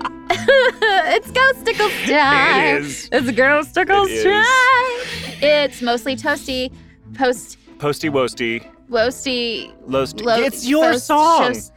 it's 0.00 1.30
Ghost 1.30 1.64
time. 2.06 2.76
It 2.76 2.80
is. 2.84 3.08
It's 3.12 3.30
Ghost 3.32 3.76
It 3.76 3.86
time. 3.86 5.42
It's 5.42 5.82
mostly 5.82 6.16
toasty, 6.16 6.72
post, 7.14 7.58
Posty 7.78 8.08
Woasty. 8.10 8.66
woasty. 8.90 9.72
Loast. 9.86 10.20
lo- 10.20 10.36
it's 10.40 10.66
your 10.66 10.92
post- 10.92 11.06
song. 11.06 11.54
shows- 11.54 11.72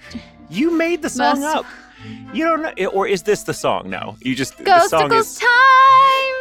You 0.50 0.72
made 0.72 1.02
the 1.02 1.10
song 1.10 1.42
Most- 1.42 1.56
up. 1.58 1.66
You 2.34 2.46
don't 2.46 2.62
know, 2.64 2.88
or 2.88 3.08
is 3.08 3.22
this 3.22 3.44
the 3.44 3.54
song? 3.54 3.88
No, 3.90 4.16
you 4.22 4.34
just 4.36 4.58
the 4.58 4.66
song 4.88 5.10
Ghostacles 5.10 5.34
is. 5.34 5.38
time. 5.40 5.50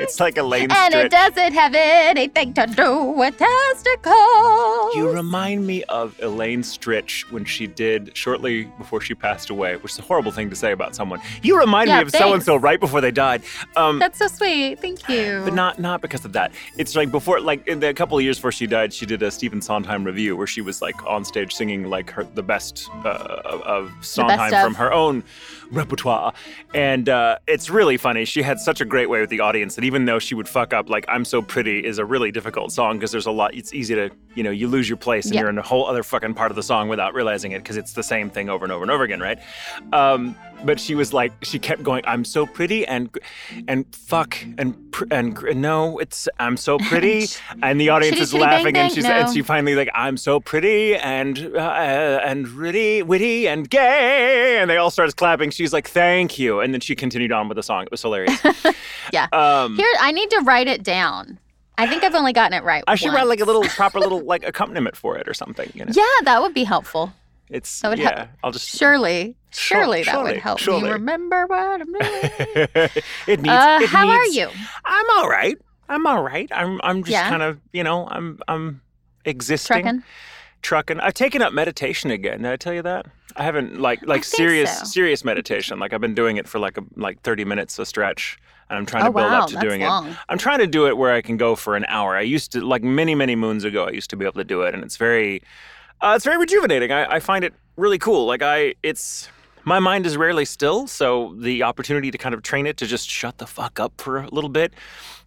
It's 0.00 0.18
like 0.18 0.36
a 0.38 0.42
lame 0.42 0.70
and 0.70 0.92
stretch. 0.92 1.04
it 1.06 1.10
doesn't 1.10 1.52
have 1.52 1.74
anything 1.74 2.54
to 2.54 2.66
do 2.66 3.02
with 3.02 3.36
testicles. 3.36 4.94
You 4.94 5.10
remind 5.12 5.66
me 5.66 5.82
of 5.84 6.18
Elaine 6.22 6.62
Stritch 6.62 7.30
when 7.30 7.44
she 7.44 7.66
did 7.66 8.16
shortly 8.16 8.64
before 8.78 9.00
she 9.00 9.14
passed 9.14 9.50
away, 9.50 9.76
which 9.76 9.92
is 9.92 9.98
a 9.98 10.02
horrible 10.02 10.32
thing 10.32 10.48
to 10.50 10.56
say 10.56 10.72
about 10.72 10.94
someone. 10.96 11.20
You 11.42 11.58
remind 11.58 11.88
Yeah, 11.88 11.96
me 11.98 12.02
of 12.02 12.10
so 12.12 12.32
and 12.32 12.42
so 12.42 12.56
right 12.56 12.80
before 12.80 13.00
they 13.00 13.10
died. 13.10 13.42
Um, 13.76 13.98
That's 13.98 14.18
so 14.18 14.26
sweet. 14.28 14.80
Thank 14.80 15.08
you. 15.08 15.42
but 15.44 15.54
not 15.54 15.78
not 15.78 16.00
because 16.00 16.24
of 16.24 16.32
that. 16.32 16.52
It's 16.78 16.96
like 16.96 17.10
before, 17.10 17.40
like 17.40 17.66
in 17.68 17.80
the 17.80 17.92
couple 17.94 18.16
of 18.16 18.24
years 18.24 18.38
before 18.38 18.52
she 18.52 18.66
died, 18.66 18.92
she 18.92 19.06
did 19.06 19.22
a 19.22 19.30
Stephen 19.30 19.60
Sondheim 19.60 20.04
revue 20.04 20.36
where 20.36 20.46
she 20.46 20.60
was 20.60 20.80
like 20.82 21.04
on 21.06 21.24
stage 21.24 21.52
singing 21.52 21.88
like 21.90 22.10
her 22.10 22.24
the 22.24 22.42
best 22.42 22.88
uh, 23.04 23.08
of- 23.44 23.60
of 23.62 23.92
Sondheim 24.00 24.54
of. 24.54 24.60
from 24.62 24.74
her 24.74 24.92
own 24.92 25.22
repertoire, 25.70 26.32
and 26.74 27.08
uh, 27.08 27.38
it's 27.46 27.70
really 27.70 27.96
funny. 27.96 28.24
She 28.24 28.42
had 28.42 28.58
such 28.58 28.80
a 28.80 28.84
great 28.84 29.08
way 29.08 29.20
with 29.20 29.30
the 29.30 29.40
audience 29.40 29.74
that 29.76 29.84
even 29.84 29.89
though 30.04 30.18
she 30.18 30.34
would 30.34 30.48
fuck 30.48 30.72
up, 30.72 30.88
like 30.88 31.04
"I'm 31.08 31.24
So 31.24 31.42
Pretty" 31.42 31.84
is 31.84 31.98
a 31.98 32.04
really 32.04 32.30
difficult 32.32 32.72
song 32.72 32.96
because 32.98 33.10
there's 33.12 33.26
a 33.26 33.30
lot. 33.30 33.54
It's 33.54 33.72
easy 33.74 33.94
to 33.94 34.10
you 34.34 34.42
know 34.42 34.50
you 34.50 34.68
lose 34.68 34.88
your 34.88 34.96
place 34.96 35.26
and 35.26 35.34
Yeah. 35.34 35.40
you're 35.42 35.50
in 35.50 35.58
a 35.58 35.62
whole 35.62 35.86
other 35.86 36.02
fucking 36.02 36.34
part 36.34 36.50
of 36.50 36.56
the 36.56 36.62
song 36.62 36.88
without 36.88 37.14
realizing 37.14 37.52
it 37.52 37.58
because 37.62 37.76
it's 37.76 37.92
the 37.92 38.02
same 38.02 38.30
thing 38.30 38.48
over 38.48 38.64
and 38.64 38.72
over 38.72 38.82
and 38.82 38.90
over 38.90 39.04
again, 39.04 39.20
right? 39.20 39.38
Um, 39.92 40.36
but 40.64 40.78
she 40.80 40.94
was 40.94 41.12
like, 41.12 41.32
she 41.42 41.58
kept 41.58 41.82
going, 41.82 42.02
"I'm 42.06 42.24
so 42.24 42.46
pretty," 42.46 42.86
and 42.86 43.10
and 43.68 43.86
fuck 43.94 44.36
and 44.58 44.74
and 45.10 45.36
no, 45.60 45.98
it's 45.98 46.28
I'm 46.38 46.56
so 46.56 46.78
pretty, 46.90 47.26
and 47.62 47.80
the 47.80 47.88
audience 47.88 48.18
is 48.18 48.30
chitty, 48.30 48.42
bang, 48.44 48.50
laughing, 48.50 48.66
and 48.66 48.74
bang, 48.74 48.90
she's 48.90 49.04
and 49.04 49.32
she 49.34 49.42
finally 49.42 49.74
like, 49.74 49.90
"I'm 49.94 50.16
so 50.16 50.40
pretty 50.40 50.96
and 50.96 51.38
uh, 51.56 52.20
and 52.24 52.48
really 52.48 53.02
witty 53.02 53.48
and 53.48 53.68
gay," 53.68 54.58
and 54.60 54.68
they 54.70 54.76
all 54.76 54.90
started 54.90 55.16
clapping. 55.16 55.50
She's 55.50 55.72
like, 55.72 55.88
"Thank 55.88 56.38
you," 56.38 56.60
and 56.60 56.72
then 56.74 56.80
she 56.80 56.94
continued 56.94 57.32
on 57.32 57.48
with 57.48 57.56
the 57.56 57.62
song. 57.62 57.84
It 57.84 57.90
was 57.90 58.02
hilarious. 58.02 58.40
Yeah. 59.12 59.26
Um, 59.32 59.74
Here, 59.76 59.92
I 59.98 60.12
need 60.12 60.30
to 60.30 60.40
write 60.44 60.68
it 60.68 60.84
down. 60.84 61.38
I 61.78 61.86
think 61.88 62.04
I've 62.04 62.14
only 62.14 62.32
gotten 62.32 62.52
it 62.56 62.62
right. 62.62 62.84
I 62.86 62.94
should 62.94 63.12
write 63.12 63.26
like 63.26 63.40
a 63.40 63.44
little 63.44 63.62
proper 63.64 63.98
little 63.98 64.20
like 64.24 64.46
accompaniment 64.46 64.94
for 64.96 65.16
it 65.18 65.26
or 65.26 65.34
something. 65.34 65.68
You 65.74 65.84
know, 65.86 65.92
Yeah, 65.92 66.04
that 66.24 66.40
would 66.42 66.54
be 66.54 66.62
helpful. 66.62 67.12
it's 67.48 67.80
that 67.80 67.88
would 67.88 67.98
yeah. 67.98 68.16
help. 68.18 68.28
I'll 68.44 68.52
just 68.52 68.68
Surely, 68.68 69.34
Sure- 69.52 69.82
surely 69.82 70.02
that 70.04 70.12
surely, 70.12 70.32
would 70.32 70.40
help 70.40 70.58
surely. 70.58 70.82
me 70.84 70.90
remember 70.90 71.46
what 71.46 71.80
I'm 71.80 71.92
doing. 71.92 72.00
it 73.26 73.40
needs. 73.40 73.48
uh, 73.48 73.78
it 73.82 73.88
how 73.88 74.08
are 74.08 74.26
you? 74.26 74.48
I'm 74.84 75.06
all 75.16 75.28
right. 75.28 75.56
I'm 75.88 76.06
all 76.06 76.22
right. 76.22 76.48
I'm 76.52 76.80
I'm 76.84 77.02
just 77.02 77.12
Yeah? 77.12 77.28
kind 77.28 77.42
of 77.42 77.58
you 77.72 77.82
know 77.82 78.06
I'm 78.10 78.38
I'm 78.48 78.80
existing. 79.24 79.82
Trucking? 79.82 80.02
Trucking. 80.62 81.00
I've 81.00 81.14
taken 81.14 81.42
up 81.42 81.52
meditation 81.52 82.10
again. 82.10 82.42
Did 82.42 82.52
I 82.52 82.56
tell 82.56 82.72
you 82.74 82.82
that? 82.82 83.06
I 83.36 83.42
haven't 83.44 83.80
like 83.80 84.00
like 84.06 84.24
serious 84.24 84.78
so. 84.78 84.84
serious 84.84 85.24
meditation. 85.24 85.78
Like 85.78 85.92
I've 85.92 86.00
been 86.00 86.14
doing 86.14 86.36
it 86.36 86.46
for 86.46 86.58
like 86.58 86.76
a 86.78 86.82
like 86.96 87.20
30 87.22 87.44
minutes 87.44 87.78
a 87.78 87.86
stretch, 87.86 88.38
and 88.68 88.76
I'm 88.78 88.86
trying 88.86 89.04
Oh 89.04 89.06
to 89.06 89.12
build 89.12 89.30
wow, 89.30 89.42
up 89.44 89.48
to 89.50 89.56
doing 89.56 89.80
it. 89.80 89.88
I'm 90.28 90.38
trying 90.38 90.58
to 90.58 90.66
do 90.66 90.86
it 90.86 90.96
where 90.96 91.12
I 91.12 91.22
can 91.22 91.36
go 91.36 91.56
for 91.56 91.76
an 91.76 91.86
hour. 91.88 92.14
I 92.16 92.20
used 92.20 92.52
to 92.52 92.60
like 92.60 92.82
many 92.82 93.14
many 93.14 93.34
moons 93.36 93.64
ago. 93.64 93.84
I 93.86 93.90
used 93.90 94.10
to 94.10 94.16
be 94.16 94.24
able 94.24 94.34
to 94.34 94.44
do 94.44 94.62
it, 94.62 94.74
and 94.74 94.84
it's 94.84 94.96
very 94.96 95.42
uh, 96.02 96.12
it's 96.16 96.24
very 96.24 96.38
rejuvenating. 96.38 96.92
I, 96.92 97.14
I 97.16 97.20
find 97.20 97.44
it 97.44 97.54
really 97.76 97.98
cool. 97.98 98.26
Like 98.26 98.42
I 98.42 98.74
it's. 98.82 99.28
My 99.64 99.78
mind 99.78 100.06
is 100.06 100.16
rarely 100.16 100.44
still, 100.44 100.86
so 100.86 101.34
the 101.38 101.62
opportunity 101.62 102.10
to 102.10 102.18
kind 102.18 102.34
of 102.34 102.42
train 102.42 102.66
it 102.66 102.76
to 102.78 102.86
just 102.86 103.08
shut 103.08 103.38
the 103.38 103.46
fuck 103.46 103.78
up 103.78 103.92
for 104.00 104.18
a 104.18 104.28
little 104.30 104.50
bit 104.50 104.72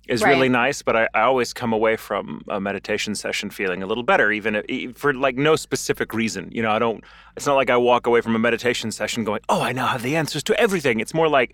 is 0.08 0.24
really 0.24 0.50
nice. 0.50 0.82
But 0.82 0.96
I, 0.96 1.08
I 1.14 1.22
always 1.22 1.54
come 1.54 1.72
away 1.74 1.96
from 1.96 2.44
a 2.48 2.60
meditation 2.60 3.16
session 3.16 3.50
feeling 3.50 3.84
a 3.84 3.86
little 3.86 4.04
better, 4.04 4.32
even 4.32 4.64
if, 4.68 4.98
for 4.98 5.14
like 5.14 5.36
no 5.36 5.56
specific 5.56 6.14
reason. 6.14 6.50
You 6.52 6.62
know, 6.62 6.72
I 6.72 6.80
don't. 6.80 7.04
It's 7.38 7.46
not 7.46 7.56
like 7.56 7.70
I 7.70 7.78
walk 7.78 8.08
away 8.08 8.22
from 8.22 8.36
a 8.36 8.40
meditation 8.40 8.92
session 8.92 9.24
going, 9.24 9.42
"Oh, 9.50 9.62
I 9.62 9.72
now 9.72 9.88
have 9.88 10.02
the 10.02 10.16
answers 10.16 10.44
to 10.44 10.60
everything." 10.60 11.00
It's 11.00 11.14
more 11.14 11.30
like, 11.30 11.54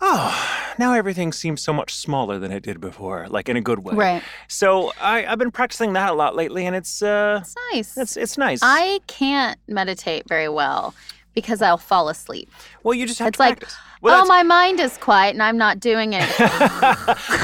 "Oh, 0.00 0.72
now 0.78 0.94
everything 0.94 1.32
seems 1.32 1.60
so 1.60 1.72
much 1.72 1.94
smaller 1.94 2.38
than 2.38 2.52
it 2.52 2.62
did 2.62 2.80
before," 2.80 3.26
like 3.28 3.48
in 3.48 3.56
a 3.56 3.60
good 3.60 3.80
way. 3.80 3.94
Right. 3.94 4.22
So 4.48 4.92
I, 5.00 5.26
I've 5.26 5.38
been 5.38 5.50
practicing 5.50 5.92
that 5.94 6.10
a 6.10 6.14
lot 6.14 6.34
lately, 6.36 6.66
and 6.66 6.74
it's 6.76 7.02
uh, 7.02 7.40
It's 7.42 7.54
nice. 7.72 7.96
it's 7.96 8.16
it's 8.16 8.38
nice. 8.38 8.60
I 8.62 9.00
can't 9.06 9.58
meditate 9.68 10.28
very 10.28 10.48
well 10.48 10.94
because 11.36 11.62
I'll 11.62 11.76
fall 11.78 12.08
asleep. 12.08 12.50
well, 12.82 12.94
you 12.94 13.06
just 13.06 13.20
have 13.20 13.28
It's 13.28 13.36
to 13.36 13.42
like. 13.44 13.64
Well, 14.02 14.24
oh, 14.24 14.26
my 14.26 14.42
mind 14.42 14.78
is 14.78 14.98
quiet 14.98 15.30
and 15.32 15.42
I'm 15.42 15.56
not 15.56 15.80
doing 15.80 16.14
anything. 16.14 16.46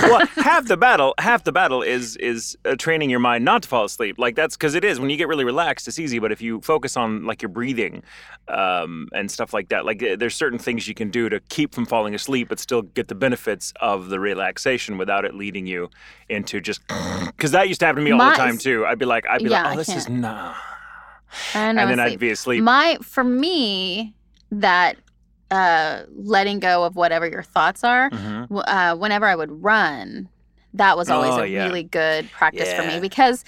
well, 0.02 0.26
half 0.36 0.66
the 0.68 0.76
battle, 0.76 1.14
half 1.18 1.44
the 1.44 1.50
battle 1.52 1.80
is 1.82 2.14
is 2.16 2.56
uh, 2.66 2.76
training 2.76 3.08
your 3.08 3.20
mind 3.20 3.42
not 3.44 3.62
to 3.62 3.68
fall 3.68 3.84
asleep. 3.84 4.16
Like 4.18 4.36
that's 4.36 4.54
because 4.56 4.74
it 4.74 4.84
is 4.84 5.00
when 5.00 5.08
you 5.08 5.16
get 5.16 5.28
really 5.28 5.44
relaxed, 5.46 5.88
it's 5.88 5.98
easy. 5.98 6.18
But 6.18 6.30
if 6.30 6.42
you 6.42 6.60
focus 6.60 6.96
on 6.96 7.24
like 7.24 7.40
your 7.40 7.48
breathing 7.48 8.02
um, 8.48 9.08
and 9.14 9.30
stuff 9.30 9.54
like 9.54 9.70
that, 9.70 9.86
like 9.86 10.02
uh, 10.02 10.14
there's 10.16 10.36
certain 10.36 10.58
things 10.58 10.86
you 10.86 10.94
can 10.94 11.10
do 11.10 11.28
to 11.30 11.40
keep 11.48 11.74
from 11.74 11.86
falling 11.86 12.14
asleep, 12.14 12.48
but 12.50 12.58
still 12.60 12.82
get 12.82 13.08
the 13.08 13.14
benefits 13.14 13.72
of 13.80 14.10
the 14.10 14.20
relaxation 14.20 14.98
without 14.98 15.24
it 15.24 15.34
leading 15.34 15.66
you 15.66 15.88
into 16.28 16.60
just 16.60 16.82
because 17.26 17.52
that 17.52 17.66
used 17.68 17.80
to 17.80 17.86
happen 17.86 18.00
to 18.00 18.04
me 18.04 18.10
all 18.12 18.18
My- 18.18 18.30
the 18.30 18.36
time 18.36 18.58
too. 18.58 18.84
I'd 18.86 18.98
be 18.98 19.06
like, 19.06 19.26
I'd 19.28 19.42
be 19.42 19.48
Yeah, 19.50 19.62
like, 19.62 19.70
I 19.70 19.74
oh, 19.74 19.76
this 19.78 19.88
is 19.88 20.04
can't. 20.06 20.20
nah, 20.20 20.54
and, 21.54 21.78
and 21.78 21.90
then 21.90 22.00
I'd 22.00 22.18
be 22.18 22.30
asleep. 22.30 22.62
My 22.62 22.98
for 23.02 23.24
me 23.24 24.14
that 24.50 24.96
uh 25.50 26.02
letting 26.14 26.60
go 26.60 26.84
of 26.84 26.96
whatever 26.96 27.26
your 27.28 27.42
thoughts 27.42 27.84
are 27.84 28.10
Mhm. 28.10 28.46
uh 28.66 28.96
whenever 28.96 29.26
I 29.26 29.34
would 29.36 29.62
run 29.62 30.28
that 30.74 30.96
was 30.96 31.10
always 31.10 31.34
Oh, 31.34 31.42
a 31.42 31.46
yeah. 31.46 31.64
really 31.64 31.82
good 31.82 32.30
practice 32.30 32.72
for 32.72 32.82
me 32.82 32.98
because 33.00 33.44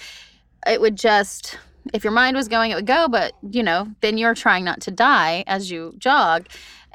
it 0.67 0.79
would 0.81 0.95
just 0.95 1.57
if 1.93 2.03
your 2.03 2.13
mind 2.13 2.35
was 2.35 2.47
going 2.47 2.71
it 2.71 2.75
would 2.75 2.85
go 2.85 3.07
but 3.07 3.33
you 3.49 3.63
know 3.63 3.87
then 4.01 4.17
you're 4.17 4.35
trying 4.35 4.63
not 4.63 4.81
to 4.81 4.91
die 4.91 5.43
as 5.47 5.71
you 5.71 5.93
jog 5.97 6.47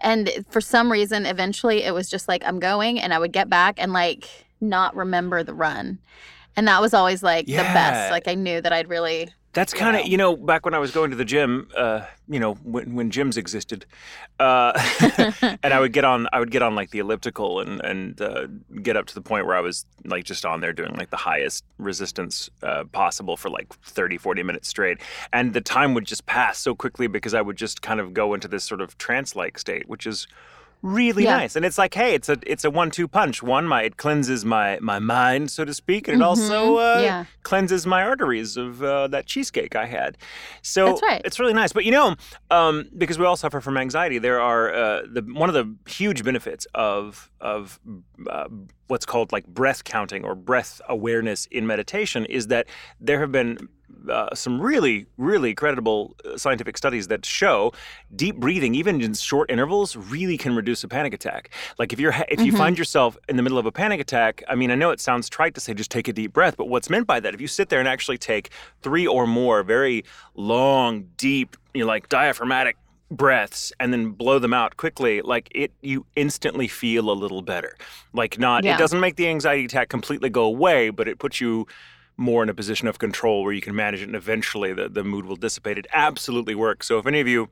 and 0.03 0.31
for 0.50 0.61
some 0.61 0.91
reason 0.91 1.27
eventually 1.27 1.83
it 1.83 1.93
was 1.93 2.09
just 2.09 2.29
like 2.29 2.43
I'm 2.45 2.59
going 2.61 3.00
and 3.00 3.12
I 3.12 3.19
would 3.19 3.33
get 3.33 3.49
back 3.49 3.77
and 3.79 3.93
like 3.93 4.29
not 4.61 4.95
remember 4.95 5.43
the 5.43 5.55
run 5.55 5.99
and 6.56 6.67
that 6.69 6.81
was 6.81 6.95
always 6.95 7.23
like 7.23 7.47
the 7.47 7.53
best 7.75 8.11
like 8.12 8.29
I 8.29 8.34
knew 8.34 8.61
that 8.61 8.73
I'd 8.73 8.89
really 8.89 9.29
That's 9.53 9.75
kind 9.75 9.97
of 9.97 10.06
you 10.06 10.16
know 10.16 10.37
back 10.37 10.65
when 10.65 10.75
I 10.75 10.78
was 10.78 10.93
going 10.93 11.11
to 11.11 11.16
the 11.16 11.25
gym, 11.25 11.69
uh, 11.77 12.03
you 12.28 12.38
know 12.38 12.55
when 12.55 12.94
when 12.94 13.11
gyms 13.11 13.37
existed, 13.37 13.84
uh, 14.38 14.72
and 15.62 15.75
I 15.75 15.81
would 15.81 15.93
get 15.93 16.05
on 16.05 16.28
I 16.33 16.38
would 16.38 16.53
get 16.53 16.62
on 16.62 16.77
like 16.77 16.91
the 16.91 17.00
elliptical 17.00 17.59
and 17.59 17.81
and 17.81 18.21
uh, 18.21 18.47
get 18.83 18.97
up 18.97 19.06
to 19.06 19.15
the 19.15 19.21
point 19.21 19.47
where 19.47 19.56
I 19.56 19.61
was 19.61 19.87
like 20.05 20.25
just 20.25 20.47
on 20.47 20.61
there 20.61 20.72
doing 20.72 20.94
like 20.94 21.11
the 21.11 21.16
highest 21.16 21.65
resistance 21.78 22.49
uh, 22.62 22.84
possible 22.93 23.37
for 23.37 23.50
like 23.50 23.72
30 23.83 24.19
40 24.19 24.44
minutes 24.44 24.69
straight. 24.69 24.99
And 25.33 25.53
the 25.53 25.61
time 25.61 25.94
would 25.94 26.05
just 26.06 26.27
pass 26.27 26.59
so 26.59 26.77
quickly 26.77 27.09
because 27.09 27.34
I 27.34 27.41
would 27.41 27.56
just 27.56 27.82
kind 27.82 27.99
of 27.99 28.15
go 28.15 28.34
into 28.34 28.47
this 28.47 28.62
sort 28.62 28.81
of 28.81 28.97
trance 28.99 29.34
like 29.34 29.59
state 29.59 29.88
which 29.88 30.06
is 30.06 30.28
really 30.83 31.25
Yeah. 31.25 31.37
nice 31.37 31.57
and 31.57 31.65
it's 31.65 31.77
like 31.77 31.93
hey 31.95 32.15
it's 32.15 32.29
a 32.29 32.39
it's 32.47 32.65
a 32.65 32.71
one 32.71 32.91
two 32.91 33.07
punch 33.07 33.43
one 33.43 33.69
my 33.69 33.83
it 33.83 33.97
cleanses 33.99 34.45
my 34.47 34.79
my 34.81 34.99
mind 34.99 35.51
so 35.51 35.65
to 35.65 35.75
speak 35.75 36.09
and 36.09 36.17
it 36.17 36.23
also 36.25 36.77
Mhm. 36.77 36.97
uh, 36.99 37.03
Yeah. 37.03 37.25
cleanses 37.43 37.87
my 37.87 38.03
arteries 38.03 38.57
of 38.57 38.83
uh, 38.83 39.07
that 39.09 39.27
cheesecake 39.27 39.77
I 39.77 39.87
had. 39.87 40.17
So 40.63 40.87
That's 40.87 41.03
right. 41.03 41.21
it's 41.25 41.39
really 41.39 41.53
nice. 41.53 41.73
But 41.73 41.85
you 41.85 41.91
know, 41.91 42.17
um, 42.51 42.89
because 42.97 43.19
we 43.19 43.27
all 43.27 43.37
suffer 43.37 43.61
from 43.61 43.77
anxiety, 43.77 44.19
there 44.19 44.41
are 44.41 44.73
uh, 44.73 45.03
the 45.13 45.23
one 45.23 45.49
of 45.51 45.55
the 45.55 45.75
huge 45.91 46.25
benefits 46.25 46.67
of 46.75 47.31
of 47.41 47.79
uh, 48.31 48.49
what's 48.89 49.05
called 49.07 49.33
like 49.33 49.47
breath 49.47 49.85
counting 49.85 50.25
or 50.25 50.35
breath 50.35 50.81
awareness 50.89 51.47
in 51.51 51.67
meditation 51.67 52.25
is 52.27 52.47
that 52.49 52.67
there 53.01 53.21
have 53.21 53.33
been 53.33 53.69
uh, 54.09 54.34
some 54.34 54.61
really, 54.61 55.06
really 55.19 55.55
credible 55.55 56.15
uh, 56.25 56.37
scientific 56.38 56.77
studies 56.78 57.09
that 57.09 57.27
show 57.27 57.72
deep 58.16 58.37
breathing, 58.37 58.75
even 58.75 59.00
in 59.00 59.14
short 59.14 59.50
intervals, 59.50 59.97
really 59.97 60.37
can 60.38 60.55
reduce 60.56 60.82
a 60.85 60.88
panic 60.88 61.12
attack. 61.12 61.50
Like 61.79 61.93
if 61.93 62.00
you're 62.00 62.12
ha- 62.12 62.25
if 62.29 62.41
you 62.41 62.52
Mhm. 62.52 62.58
find 62.58 62.79
yourself 62.79 63.17
in 63.29 63.37
the 63.37 63.43
middle 63.43 63.58
of 63.58 63.67
a 63.67 63.73
panic 63.73 64.00
attack, 64.00 64.43
I 64.49 64.55
mean, 64.55 64.70
I 64.70 64.75
know 64.75 64.91
it 64.91 65.00
sounds 65.00 65.29
trite 65.29 65.55
to 65.55 65.61
say 65.61 65.75
just 65.75 65.91
take 65.91 66.08
a 66.08 66.12
deep 66.12 66.32
breath, 66.32 66.56
but 66.56 66.69
what's 66.69 66.88
meant 66.88 67.06
by 67.06 67.20
that, 67.20 67.35
if 67.35 67.41
you 67.41 67.47
sit 67.49 67.69
there 67.69 67.79
and 67.81 67.88
actually 67.88 68.19
take 68.19 68.50
three 68.82 69.06
or 69.06 69.26
more 69.26 69.62
very 69.62 70.05
long, 70.35 71.06
deep, 71.17 71.56
you 71.75 71.81
know, 71.82 71.87
like 71.87 72.08
diaphragmatic 72.08 72.76
breaths 73.12 73.73
and 73.81 73.93
then 73.93 74.11
blow 74.12 74.38
them 74.38 74.55
out 74.55 74.76
quickly 74.76 75.20
like 75.23 75.49
it 75.52 75.73
you 75.82 76.06
instantly 76.14 76.69
feel 76.69 77.11
a 77.11 77.12
little 77.12 77.43
better 77.43 77.76
like 78.12 78.38
not 78.38 78.62
Yeah. 78.62 78.76
it 78.76 78.79
doesn't 78.79 79.00
make 79.00 79.17
the 79.17 79.26
anxiety 79.26 79.64
attack 79.64 79.88
completely 79.88 80.31
go 80.31 80.44
away 80.44 80.91
but 80.91 81.08
it 81.08 81.19
puts 81.19 81.41
you 81.41 81.67
more 82.17 82.43
in 82.43 82.49
a 82.49 82.55
position 82.55 82.87
of 82.89 82.99
control 82.99 83.43
where 83.43 83.53
you 83.53 83.61
can 83.61 83.75
manage 83.75 84.03
it 84.03 84.05
and 84.05 84.17
eventually 84.17 84.73
the, 84.73 84.89
the 84.89 85.03
mood 85.03 85.25
will 85.25 85.37
dissipate. 85.37 85.79
It 85.79 85.87
absolutely 85.93 86.55
works. 86.55 86.87
So 86.87 86.99
if 86.99 87.07
any 87.07 87.21
of 87.21 87.29
you 87.29 87.49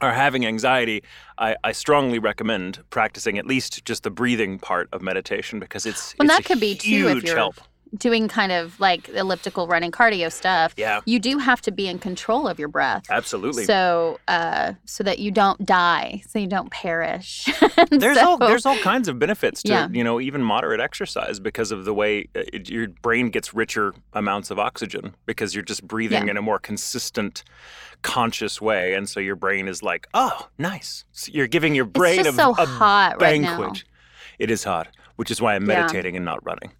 are 0.00 0.12
having 0.12 0.46
anxiety, 0.46 1.02
I, 1.38 1.56
I 1.64 1.72
strongly 1.72 2.18
recommend 2.18 2.82
practicing 2.90 3.38
at 3.38 3.46
least 3.46 3.84
just 3.84 4.02
the 4.02 4.10
breathing 4.10 4.58
part 4.58 4.88
of 4.92 5.02
meditation 5.02 5.60
because 5.60 5.86
it's 5.86 6.14
Well, 6.18 6.26
it's 6.26 6.36
that 6.36 6.44
a 6.44 6.48
could 6.48 6.60
be 6.60 6.74
too 6.74 6.88
huge 6.88 7.18
if 7.18 7.24
you're 7.24 7.36
help. 7.36 7.56
Doing 7.96 8.28
kind 8.28 8.52
of 8.52 8.78
like 8.80 9.08
elliptical 9.10 9.66
running 9.66 9.90
cardio 9.90 10.30
stuff, 10.30 10.74
Yeah, 10.76 11.00
you 11.06 11.18
do 11.18 11.38
have 11.38 11.60
to 11.62 11.70
be 11.70 11.88
in 11.88 11.98
control 11.98 12.46
of 12.48 12.58
your 12.58 12.68
breath. 12.68 13.04
absolutely. 13.10 13.64
So, 13.64 14.18
uh, 14.28 14.74
so 14.84 15.02
that 15.04 15.18
you 15.18 15.30
don't 15.30 15.64
die, 15.66 16.22
so 16.28 16.38
you 16.38 16.46
don't 16.46 16.70
perish. 16.70 17.48
there's 17.90 18.18
So- 18.18 18.28
all 18.30 18.38
there's 18.38 18.66
all 18.66 18.78
kinds 18.78 19.08
of 19.08 19.18
benefits 19.18 19.62
to 19.64 19.68
Yeah. 19.72 19.88
you 19.90 20.04
know 20.04 20.20
even 20.20 20.42
moderate 20.42 20.80
exercise 20.80 21.40
because 21.40 21.70
of 21.72 21.84
the 21.84 21.94
way 21.94 22.28
uh, 22.36 22.42
it, 22.52 22.68
your 22.70 22.88
brain 22.88 23.30
gets 23.30 23.52
richer 23.54 23.94
amounts 24.12 24.50
of 24.50 24.58
oxygen 24.58 25.14
because 25.26 25.54
you're 25.54 25.64
just 25.64 25.86
breathing 25.86 26.24
Yeah. 26.26 26.30
in 26.32 26.36
a 26.36 26.42
more 26.42 26.58
consistent 26.58 27.42
conscious 28.02 28.60
way 28.60 28.94
and 28.94 29.08
so 29.08 29.20
your 29.20 29.36
brain 29.36 29.68
is 29.68 29.82
like 29.82 30.06
oh 30.14 30.48
nice 30.58 31.04
So 31.12 31.30
you're 31.34 31.46
giving 31.46 31.74
your 31.74 31.84
brain 31.84 32.20
it's 32.20 32.28
a, 32.28 32.32
just 32.32 32.36
so 32.38 32.50
a 32.62 32.66
hot 32.66 33.20
right 33.20 33.42
banquet 33.42 33.72
now. 33.74 33.80
it 34.38 34.50
is 34.50 34.64
hot 34.64 34.88
which 35.16 35.30
is 35.30 35.40
why 35.40 35.54
i'm 35.54 35.68
Yeah. 35.68 35.80
meditating 35.80 36.16
and 36.16 36.24
not 36.24 36.44
running 36.44 36.70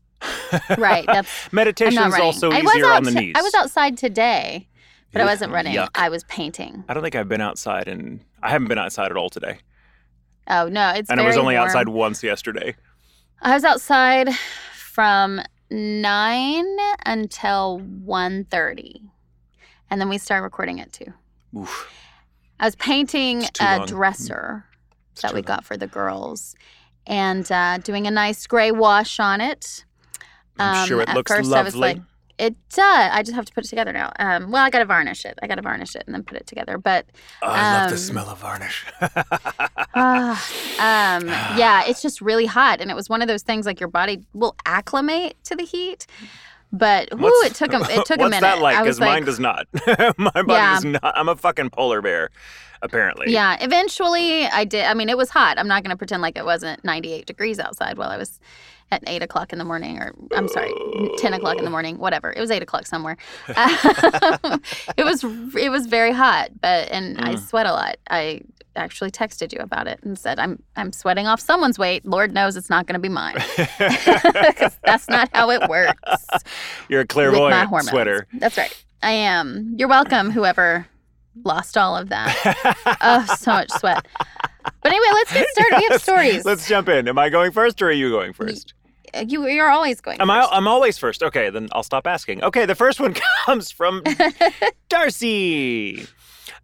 Right. 0.79 1.07
That's 1.07 1.29
meditation 1.53 2.03
is 2.03 2.15
also 2.15 2.51
I 2.51 2.61
easier 2.61 2.87
on 2.91 3.05
the 3.05 3.11
knees 3.13 3.35
I 3.37 3.43
was 3.43 3.55
outside 3.55 3.97
today, 3.97 4.69
but 5.13 5.23
I 5.23 5.25
wasn't 5.25 5.53
running. 5.53 5.75
yuck. 5.75 5.89
I 5.95 6.09
was 6.09 6.25
painting. 6.25 6.85
i 6.89 6.95
don't 6.95 7.03
think 7.03 7.15
i've 7.15 7.29
been 7.29 7.41
outside 7.41 7.89
and 7.89 8.21
i 8.43 8.51
haven't 8.51 8.69
been 8.69 8.79
outside 8.79 9.11
at 9.11 9.17
all 9.17 9.31
today 9.31 9.59
Oh 10.49 10.69
no, 10.69 10.91
it's 10.91 11.09
and 11.11 11.21
i 11.21 11.27
was 11.27 11.37
only 11.37 11.55
warm. 11.55 11.67
outside 11.67 11.89
once 11.89 12.23
yesterday 12.23 12.75
I 13.43 13.55
was 13.55 13.65
outside 13.65 14.29
from 14.75 15.41
nine 15.71 16.67
until 17.07 17.81
1.30. 18.05 19.01
and 19.91 20.01
then 20.01 20.09
we 20.09 20.19
started 20.19 20.43
recording 20.43 20.81
at 20.81 20.93
two. 20.93 21.13
Oof, 21.57 21.89
I 22.59 22.65
was 22.67 22.77
painting 22.77 23.45
a 23.61 23.79
long. 23.79 23.87
dresser 23.87 24.65
it's 25.13 25.23
that 25.23 25.33
we 25.33 25.41
long. 25.41 25.45
got 25.47 25.65
for 25.65 25.77
the 25.77 25.87
girls, 25.87 26.55
and 27.07 27.51
uh, 27.51 27.79
doing 27.79 28.07
a 28.07 28.11
nice 28.11 28.47
gray 28.47 28.71
wash 28.73 29.19
on 29.21 29.41
it. 29.41 29.85
I'm 30.59 30.87
sure 30.87 30.99
Um, 30.99 31.03
it 31.03 31.09
at 31.11 31.15
looks 31.17 31.31
first 31.33 31.49
lovely 31.51 31.61
I 31.61 31.65
was 31.65 31.77
like, 31.77 31.99
it 32.39 32.55
does. 32.71 33.11
I 33.13 33.23
just 33.23 33.35
have 33.35 33.45
to 33.45 33.53
put 33.53 33.67
it 33.67 33.69
together 33.69 33.93
now. 33.93 34.13
Um, 34.19 34.51
well, 34.51 34.65
I 34.65 34.71
got 34.71 34.79
to 34.79 34.87
varnish 34.87 35.27
it. 35.27 35.39
I 35.43 35.47
got 35.47 35.57
to 35.57 35.61
varnish 35.63 35.95
it 35.95 36.05
and 36.07 36.15
then 36.15 36.23
put 36.23 36.39
it 36.39 36.47
together. 36.47 36.79
But 36.79 37.05
Oh, 37.43 37.49
I 37.51 37.81
love 37.81 37.91
the 37.91 37.97
Um, 37.97 38.01
smell 38.01 38.29
of 38.31 38.39
varnish. 38.39 38.87
Ah, 39.95 41.17
um, 41.19 41.27
yeah, 41.59 41.83
it's 41.87 42.01
just 42.01 42.21
really 42.23 42.47
hot, 42.47 42.81
and 42.81 42.91
it 42.91 42.95
was 42.95 43.09
one 43.11 43.21
of 43.23 43.29
those 43.29 43.43
things 43.43 43.67
like 43.67 43.81
your 43.81 43.89
body 43.91 44.25
will 44.33 44.55
acclimate 44.65 45.35
to 45.45 45.57
the 45.57 45.65
heat, 45.65 46.07
but 46.73 47.09
whoo, 47.19 47.29
it 47.45 47.55
took 47.55 47.73
a 47.73 47.81
it 47.91 48.07
took 48.07 48.19
a 48.21 48.29
minute. 48.29 48.31
What's 48.31 48.41
that 48.41 48.59
like? 48.61 48.79
Because 48.79 49.01
mine 49.01 49.09
like, 49.09 49.25
does 49.27 49.41
not. 49.41 49.67
My 50.17 50.31
body 50.31 50.53
Yeah. 50.53 50.75
does 50.77 50.85
not. 50.85 51.13
I'm 51.17 51.29
a 51.29 51.37
fucking 51.37 51.71
polar 51.71 52.01
bear, 52.01 52.31
apparently. 52.83 53.33
yeah. 53.33 53.57
Eventually, 53.61 54.47
I 54.47 54.65
did. 54.65 54.85
I 54.87 54.95
mean, 54.95 55.09
it 55.09 55.17
was 55.19 55.31
hot. 55.31 55.59
I'm 55.59 55.69
not 55.69 55.83
going 55.83 55.91
to 55.91 55.97
pretend 55.99 56.23
like 56.23 56.39
it 56.39 56.45
wasn't 56.45 56.85
98 56.85 57.27
degrees 57.27 57.59
outside 57.59 57.99
while 57.99 58.09
I 58.11 58.17
was 58.17 58.39
at 58.93 59.03
eight 59.07 59.23
o'clock 59.23 59.53
in 59.53 59.59
the 59.59 59.65
morning, 59.65 59.99
or 59.99 60.15
I'm 60.35 60.49
sorry, 60.49 60.73
10 61.19 61.35
o'clock 61.35 61.59
in 61.59 61.65
the 61.65 61.71
morning, 61.71 61.99
whatever. 61.99 62.33
It 62.33 62.41
was 62.41 62.51
eight 62.51 62.63
o'clock 62.63 62.87
somewhere. 62.87 63.17
Um, 63.49 63.55
it 64.97 65.05
was 65.05 65.25
it 65.57 65.71
was 65.71 65.87
very 65.87 66.13
hot, 66.13 66.51
but 66.61 66.91
and 66.91 67.19
I 67.21 67.35
Mm. 67.35 67.39
sweat 67.49 67.67
a 67.67 67.73
lot. 67.73 67.97
I 68.11 68.43
actually 68.77 69.11
texted 69.11 69.53
you 69.53 69.59
about 69.61 69.87
it 69.89 70.01
and 70.03 70.19
said 70.19 70.39
I'm 70.39 70.63
I'm 70.77 70.93
sweating 70.93 71.27
off 71.27 71.41
someone's 71.41 71.79
weight. 71.79 72.05
Lord 72.07 72.33
knows 72.33 72.57
it's 72.57 72.71
not 72.71 72.87
going 72.87 72.95
to 72.95 73.01
be 73.01 73.09
mine. 73.09 73.37
that's 74.85 75.09
not 75.09 75.29
how 75.33 75.51
it 75.51 75.69
works 75.69 75.99
You're 76.89 77.01
a 77.03 77.07
clairvoyant 77.07 77.69
sweater. 77.85 78.27
That's 78.35 78.57
right. 78.57 78.75
I 79.03 79.13
am. 79.13 79.75
You're 79.79 79.89
welcome, 79.89 80.31
whoever 80.31 80.87
lost 81.45 81.77
all 81.79 81.97
of 81.97 82.09
that. 82.11 82.97
oh, 83.01 83.25
so 83.39 83.53
much 83.53 83.71
sweat. 83.71 84.05
But 84.83 84.93
anyway, 84.93 85.07
let's 85.15 85.33
get 85.33 85.47
started. 85.49 85.77
We 85.79 85.89
have 85.91 86.03
stories. 86.03 86.45
Let's 86.45 86.69
jump 86.69 86.89
in. 86.89 87.09
Am 87.09 87.19
I 87.19 87.29
going 87.31 87.51
first 87.53 87.81
or 87.81 87.89
are 87.89 87.93
you 87.93 88.11
going 88.11 88.33
first? 88.35 88.75
You, 89.27 89.47
you're 89.49 89.71
always 89.71 90.01
going. 90.01 90.21
Am 90.21 90.31
I? 90.31 90.41
first. 90.41 90.53
I'm 90.53 90.67
always 90.69 90.99
first. 90.99 91.23
Okay, 91.23 91.51
then 91.51 91.69
I'll 91.73 91.83
stop 91.83 92.07
asking. 92.07 92.43
Okay, 92.45 92.67
the 92.67 92.75
first 92.75 93.01
one 93.01 93.15
comes 93.47 93.71
from 93.71 94.03
Darcy. 94.89 96.07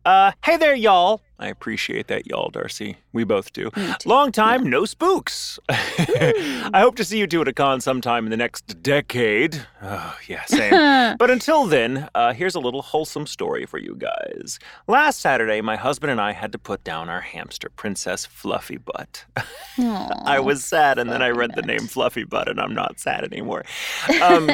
Uh, 0.07 0.31
hey 0.45 0.57
there, 0.57 0.77
y'all. 0.77 1.21
I 1.41 1.49
appreciate 1.49 2.07
that, 2.07 2.29
y'all, 2.29 2.49
Darcy. 2.49 2.97
We 3.13 3.25
both 3.25 3.53
do. 3.53 3.73
Long 4.05 4.31
time, 4.31 4.71
no 4.71 4.85
spooks. 4.85 5.59
I 5.69 6.71
hope 6.77 6.95
to 6.97 7.05
see 7.05 7.19
you 7.19 7.27
two 7.27 7.41
at 7.41 7.49
a 7.49 7.53
con 7.53 7.81
sometime 7.81 8.25
in 8.25 8.31
the 8.31 8.37
next 8.37 8.85
decade. 8.85 9.67
Oh, 9.83 10.17
yeah, 10.29 10.45
same. 10.45 11.17
But 11.19 11.33
until 11.33 11.67
then, 11.67 12.09
uh, 12.15 12.33
here's 12.35 12.55
a 12.55 12.61
little 12.61 12.83
wholesome 12.83 13.27
story 13.27 13.67
for 13.67 13.79
you 13.79 13.97
guys. 13.97 14.61
Last 14.87 15.19
Saturday, 15.19 15.61
my 15.61 15.75
husband 15.75 16.13
and 16.13 16.21
I 16.21 16.33
had 16.33 16.53
to 16.53 16.59
put 16.59 16.85
down 16.85 17.09
our 17.09 17.23
hamster, 17.23 17.69
Princess 17.75 18.27
Fluffy 18.27 18.77
Butt. 18.77 19.25
I 19.79 20.39
was 20.39 20.65
sad, 20.65 21.01
and 21.01 21.11
then 21.11 21.21
I 21.21 21.31
read 21.31 21.57
the 21.57 21.63
name 21.63 21.89
Fluffy 21.89 22.23
Butt, 22.23 22.49
and 22.49 22.61
I'm 22.61 22.75
not 22.75 23.01
sad 23.01 23.25
anymore. 23.25 23.65
Um, 24.23 24.51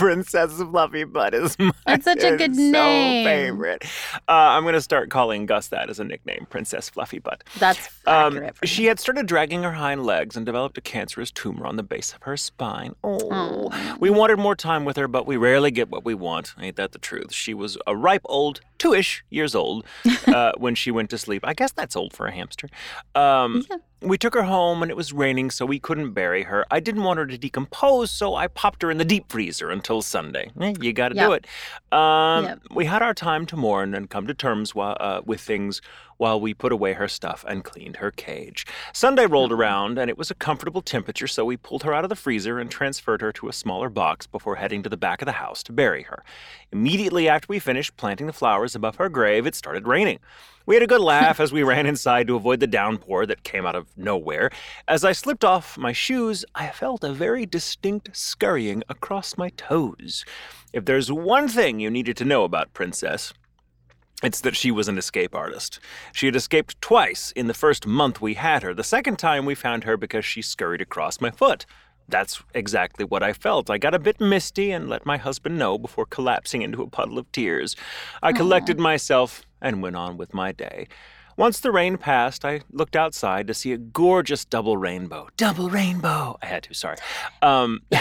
Princess 0.00 0.56
Fluffy 0.62 1.04
Butt 1.04 1.34
is 1.34 1.58
my 1.58 1.70
That's 1.86 2.04
such 2.04 2.22
a 2.24 2.36
good 2.36 2.52
is 2.52 2.56
so 2.56 2.62
name. 2.72 3.24
favorite. 3.26 3.84
Uh, 4.28 4.32
I'm 4.32 4.64
gonna 4.64 4.80
start 4.80 5.10
calling 5.10 5.46
Gus 5.46 5.68
that 5.68 5.90
as 5.90 6.00
a 6.00 6.04
nickname, 6.04 6.46
Princess 6.48 6.88
Fluffy 6.88 7.18
Butt. 7.18 7.44
That's 7.58 7.88
Um, 8.06 8.36
accurate. 8.38 8.56
she 8.64 8.86
had 8.86 8.98
started 8.98 9.26
dragging 9.26 9.62
her 9.62 9.72
hind 9.72 10.04
legs 10.06 10.36
and 10.36 10.46
developed 10.46 10.78
a 10.78 10.80
cancerous 10.80 11.30
tumor 11.30 11.66
on 11.66 11.76
the 11.76 11.82
base 11.82 12.12
of 12.14 12.22
her 12.22 12.36
spine. 12.36 12.94
Oh, 13.04 13.70
we 14.00 14.08
wanted 14.10 14.38
more 14.38 14.56
time 14.56 14.84
with 14.84 14.96
her, 14.96 15.06
but 15.06 15.26
we 15.26 15.36
rarely 15.36 15.70
get 15.70 15.90
what 15.90 16.04
we 16.04 16.14
want. 16.14 16.54
Ain't 16.58 16.76
that 16.76 16.92
the 16.92 16.98
truth? 16.98 17.32
She 17.32 17.52
was 17.52 17.76
a 17.86 17.94
ripe 17.94 18.22
old, 18.24 18.60
two-ish 18.78 19.22
years 19.30 19.54
old 19.54 19.84
uh, 20.26 20.52
when 20.56 20.74
she 20.74 20.90
went 20.90 21.10
to 21.10 21.18
sleep. 21.18 21.42
I 21.46 21.52
guess 21.54 21.72
that's 21.72 21.94
old 21.94 22.14
for 22.14 22.26
a 22.26 22.32
hamster. 22.32 22.68
Um, 23.14 23.64
Yeah. 23.70 23.76
We 24.02 24.16
took 24.16 24.32
her 24.34 24.44
home 24.44 24.80
and 24.82 24.90
it 24.90 24.96
was 24.96 25.12
raining, 25.12 25.50
so 25.50 25.66
we 25.66 25.78
couldn't 25.78 26.12
bury 26.12 26.44
her. 26.44 26.64
I 26.70 26.80
didn't 26.80 27.02
want 27.02 27.18
her 27.18 27.26
to 27.26 27.36
decompose, 27.36 28.10
so 28.10 28.34
I 28.34 28.46
popped 28.48 28.80
her 28.82 28.90
in 28.90 28.96
the 28.96 29.04
deep 29.04 29.30
freezer 29.30 29.70
until 29.70 30.00
Sunday. 30.00 30.50
Eh, 30.58 30.74
you 30.80 30.94
got 30.94 31.10
to 31.10 31.14
do 31.14 31.32
it. 31.32 31.46
Um, 31.92 32.44
Yep. 32.44 32.60
We 32.74 32.86
had 32.86 33.02
our 33.02 33.12
time 33.12 33.44
to 33.46 33.56
mourn 33.56 33.94
and 33.94 34.08
come 34.08 34.26
to 34.26 34.32
terms 34.34 34.74
while, 34.74 34.96
uh, 35.00 35.20
with 35.26 35.40
things 35.42 35.82
while 36.16 36.40
we 36.40 36.54
put 36.54 36.72
away 36.72 36.94
her 36.94 37.08
stuff 37.08 37.44
and 37.48 37.62
cleaned 37.62 37.96
her 37.96 38.10
cage. 38.10 38.66
Sunday 38.94 39.26
rolled 39.26 39.52
around 39.52 39.98
and 39.98 40.08
it 40.10 40.16
was 40.16 40.30
a 40.30 40.34
comfortable 40.34 40.82
temperature, 40.82 41.26
so 41.26 41.44
we 41.44 41.56
pulled 41.58 41.82
her 41.82 41.92
out 41.92 42.04
of 42.04 42.08
the 42.10 42.16
freezer 42.16 42.58
and 42.58 42.70
transferred 42.70 43.20
her 43.20 43.32
to 43.32 43.48
a 43.48 43.52
smaller 43.52 43.90
box 43.90 44.26
before 44.26 44.56
heading 44.56 44.82
to 44.82 44.88
the 44.88 44.96
back 44.96 45.20
of 45.20 45.26
the 45.26 45.32
house 45.32 45.62
to 45.64 45.72
bury 45.72 46.04
her. 46.04 46.22
Immediately 46.72 47.28
after 47.28 47.46
we 47.50 47.58
finished 47.58 47.96
planting 47.98 48.26
the 48.26 48.32
flowers 48.32 48.74
above 48.74 48.96
her 48.96 49.08
grave, 49.10 49.46
it 49.46 49.54
started 49.54 49.86
raining. 49.86 50.20
We 50.66 50.74
had 50.76 50.82
a 50.82 50.86
good 50.86 51.00
laugh 51.00 51.40
as 51.40 51.52
we 51.52 51.62
ran 51.62 51.86
inside 51.86 52.26
to 52.26 52.36
avoid 52.36 52.60
the 52.60 52.66
downpour 52.66 53.24
that 53.26 53.44
came 53.44 53.64
out 53.64 53.74
of 53.74 53.96
nowhere. 53.96 54.50
As 54.86 55.04
I 55.04 55.12
slipped 55.12 55.44
off 55.44 55.78
my 55.78 55.92
shoes, 55.92 56.44
I 56.54 56.68
felt 56.68 57.02
a 57.02 57.12
very 57.12 57.46
distinct 57.46 58.14
scurrying 58.14 58.82
across 58.88 59.38
my 59.38 59.48
toes. 59.50 60.24
If 60.72 60.84
there's 60.84 61.10
one 61.10 61.48
thing 61.48 61.80
you 61.80 61.90
needed 61.90 62.16
to 62.18 62.26
know 62.26 62.44
about 62.44 62.74
Princess, 62.74 63.32
it's 64.22 64.42
that 64.42 64.54
she 64.54 64.70
was 64.70 64.86
an 64.86 64.98
escape 64.98 65.34
artist. 65.34 65.80
She 66.12 66.26
had 66.26 66.36
escaped 66.36 66.80
twice 66.82 67.32
in 67.32 67.46
the 67.46 67.54
first 67.54 67.86
month 67.86 68.20
we 68.20 68.34
had 68.34 68.62
her. 68.62 68.74
The 68.74 68.84
second 68.84 69.18
time 69.18 69.46
we 69.46 69.54
found 69.54 69.84
her 69.84 69.96
because 69.96 70.26
she 70.26 70.42
scurried 70.42 70.82
across 70.82 71.22
my 71.22 71.30
foot. 71.30 71.64
That's 72.06 72.42
exactly 72.54 73.04
what 73.04 73.22
I 73.22 73.32
felt. 73.32 73.70
I 73.70 73.78
got 73.78 73.94
a 73.94 73.98
bit 73.98 74.20
misty 74.20 74.72
and 74.72 74.90
let 74.90 75.06
my 75.06 75.16
husband 75.16 75.58
know 75.58 75.78
before 75.78 76.06
collapsing 76.06 76.60
into 76.60 76.82
a 76.82 76.88
puddle 76.88 77.18
of 77.18 77.30
tears. 77.32 77.76
I 78.22 78.32
collected 78.32 78.78
myself 78.78 79.42
and 79.60 79.82
went 79.82 79.96
on 79.96 80.16
with 80.16 80.34
my 80.34 80.52
day. 80.52 80.88
Once 81.36 81.60
the 81.60 81.70
rain 81.70 81.96
passed, 81.96 82.44
I 82.44 82.60
looked 82.70 82.94
outside 82.94 83.46
to 83.46 83.54
see 83.54 83.72
a 83.72 83.78
gorgeous 83.78 84.44
double 84.44 84.76
rainbow. 84.76 85.28
Double 85.38 85.70
rainbow! 85.70 86.38
I 86.42 86.46
had 86.46 86.64
to, 86.64 86.74
sorry. 86.74 86.98
Um, 87.40 87.80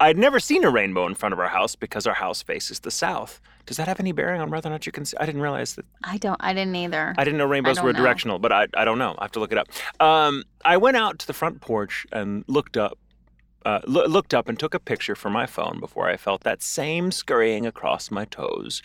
I'd 0.00 0.18
never 0.18 0.40
seen 0.40 0.64
a 0.64 0.70
rainbow 0.70 1.06
in 1.06 1.14
front 1.14 1.32
of 1.32 1.38
our 1.38 1.46
house 1.48 1.76
because 1.76 2.08
our 2.08 2.14
house 2.14 2.42
faces 2.42 2.80
the 2.80 2.90
south. 2.90 3.40
Does 3.66 3.76
that 3.76 3.86
have 3.86 4.00
any 4.00 4.12
bearing 4.12 4.40
on 4.40 4.50
whether 4.50 4.68
or 4.68 4.72
not 4.72 4.86
you 4.86 4.92
can 4.92 5.04
see? 5.04 5.16
I 5.20 5.26
didn't 5.26 5.42
realize 5.42 5.74
that. 5.74 5.84
I 6.02 6.16
don't. 6.16 6.38
I 6.40 6.54
didn't 6.54 6.74
either. 6.74 7.14
I 7.18 7.22
didn't 7.22 7.38
know 7.38 7.46
rainbows 7.46 7.80
were 7.82 7.92
know. 7.92 7.98
directional, 8.00 8.38
but 8.38 8.50
I, 8.50 8.66
I 8.74 8.84
don't 8.84 8.98
know. 8.98 9.14
I 9.18 9.24
have 9.24 9.32
to 9.32 9.40
look 9.40 9.52
it 9.52 9.58
up. 9.58 9.68
Um, 10.00 10.42
I 10.64 10.76
went 10.78 10.96
out 10.96 11.18
to 11.20 11.26
the 11.26 11.34
front 11.34 11.60
porch 11.60 12.06
and 12.10 12.44
looked 12.48 12.76
up. 12.76 12.98
Uh, 13.66 13.80
loo- 13.86 14.06
looked 14.06 14.32
up 14.34 14.48
and 14.48 14.58
took 14.58 14.72
a 14.72 14.78
picture 14.80 15.14
for 15.16 15.30
my 15.30 15.44
phone 15.44 15.80
before 15.80 16.08
I 16.08 16.16
felt 16.16 16.42
that 16.44 16.62
same 16.62 17.10
scurrying 17.10 17.66
across 17.66 18.10
my 18.10 18.24
toes. 18.24 18.82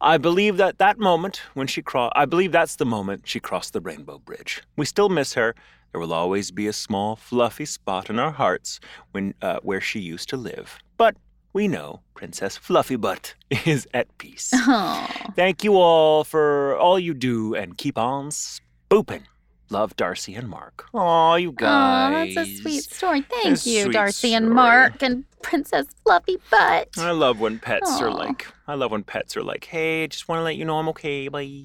I 0.00 0.16
believe 0.18 0.56
that 0.56 0.78
that 0.78 0.98
moment 0.98 1.42
when 1.52 1.66
she 1.66 1.82
crossed, 1.82 2.14
I 2.16 2.24
believe 2.24 2.50
that's 2.50 2.76
the 2.76 2.86
moment 2.86 3.28
she 3.28 3.38
crossed 3.38 3.74
the 3.74 3.80
rainbow 3.80 4.18
bridge. 4.18 4.62
We 4.76 4.86
still 4.86 5.08
miss 5.10 5.34
her. 5.34 5.54
There 5.92 6.00
will 6.00 6.12
always 6.12 6.50
be 6.50 6.66
a 6.66 6.72
small, 6.72 7.14
fluffy 7.16 7.66
spot 7.66 8.10
in 8.10 8.18
our 8.18 8.32
hearts 8.32 8.80
when 9.12 9.34
uh, 9.42 9.60
where 9.62 9.80
she 9.80 10.00
used 10.00 10.28
to 10.30 10.36
live. 10.36 10.78
But 10.96 11.16
we 11.52 11.68
know 11.68 12.00
Princess 12.14 12.56
Fluffy 12.56 12.96
Butt 12.96 13.34
is 13.64 13.86
at 13.94 14.06
peace. 14.18 14.50
Oh, 14.54 15.06
Thank 15.36 15.62
you 15.62 15.76
all 15.76 16.24
for 16.24 16.76
all 16.78 16.98
you 16.98 17.14
do 17.14 17.54
and 17.54 17.78
keep 17.78 17.96
on 17.96 18.30
spooping. 18.32 19.24
Love 19.70 19.96
Darcy 19.96 20.34
and 20.34 20.48
Mark. 20.48 20.86
Oh, 20.92 21.34
you 21.36 21.48
Aw, 21.50 21.52
guys. 21.52 22.34
that's 22.34 22.48
a 22.48 22.56
sweet 22.56 22.84
story. 22.84 23.22
Thank 23.22 23.44
That's 23.44 23.66
a 23.66 23.70
you, 23.70 23.82
sweet 23.84 23.92
Darcy 23.92 24.34
and. 24.34 24.50
Mark 24.50 25.02
and 25.02 25.24
Princess 25.42 25.86
Fluffy 26.04 26.36
Butt. 26.50 26.88
I 26.98 27.10
love 27.12 27.40
when 27.40 27.58
pets 27.58 28.00
are 28.00 28.10
like, 28.10 28.46
I 28.68 28.74
love 28.74 28.90
when 28.92 29.02
pets 29.04 29.36
are 29.36 29.42
like, 29.42 29.64
hey, 29.64 30.06
just 30.06 30.28
want 30.28 30.38
to 30.40 30.42
let 30.44 30.56
you 30.56 30.64
know 30.64 30.78
I'm 30.78 30.88
okay. 30.90 31.28
Bye. 31.28 31.64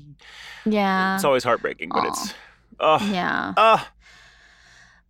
Yeah. 0.66 1.16
It's 1.16 1.24
always 1.24 1.44
heartbreaking, 1.44 1.90
but 1.90 2.00
Aw. 2.06 2.08
it's, 2.08 2.34
oh, 2.80 3.10
yeah. 3.12 3.54
oh, 3.58 3.88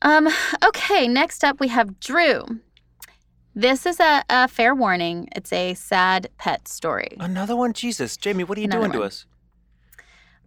Um, 0.01 0.27
okay, 0.65 1.07
next 1.07 1.43
up 1.43 1.59
we 1.59 1.67
have 1.69 1.99
Drew. 1.99 2.43
This 3.55 3.85
is 3.85 3.99
a, 3.99 4.23
a 4.29 4.47
fair 4.47 4.73
warning. 4.73 5.27
It's 5.35 5.51
a 5.51 5.73
sad 5.73 6.29
pet 6.37 6.67
story. 6.67 7.17
Another 7.19 7.55
one? 7.55 7.73
Jesus. 7.73 8.15
Jamie, 8.17 8.43
what 8.43 8.57
are 8.57 8.61
you 8.61 8.65
Another 8.65 8.87
doing 8.87 8.91
to 8.93 9.03
us? 9.03 9.25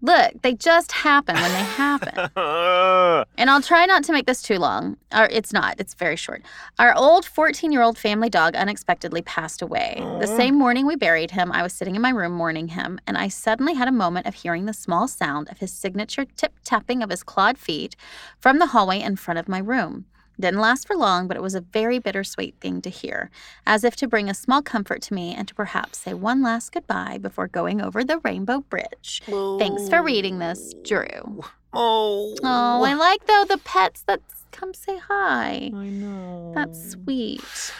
Look, 0.04 0.42
they 0.42 0.54
just 0.54 0.90
happen 0.90 1.36
when 1.36 1.52
they 1.52 1.58
happen. 1.58 2.30
And 3.38 3.50
I'll 3.50 3.62
try 3.62 3.86
not 3.86 4.04
to 4.04 4.12
make 4.12 4.26
this 4.26 4.42
too 4.42 4.58
long. 4.58 4.96
Or 5.14 5.26
it's 5.30 5.52
not, 5.52 5.76
it's 5.78 5.94
very 5.94 6.16
short. 6.16 6.42
Our 6.78 6.94
old 6.94 7.24
14 7.24 7.70
year 7.72 7.82
old 7.82 7.96
family 7.96 8.28
dog 8.28 8.54
unexpectedly 8.56 9.22
passed 9.22 9.62
away. 9.62 9.96
The 10.20 10.26
same 10.26 10.56
morning 10.56 10.86
we 10.86 10.96
buried 10.96 11.30
him, 11.30 11.52
I 11.52 11.62
was 11.62 11.72
sitting 11.72 11.94
in 11.94 12.02
my 12.02 12.10
room 12.10 12.32
mourning 12.32 12.68
him, 12.68 12.98
and 13.06 13.16
I 13.16 13.28
suddenly 13.28 13.74
had 13.74 13.88
a 13.88 13.92
moment 13.92 14.26
of 14.26 14.34
hearing 14.34 14.66
the 14.66 14.72
small 14.72 15.06
sound 15.08 15.50
of 15.50 15.58
his 15.58 15.72
signature 15.72 16.24
tip 16.24 16.52
tapping 16.64 17.02
of 17.02 17.10
his 17.10 17.22
clawed 17.22 17.58
feet 17.58 17.94
from 18.38 18.58
the 18.58 18.66
hallway 18.66 19.00
in 19.00 19.16
front 19.16 19.38
of 19.38 19.48
my 19.48 19.58
room. 19.58 20.06
Didn't 20.40 20.60
last 20.60 20.86
for 20.86 20.96
long, 20.96 21.28
but 21.28 21.36
it 21.36 21.42
was 21.42 21.54
a 21.54 21.60
very 21.60 21.98
bittersweet 21.98 22.56
thing 22.60 22.80
to 22.82 22.90
hear, 22.90 23.30
as 23.66 23.84
if 23.84 23.94
to 23.96 24.08
bring 24.08 24.28
a 24.28 24.34
small 24.34 24.62
comfort 24.62 25.02
to 25.02 25.14
me 25.14 25.34
and 25.34 25.46
to 25.48 25.54
perhaps 25.54 25.98
say 25.98 26.14
one 26.14 26.42
last 26.42 26.72
goodbye 26.72 27.18
before 27.18 27.48
going 27.48 27.80
over 27.80 28.02
the 28.02 28.18
Rainbow 28.18 28.60
Bridge. 28.60 29.22
Thanks 29.26 29.88
for 29.88 30.02
reading 30.02 30.38
this, 30.38 30.74
Drew. 30.84 31.42
Oh. 31.74 32.34
Oh, 32.34 32.36
oh 32.42 32.82
I 32.84 32.94
like 32.94 33.26
though 33.26 33.44
the 33.48 33.58
pets 33.58 34.02
that 34.02 34.20
come 34.50 34.74
say 34.74 34.98
hi. 34.98 35.70
I 35.74 35.86
know. 35.86 36.52
That's 36.54 36.92
sweet. 36.92 37.72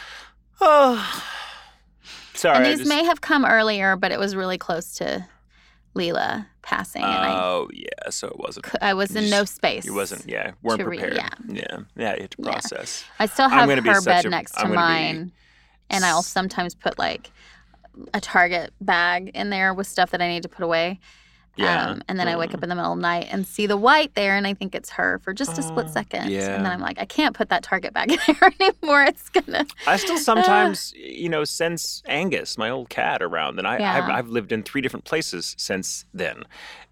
Oh. 0.61 1.23
Sorry. 2.33 2.57
and 2.57 2.65
these 2.65 2.79
just- 2.79 2.89
may 2.89 3.03
have 3.03 3.21
come 3.21 3.45
earlier, 3.45 3.95
but 3.95 4.11
it 4.11 4.19
was 4.19 4.35
really 4.35 4.57
close 4.57 4.95
to 4.95 5.25
Leela 5.95 6.45
passing, 6.61 7.03
and 7.03 7.11
I, 7.11 7.29
Oh 7.35 7.69
yeah, 7.73 7.87
so 8.09 8.27
it 8.27 8.39
wasn't. 8.39 8.67
I 8.81 8.93
was 8.93 9.15
in 9.15 9.29
no 9.29 9.45
space. 9.45 9.85
It 9.85 9.91
wasn't. 9.91 10.27
Yeah, 10.27 10.51
weren't 10.61 10.81
prepared. 10.81 11.15
yeah. 11.15 11.29
yeah, 11.47 11.77
yeah. 11.95 12.15
You 12.15 12.21
had 12.21 12.31
to 12.31 12.37
Yeah. 12.39 12.51
process. 12.51 13.03
I 13.19 13.25
still 13.27 13.49
have 13.49 13.69
her 13.69 14.01
bed 14.01 14.25
a- 14.25 14.29
next 14.29 14.51
to 14.53 14.61
gonna 14.61 14.69
be 14.71 14.75
mine, 14.75 15.31
and 15.89 16.03
I'll 16.05 16.23
sometimes 16.23 16.73
put 16.75 16.97
like 16.97 17.31
a 18.13 18.19
Target 18.19 18.73
bag 18.81 19.29
in 19.35 19.49
there 19.51 19.73
with 19.73 19.85
stuff 19.87 20.09
that 20.11 20.21
I 20.21 20.27
need 20.27 20.43
to 20.43 20.49
put 20.49 20.63
away. 20.63 20.99
Yeah. 21.55 21.89
Um, 21.91 22.01
and 22.07 22.19
then 22.19 22.27
I 22.27 22.35
wake 22.35 22.49
Mm. 22.49 22.55
up 22.55 22.63
in 22.63 22.69
the 22.69 22.75
middle 22.75 22.93
of 22.93 22.97
the 22.97 23.01
night 23.03 23.27
and 23.31 23.45
see 23.45 23.67
the 23.67 23.77
white 23.77 24.15
there, 24.15 24.35
and 24.35 24.47
I 24.47 24.55
think 24.55 24.73
it's 24.73 24.89
her 24.91 25.19
for 25.19 25.33
just 25.33 25.57
a 25.59 25.61
split 25.61 25.85
Oh, 25.87 25.91
second. 25.91 26.31
And 26.31 26.65
then 26.65 26.71
I'm 26.71 26.79
like, 26.81 26.97
I 26.99 27.05
can't 27.05 27.35
put 27.35 27.49
that 27.49 27.61
Target 27.61 27.93
back 27.93 28.09
in 28.11 28.17
there 28.27 28.51
anymore. 28.59 29.03
It's 29.03 29.29
gonna. 29.29 29.65
I 29.85 29.97
still 29.97 30.17
sometimes, 30.17 30.93
you 30.97 31.29
know, 31.29 31.43
sense 31.43 32.01
Angus, 32.07 32.57
my 32.57 32.69
old 32.71 32.89
cat, 32.89 33.21
around, 33.21 33.59
and 33.59 33.67
I, 33.67 33.75
I've, 33.97 34.09
I've 34.09 34.29
lived 34.29 34.51
in 34.51 34.63
three 34.63 34.81
different 34.81 35.05
places 35.05 35.55
since 35.59 36.05
then, 36.13 36.43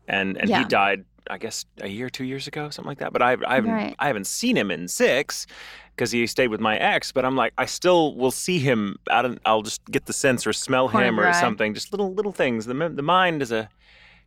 and 0.07 0.37
and 0.37 0.47
he 0.49 0.65
died, 0.65 1.05
I 1.29 1.39
guess, 1.39 1.65
a 1.81 1.87
year, 1.87 2.09
two 2.11 2.25
years 2.25 2.47
ago, 2.47 2.69
something 2.69 2.89
like 2.89 2.99
that. 2.99 3.13
But 3.13 3.23
I've, 3.23 3.43
I 3.43 3.55
haven't, 3.55 3.71
Right. 3.71 3.95
I 3.97 4.07
haven't 4.07 4.27
seen 4.27 4.55
him 4.57 4.69
in 4.69 4.87
six 4.87 5.47
because 5.95 6.11
he 6.11 6.27
stayed 6.27 6.49
with 6.49 6.59
my 6.59 6.77
ex. 6.77 7.11
But 7.11 7.25
I'm 7.25 7.35
like, 7.35 7.53
I 7.57 7.65
still 7.65 8.15
will 8.15 8.31
see 8.31 8.59
him 8.59 8.97
out, 9.09 9.25
and 9.25 9.39
I'll 9.43 9.63
just 9.63 9.83
get 9.89 10.05
the 10.05 10.13
sense 10.13 10.45
or 10.45 10.53
smell 10.53 10.87
him 10.89 11.19
or 11.19 11.23
dry. 11.23 11.31
something, 11.31 11.73
just 11.73 11.91
little 11.91 12.13
little 12.13 12.31
things. 12.31 12.67
The 12.67 12.73
the 12.89 13.01
mind 13.01 13.41
is 13.41 13.51
a 13.51 13.67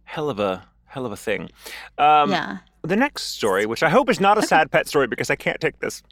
hell 0.05 0.31
of 0.31 0.39
a 0.41 0.65
hell 0.87 1.07
of 1.07 1.13
a 1.13 1.17
thing. 1.17 1.51
Um, 1.99 2.31
yeah, 2.31 2.59
The 2.83 2.97
next 2.97 3.25
story, 3.35 3.67
which 3.67 3.83
I 3.83 3.89
hope 3.89 4.09
is 4.09 4.21
not 4.21 4.39
a 4.39 4.43
sad 4.43 4.71
pet 4.71 4.87
story 4.89 5.07
because 5.07 5.29
I 5.31 5.37
can't 5.37 5.61
take 5.61 5.81
this. 5.81 6.03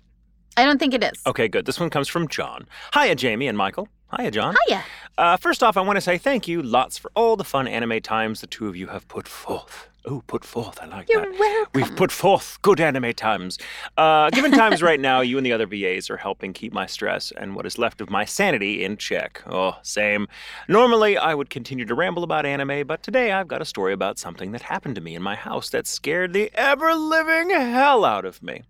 I 0.56 0.64
don't 0.64 0.78
think 0.78 0.92
it 0.92 1.02
is. 1.02 1.20
Okay, 1.26 1.48
good. 1.48 1.64
This 1.66 1.80
one 1.80 1.88
comes 1.88 2.08
from 2.08 2.28
John. 2.28 2.66
Hiya, 2.94 3.14
Jamie 3.14 3.46
and 3.46 3.56
Michael. 3.56 3.88
Hiya, 4.16 4.30
John. 4.32 4.54
Hiya. 4.66 4.82
Uh, 5.16 5.36
first 5.38 5.62
off, 5.62 5.76
I 5.76 5.80
want 5.80 5.96
to 5.96 6.00
say 6.02 6.18
thank 6.18 6.46
you 6.48 6.62
lots 6.62 6.98
for 6.98 7.10
all 7.14 7.36
the 7.36 7.44
fun 7.44 7.66
anime 7.66 8.00
times 8.02 8.40
the 8.42 8.46
two 8.46 8.66
of 8.68 8.76
you 8.76 8.88
have 8.88 9.08
put 9.08 9.26
forth. 9.28 9.88
Oh, 10.04 10.22
put 10.26 10.44
forth. 10.44 10.80
I 10.82 10.86
like 10.86 11.08
You're 11.08 11.22
that. 11.22 11.38
welcome. 11.38 11.70
We've 11.74 11.94
put 11.96 12.10
forth 12.10 12.58
good 12.62 12.80
anime 12.80 13.12
times. 13.12 13.56
Uh, 13.96 14.30
given 14.30 14.50
times 14.50 14.82
right 14.82 14.98
now, 14.98 15.20
you 15.20 15.36
and 15.36 15.46
the 15.46 15.52
other 15.52 15.66
VAs 15.66 16.10
are 16.10 16.16
helping 16.16 16.52
keep 16.52 16.72
my 16.72 16.86
stress 16.86 17.32
and 17.36 17.54
what 17.54 17.66
is 17.66 17.78
left 17.78 18.00
of 18.00 18.10
my 18.10 18.24
sanity 18.24 18.84
in 18.84 18.96
check. 18.96 19.42
Oh, 19.46 19.76
same. 19.82 20.26
Normally, 20.66 21.16
I 21.16 21.34
would 21.34 21.50
continue 21.50 21.84
to 21.84 21.94
ramble 21.94 22.24
about 22.24 22.44
anime, 22.46 22.84
but 22.86 23.04
today 23.04 23.30
I've 23.30 23.46
got 23.48 23.62
a 23.62 23.64
story 23.64 23.92
about 23.92 24.18
something 24.18 24.50
that 24.52 24.62
happened 24.62 24.96
to 24.96 25.00
me 25.00 25.14
in 25.14 25.22
my 25.22 25.36
house 25.36 25.70
that 25.70 25.86
scared 25.86 26.32
the 26.32 26.50
ever 26.54 26.94
living 26.94 27.50
hell 27.50 28.04
out 28.04 28.24
of 28.24 28.42
me. 28.42 28.62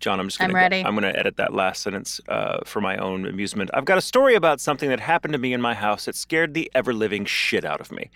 John, 0.00 0.18
I'm 0.20 0.28
just 0.28 0.40
I'm 0.40 0.48
gonna 0.48 0.58
ready. 0.58 0.82
I'm 0.84 0.94
gonna 0.94 1.08
edit 1.14 1.36
that 1.36 1.52
last 1.52 1.82
sentence 1.82 2.20
uh, 2.28 2.60
for 2.64 2.80
my 2.80 2.96
own 2.96 3.26
amusement. 3.26 3.70
I've 3.74 3.84
got 3.84 3.98
a 3.98 4.00
story 4.00 4.34
about 4.34 4.60
something 4.60 4.88
that 4.88 5.00
happened 5.00 5.32
to 5.32 5.38
me 5.38 5.52
in 5.52 5.60
my 5.60 5.74
house 5.74 6.06
that 6.06 6.14
scared 6.14 6.54
the 6.54 6.70
ever 6.74 6.94
living 6.94 7.26
shit 7.26 7.64
out 7.64 7.80
of 7.80 7.92
me. 7.92 8.10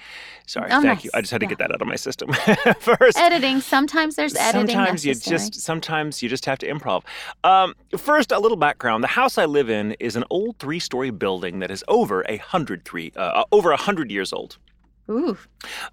Sorry, 0.46 0.70
Oh, 0.72 0.80
thank 0.80 1.04
you. 1.04 1.10
I 1.12 1.20
just 1.20 1.30
had 1.32 1.40
to 1.40 1.44
Yeah. 1.46 1.50
get 1.50 1.58
that 1.58 1.72
out 1.72 1.82
of 1.82 1.86
my 1.88 1.96
system 1.96 2.32
first 2.80 3.18
Editing. 3.18 3.60
Sometimes 3.60 4.16
there's 4.16 4.34
editing. 4.36 4.68
sometimes 4.74 5.04
you 5.04 5.14
just 5.14 5.54
sometimes 5.60 6.22
you 6.22 6.28
just 6.28 6.46
have 6.46 6.58
to 6.58 6.66
improv 6.70 7.02
um, 7.44 7.74
first 7.96 8.32
a 8.32 8.38
little 8.38 8.56
background 8.56 9.02
the 9.04 9.08
house 9.08 9.36
i 9.38 9.44
live 9.44 9.68
in 9.68 9.92
is 10.00 10.16
an 10.16 10.24
old 10.30 10.58
three-story 10.58 11.10
building 11.10 11.58
that 11.58 11.70
is 11.70 11.84
over 11.88 12.22
a 12.28 12.36
hundred 12.38 12.84
three 12.84 13.12
uh, 13.16 13.44
over 13.52 13.70
a 13.72 13.76
hundred 13.76 14.10
years 14.10 14.32
old 14.32 14.56
Ooh. 15.10 15.36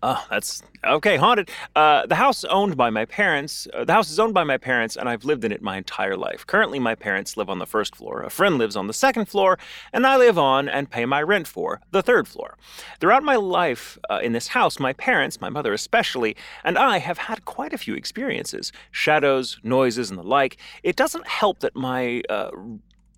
Oh, 0.02 0.26
that's 0.30 0.64
okay. 0.86 1.18
Haunted. 1.18 1.50
Uh, 1.76 2.06
the 2.06 2.16
house 2.16 2.46
owned 2.46 2.78
by 2.78 2.90
my 2.90 3.04
parents. 3.04 3.68
Uh, 3.74 3.84
the 3.84 3.92
house 3.92 4.10
is 4.10 4.20
owned 4.20 4.34
by 4.34 4.46
my 4.46 4.58
parents, 4.58 4.96
and 4.96 5.10
I've 5.10 5.26
lived 5.26 5.44
in 5.44 5.52
it 5.52 5.62
my 5.62 5.78
entire 5.78 6.16
life. 6.16 6.48
Currently, 6.48 6.80
my 6.80 6.96
parents 6.96 7.36
live 7.36 7.50
on 7.50 7.60
the 7.60 7.66
first 7.66 7.94
floor. 7.94 8.22
A 8.22 8.30
friend 8.30 8.58
lives 8.58 8.78
on 8.78 8.88
the 8.88 8.94
second 8.94 9.26
floor, 9.26 9.60
and 9.92 10.08
I 10.08 10.16
live 10.16 10.38
on 10.38 10.70
and 10.70 10.90
pay 10.90 11.06
my 11.06 11.22
rent 11.22 11.46
for 11.46 11.82
the 11.92 12.02
third 12.02 12.26
floor. 12.26 12.58
Throughout 13.02 13.24
my 13.24 13.36
life 13.36 13.98
uh, 14.10 14.20
in 14.24 14.32
this 14.32 14.48
house, 14.48 14.80
my 14.80 14.94
parents, 14.94 15.42
my 15.42 15.50
mother 15.50 15.74
especially, 15.74 16.38
and 16.64 16.78
I 16.78 17.00
have 17.00 17.18
had 17.18 17.44
quite 17.44 17.74
a 17.74 17.78
few 17.78 17.96
experiences: 17.96 18.72
shadows, 18.92 19.60
noises, 19.62 20.10
and 20.10 20.18
the 20.18 20.24
like. 20.24 20.56
It 20.84 20.96
doesn't 20.96 21.28
help 21.28 21.60
that 21.60 21.76
my 21.76 22.22
uh, 22.30 22.52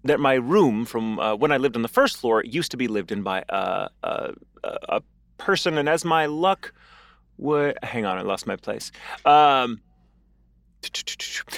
that 0.06 0.20
my 0.20 0.34
room 0.34 0.86
from 0.86 1.20
uh, 1.20 1.36
when 1.36 1.52
I 1.52 1.58
lived 1.58 1.76
on 1.76 1.84
the 1.84 1.88
first 1.88 2.18
floor 2.18 2.44
used 2.44 2.72
to 2.72 2.78
be 2.78 2.88
lived 2.88 3.12
in 3.12 3.22
by 3.22 3.44
uh, 3.50 3.90
a 4.02 5.02
person, 5.44 5.78
and 5.78 5.88
as 5.90 6.04
my 6.06 6.26
luck 6.26 6.74
would, 7.38 7.78
hang 7.84 8.06
on, 8.06 8.18
I 8.18 8.22
lost 8.22 8.48
my 8.48 8.56
place. 8.56 8.92
Um, 9.26 9.82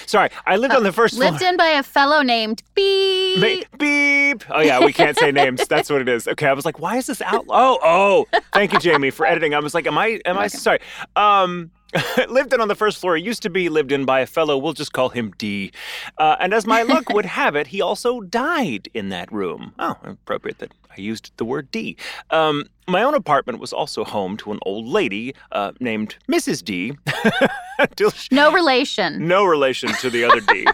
sorry, 0.05 0.29
I 0.45 0.55
lived 0.57 0.73
on 0.75 0.83
the 0.83 0.91
first 0.91 1.17
Lived 1.17 1.37
floor. 1.39 1.49
in 1.51 1.57
by 1.57 1.67
a 1.69 1.83
fellow 1.83 2.21
named 2.21 2.61
Beep. 2.75 3.39
Ma- 3.39 3.77
beep. 3.77 4.43
Oh 4.49 4.61
yeah, 4.61 4.83
we 4.83 4.93
can't 4.93 5.17
say 5.17 5.31
names. 5.31 5.67
That's 5.69 5.89
what 5.89 6.01
it 6.01 6.09
is. 6.09 6.27
Okay, 6.27 6.47
I 6.47 6.53
was 6.53 6.65
like, 6.65 6.79
why 6.79 6.97
is 6.97 7.07
this 7.07 7.21
out? 7.21 7.45
Oh, 7.49 7.79
oh. 7.83 8.39
Thank 8.53 8.73
you, 8.73 8.79
Jamie, 8.79 9.09
for 9.11 9.25
editing. 9.25 9.53
I 9.53 9.59
was 9.59 9.73
like, 9.73 9.87
am 9.87 9.97
I? 9.97 10.19
Am 10.25 10.37
I? 10.37 10.47
Sorry. 10.47 10.79
Um, 11.15 11.71
lived 12.29 12.53
in 12.53 12.61
on 12.61 12.67
the 12.67 12.75
first 12.75 12.97
floor. 12.99 13.17
It 13.17 13.23
used 13.23 13.41
to 13.43 13.49
be 13.49 13.69
lived 13.69 13.91
in 13.91 14.05
by 14.05 14.19
a 14.21 14.25
fellow. 14.27 14.57
We'll 14.57 14.73
just 14.73 14.93
call 14.93 15.09
him 15.09 15.33
D. 15.37 15.71
Uh, 16.17 16.35
and 16.39 16.53
as 16.53 16.65
my 16.65 16.81
luck 16.93 17.09
would 17.09 17.25
have 17.25 17.55
it, 17.55 17.67
he 17.67 17.81
also 17.81 18.21
died 18.21 18.89
in 18.93 19.09
that 19.09 19.31
room. 19.31 19.73
Oh, 19.79 19.95
appropriate 20.03 20.59
that 20.59 20.71
I 20.97 21.01
used 21.01 21.31
the 21.37 21.45
word 21.45 21.71
D. 21.71 21.97
Um, 22.31 22.65
my 22.87 23.01
own 23.03 23.13
apartment 23.15 23.59
was 23.59 23.73
also 23.73 24.03
home 24.03 24.37
to 24.37 24.51
an 24.51 24.59
old 24.63 24.85
lady 24.85 25.33
uh, 25.51 25.71
named 25.79 26.15
Mrs. 26.29 26.63
D. 26.63 26.93
She, 28.13 28.33
No 28.33 28.53
relation. 28.53 29.27
no 29.27 29.43
relation 29.43 29.89
to 29.95 30.09
the 30.09 30.23
other 30.23 30.39
D. 30.39 30.65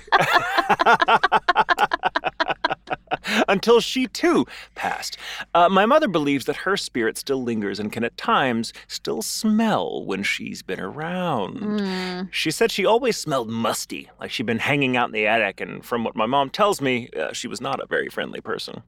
Until 3.48 3.80
she 3.80 4.08
too 4.08 4.46
passed. 4.76 5.18
Uh, 5.54 5.70
my 5.70 5.86
mother 5.86 6.08
believes 6.08 6.46
that 6.46 6.58
her 6.58 6.78
spirit 6.78 7.18
still 7.18 7.44
lingers 7.44 7.80
and 7.80 7.92
can 7.92 8.04
at 8.04 8.18
times 8.18 8.74
still 8.88 9.22
smell 9.22 10.04
when 10.06 10.24
she's 10.24 10.62
been 10.62 10.80
around. 10.80 11.60
Mm. 11.60 12.34
She 12.34 12.52
said 12.52 12.72
she 12.72 12.86
always 12.86 13.18
smelled 13.18 13.50
musty, 13.50 14.10
like 14.20 14.32
she'd 14.32 14.46
been 14.46 14.60
hanging 14.60 14.98
out 14.98 15.10
in 15.10 15.14
the 15.14 15.28
attic, 15.28 15.62
and 15.62 15.86
from 15.86 16.04
what 16.04 16.16
my 16.16 16.26
mom 16.26 16.50
tells 16.50 16.82
me, 16.82 17.10
uh, 17.18 17.34
she 17.34 17.48
was 17.48 17.62
not 17.62 17.80
a 17.80 17.86
very 17.86 18.10
friendly 18.10 18.42
person. 18.42 18.82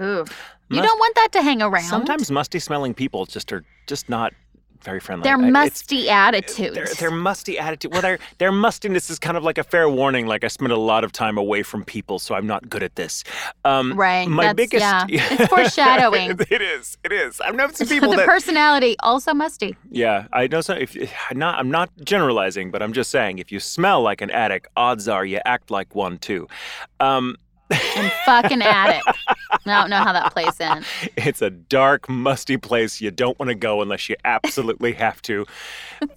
Ooh. 0.00 0.24
You 0.70 0.80
don't 0.80 0.98
want 0.98 1.14
that 1.16 1.32
to 1.32 1.42
hang 1.42 1.60
around. 1.60 1.84
Sometimes 1.84 2.30
musty 2.30 2.58
smelling 2.58 2.94
people 2.94 3.26
just 3.26 3.52
are 3.52 3.62
just 3.86 4.08
not 4.08 4.32
very 4.84 5.00
friendly. 5.00 5.24
Their 5.24 5.36
I- 5.36 5.50
musty 5.50 6.08
attitudes. 6.10 6.74
their, 6.74 6.86
their 6.86 7.10
musty 7.10 7.58
attitude. 7.58 7.92
Well, 7.92 8.02
their 8.02 8.18
their 8.38 8.52
mustiness 8.52 9.10
is 9.10 9.18
kind 9.18 9.36
of 9.36 9.44
like 9.44 9.58
a 9.58 9.64
fair 9.64 9.88
warning. 9.88 10.26
Like 10.26 10.44
I 10.44 10.48
spent 10.48 10.72
a 10.72 10.76
lot 10.76 11.04
of 11.04 11.12
time 11.12 11.38
away 11.38 11.62
from 11.62 11.84
people, 11.84 12.18
so 12.18 12.34
I'm 12.34 12.46
not 12.46 12.68
good 12.68 12.82
at 12.82 12.96
this. 12.96 13.24
Um, 13.64 13.94
right. 13.94 14.28
My 14.28 14.46
That's, 14.52 14.56
biggest. 14.56 14.82
Yeah. 14.82 15.06
It's 15.32 15.46
foreshadowing. 15.48 16.30
it 16.50 16.62
is. 16.62 16.98
It 17.04 17.12
is. 17.12 17.40
I've 17.40 17.54
known 17.54 17.72
some 17.74 17.86
people 17.94 18.10
the 18.10 18.16
that. 18.18 18.26
personality 18.26 18.96
also 19.00 19.32
musty. 19.34 19.76
yeah, 19.90 20.26
I 20.32 20.46
know 20.46 20.60
So 20.60 20.74
If 20.74 20.96
I'm 21.30 21.38
not, 21.38 21.58
I'm 21.58 21.70
not 21.70 21.90
generalizing, 22.04 22.70
but 22.70 22.82
I'm 22.82 22.92
just 22.92 23.10
saying, 23.10 23.38
if 23.38 23.50
you 23.52 23.60
smell 23.60 24.02
like 24.02 24.20
an 24.20 24.30
addict, 24.30 24.68
odds 24.76 25.08
are 25.08 25.24
you 25.24 25.40
act 25.44 25.70
like 25.70 25.94
one 25.94 26.18
too. 26.18 26.48
Um, 27.00 27.36
And 27.96 28.12
fucking 28.24 28.62
attic. 28.62 29.02
I 29.66 29.80
don't 29.80 29.90
know 29.90 29.98
how 29.98 30.12
that 30.12 30.32
plays 30.32 30.58
in. 30.60 30.84
it's 31.16 31.42
a 31.42 31.50
dark, 31.50 32.08
musty 32.08 32.56
place 32.56 33.00
you 33.00 33.10
don't 33.10 33.38
want 33.38 33.48
to 33.48 33.54
go 33.54 33.82
unless 33.82 34.08
you 34.08 34.16
absolutely 34.24 34.92
have 34.94 35.22
to. 35.22 35.46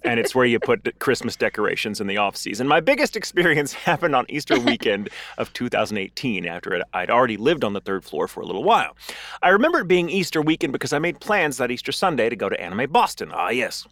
And 0.04 0.18
it's 0.18 0.34
where 0.34 0.46
you 0.46 0.58
put 0.58 0.98
Christmas 0.98 1.36
decorations 1.36 2.00
in 2.00 2.06
the 2.06 2.16
off 2.16 2.36
season. 2.36 2.66
My 2.66 2.80
biggest 2.80 3.16
experience 3.16 3.72
happened 3.86 4.16
on 4.16 4.26
Easter 4.28 4.58
weekend 4.58 5.10
of 5.38 5.52
2018 5.52 6.46
after 6.46 6.82
I'd 6.92 7.10
already 7.10 7.36
lived 7.36 7.64
on 7.64 7.72
the 7.72 7.80
third 7.80 8.04
floor 8.04 8.28
for 8.28 8.40
a 8.40 8.46
little 8.46 8.64
while. 8.64 8.96
I 9.42 9.50
remember 9.50 9.80
it 9.80 9.88
being 9.88 10.08
Easter 10.08 10.42
weekend 10.42 10.72
because 10.72 10.92
I 10.92 10.98
made 10.98 11.20
plans 11.20 11.58
that 11.58 11.70
Easter 11.70 11.92
Sunday 11.92 12.28
to 12.28 12.36
go 12.36 12.48
to 12.48 12.60
Anime 12.60 12.90
Boston. 12.90 13.30
Ah, 13.32 13.50
yes. 13.50 13.86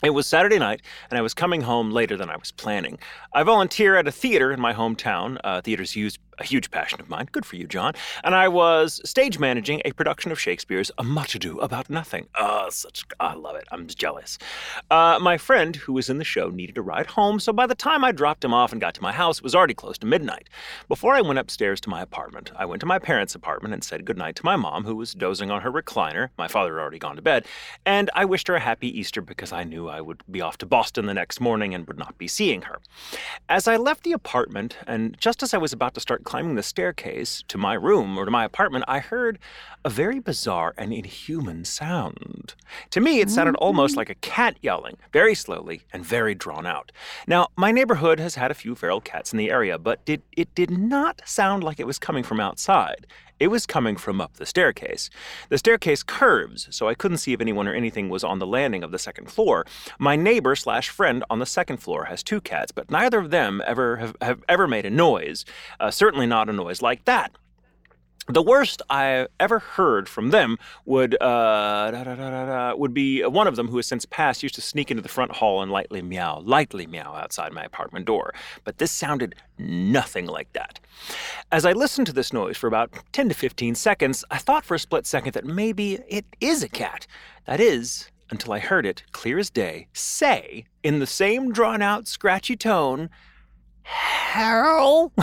It 0.00 0.10
was 0.10 0.28
Saturday 0.28 0.60
night, 0.60 0.82
and 1.10 1.18
I 1.18 1.22
was 1.22 1.34
coming 1.34 1.60
home 1.60 1.90
later 1.90 2.16
than 2.16 2.30
I 2.30 2.36
was 2.36 2.52
planning. 2.52 3.00
I 3.32 3.42
volunteer 3.42 3.96
at 3.96 4.06
a 4.06 4.12
theater 4.12 4.52
in 4.52 4.60
my 4.60 4.72
hometown. 4.72 5.38
Uh, 5.42 5.60
theater's 5.60 5.96
used 5.96 6.20
a 6.38 6.44
huge 6.44 6.70
passion 6.70 7.00
of 7.00 7.08
mine. 7.08 7.28
Good 7.32 7.44
for 7.44 7.56
you, 7.56 7.66
John. 7.66 7.94
And 8.24 8.34
I 8.34 8.48
was 8.48 9.00
stage 9.08 9.38
managing 9.38 9.82
a 9.84 9.92
production 9.92 10.32
of 10.32 10.40
Shakespeare's 10.40 10.90
A 10.98 11.04
Much 11.04 11.34
Ado 11.34 11.58
About 11.58 11.90
Nothing. 11.90 12.28
Oh, 12.36 12.68
such 12.70 13.04
I 13.20 13.34
love 13.34 13.56
it. 13.56 13.66
I'm 13.70 13.86
jealous. 13.86 14.38
Uh, 14.90 15.18
my 15.20 15.36
friend 15.36 15.76
who 15.76 15.92
was 15.92 16.08
in 16.08 16.18
the 16.18 16.24
show 16.24 16.48
needed 16.50 16.78
a 16.78 16.82
ride 16.82 17.06
home, 17.06 17.40
so 17.40 17.52
by 17.52 17.66
the 17.66 17.74
time 17.74 18.04
I 18.04 18.12
dropped 18.12 18.44
him 18.44 18.54
off 18.54 18.72
and 18.72 18.80
got 18.80 18.94
to 18.94 19.02
my 19.02 19.12
house, 19.12 19.38
it 19.38 19.44
was 19.44 19.54
already 19.54 19.74
close 19.74 19.98
to 19.98 20.06
midnight. 20.06 20.48
Before 20.88 21.14
I 21.14 21.20
went 21.20 21.38
upstairs 21.38 21.80
to 21.82 21.90
my 21.90 22.02
apartment, 22.02 22.52
I 22.56 22.64
went 22.64 22.80
to 22.80 22.86
my 22.86 22.98
parents' 22.98 23.34
apartment 23.34 23.74
and 23.74 23.82
said 23.82 24.04
goodnight 24.04 24.36
to 24.36 24.44
my 24.44 24.56
mom, 24.56 24.84
who 24.84 24.96
was 24.96 25.14
dozing 25.14 25.50
on 25.50 25.62
her 25.62 25.72
recliner. 25.72 26.28
My 26.38 26.48
father 26.48 26.74
had 26.74 26.80
already 26.80 26.98
gone 26.98 27.16
to 27.16 27.22
bed, 27.22 27.46
and 27.84 28.10
I 28.14 28.24
wished 28.24 28.48
her 28.48 28.54
a 28.54 28.60
happy 28.60 28.98
Easter 28.98 29.20
because 29.20 29.52
I 29.52 29.64
knew 29.64 29.88
I 29.88 30.00
would 30.00 30.22
be 30.30 30.40
off 30.40 30.58
to 30.58 30.66
Boston 30.66 31.06
the 31.06 31.14
next 31.14 31.40
morning 31.40 31.74
and 31.74 31.86
would 31.86 31.98
not 31.98 32.18
be 32.18 32.28
seeing 32.28 32.62
her. 32.62 32.78
As 33.48 33.66
I 33.66 33.76
left 33.76 34.04
the 34.04 34.12
apartment, 34.12 34.76
and 34.86 35.16
just 35.18 35.42
as 35.42 35.54
I 35.54 35.58
was 35.58 35.72
about 35.72 35.94
to 35.94 36.00
start 36.00 36.24
climbing 36.28 36.56
the 36.56 36.62
staircase 36.62 37.42
to 37.48 37.56
my 37.56 37.72
room 37.72 38.18
or 38.18 38.26
to 38.26 38.30
my 38.30 38.44
apartment, 38.44 38.84
I 38.86 38.98
heard 38.98 39.38
a 39.82 39.88
very 39.88 40.20
bizarre 40.20 40.74
and 40.76 40.92
inhuman 40.92 41.64
sound. 41.64 42.54
To 42.90 43.00
me, 43.00 43.20
it 43.20 43.30
sounded 43.30 43.56
almost 43.56 43.94
mm. 43.94 43.96
like 43.96 44.10
a 44.10 44.14
cat 44.16 44.58
yelling, 44.60 44.98
very 45.10 45.34
slowly 45.34 45.84
and 45.90 46.04
very 46.04 46.34
drawn 46.34 46.66
out. 46.66 46.92
Now, 47.26 47.48
my 47.56 47.72
neighborhood 47.72 48.20
has 48.20 48.34
had 48.34 48.50
a 48.50 48.54
few 48.54 48.74
feral 48.74 49.00
cats 49.00 49.32
in 49.32 49.38
the 49.38 49.50
area, 49.50 49.78
but 49.78 50.00
it, 50.04 50.22
it 50.36 50.54
did 50.54 50.70
not 50.70 51.22
sound 51.24 51.64
like 51.64 51.80
it 51.80 51.86
was 51.86 51.98
coming 51.98 52.22
from 52.22 52.40
outside. 52.40 53.06
It 53.40 53.48
was 53.48 53.66
coming 53.66 53.96
from 53.96 54.20
up 54.20 54.34
the 54.34 54.46
staircase. 54.46 55.10
The 55.48 55.58
staircase 55.58 56.02
curves, 56.02 56.68
so 56.70 56.88
I 56.88 56.94
couldn't 56.94 57.18
see 57.18 57.32
if 57.32 57.40
anyone 57.40 57.68
or 57.68 57.74
anything 57.74 58.08
was 58.08 58.24
on 58.24 58.40
the 58.40 58.46
landing 58.46 58.82
of 58.82 58.90
the 58.90 58.98
second 58.98 59.30
floor. 59.30 59.64
My 59.98 60.16
neighbor 60.16 60.56
slash 60.56 60.88
friend 60.88 61.24
on 61.30 61.38
the 61.38 61.46
second 61.46 61.76
floor 61.76 62.06
has 62.06 62.22
two 62.22 62.40
cats, 62.40 62.72
but 62.72 62.90
neither 62.90 63.18
of 63.18 63.30
them 63.30 63.62
ever 63.64 63.96
have, 63.96 64.16
have 64.20 64.42
ever 64.48 64.66
made 64.66 64.86
a 64.86 64.90
noise. 64.90 65.44
Uh, 65.78 65.90
certainly 65.90 66.26
not 66.26 66.48
a 66.48 66.52
noise 66.52 66.82
like 66.82 67.04
that. 67.04 67.32
The 68.30 68.42
worst 68.42 68.82
I 68.90 69.26
ever 69.40 69.58
heard 69.58 70.06
from 70.06 70.30
them 70.30 70.58
would 70.84 71.20
uh, 71.22 72.74
would 72.76 72.92
be 72.92 73.24
one 73.24 73.46
of 73.46 73.56
them 73.56 73.68
who 73.68 73.76
has 73.76 73.86
since 73.86 74.04
passed 74.04 74.42
used 74.42 74.54
to 74.56 74.60
sneak 74.60 74.90
into 74.90 75.02
the 75.02 75.08
front 75.08 75.32
hall 75.32 75.62
and 75.62 75.72
lightly 75.72 76.02
meow, 76.02 76.40
lightly 76.40 76.86
meow 76.86 77.14
outside 77.14 77.54
my 77.54 77.62
apartment 77.62 78.04
door. 78.04 78.34
But 78.64 78.76
this 78.76 78.90
sounded 78.90 79.34
nothing 79.56 80.26
like 80.26 80.52
that. 80.52 80.78
As 81.50 81.64
I 81.64 81.72
listened 81.72 82.06
to 82.08 82.12
this 82.12 82.30
noise 82.30 82.58
for 82.58 82.66
about 82.66 82.92
10 83.12 83.30
to 83.30 83.34
15 83.34 83.74
seconds, 83.74 84.26
I 84.30 84.36
thought 84.36 84.66
for 84.66 84.74
a 84.74 84.78
split 84.78 85.06
second 85.06 85.32
that 85.32 85.46
maybe 85.46 85.98
it 86.06 86.26
is 86.38 86.62
a 86.62 86.68
cat. 86.68 87.06
That 87.46 87.60
is, 87.60 88.10
until 88.30 88.52
I 88.52 88.58
heard 88.58 88.84
it, 88.84 89.04
clear 89.12 89.38
as 89.38 89.48
day, 89.48 89.88
say, 89.94 90.66
in 90.82 90.98
the 90.98 91.06
same 91.06 91.50
drawn 91.50 91.80
out, 91.80 92.06
scratchy 92.06 92.56
tone, 92.56 93.08
Harold. 93.84 95.12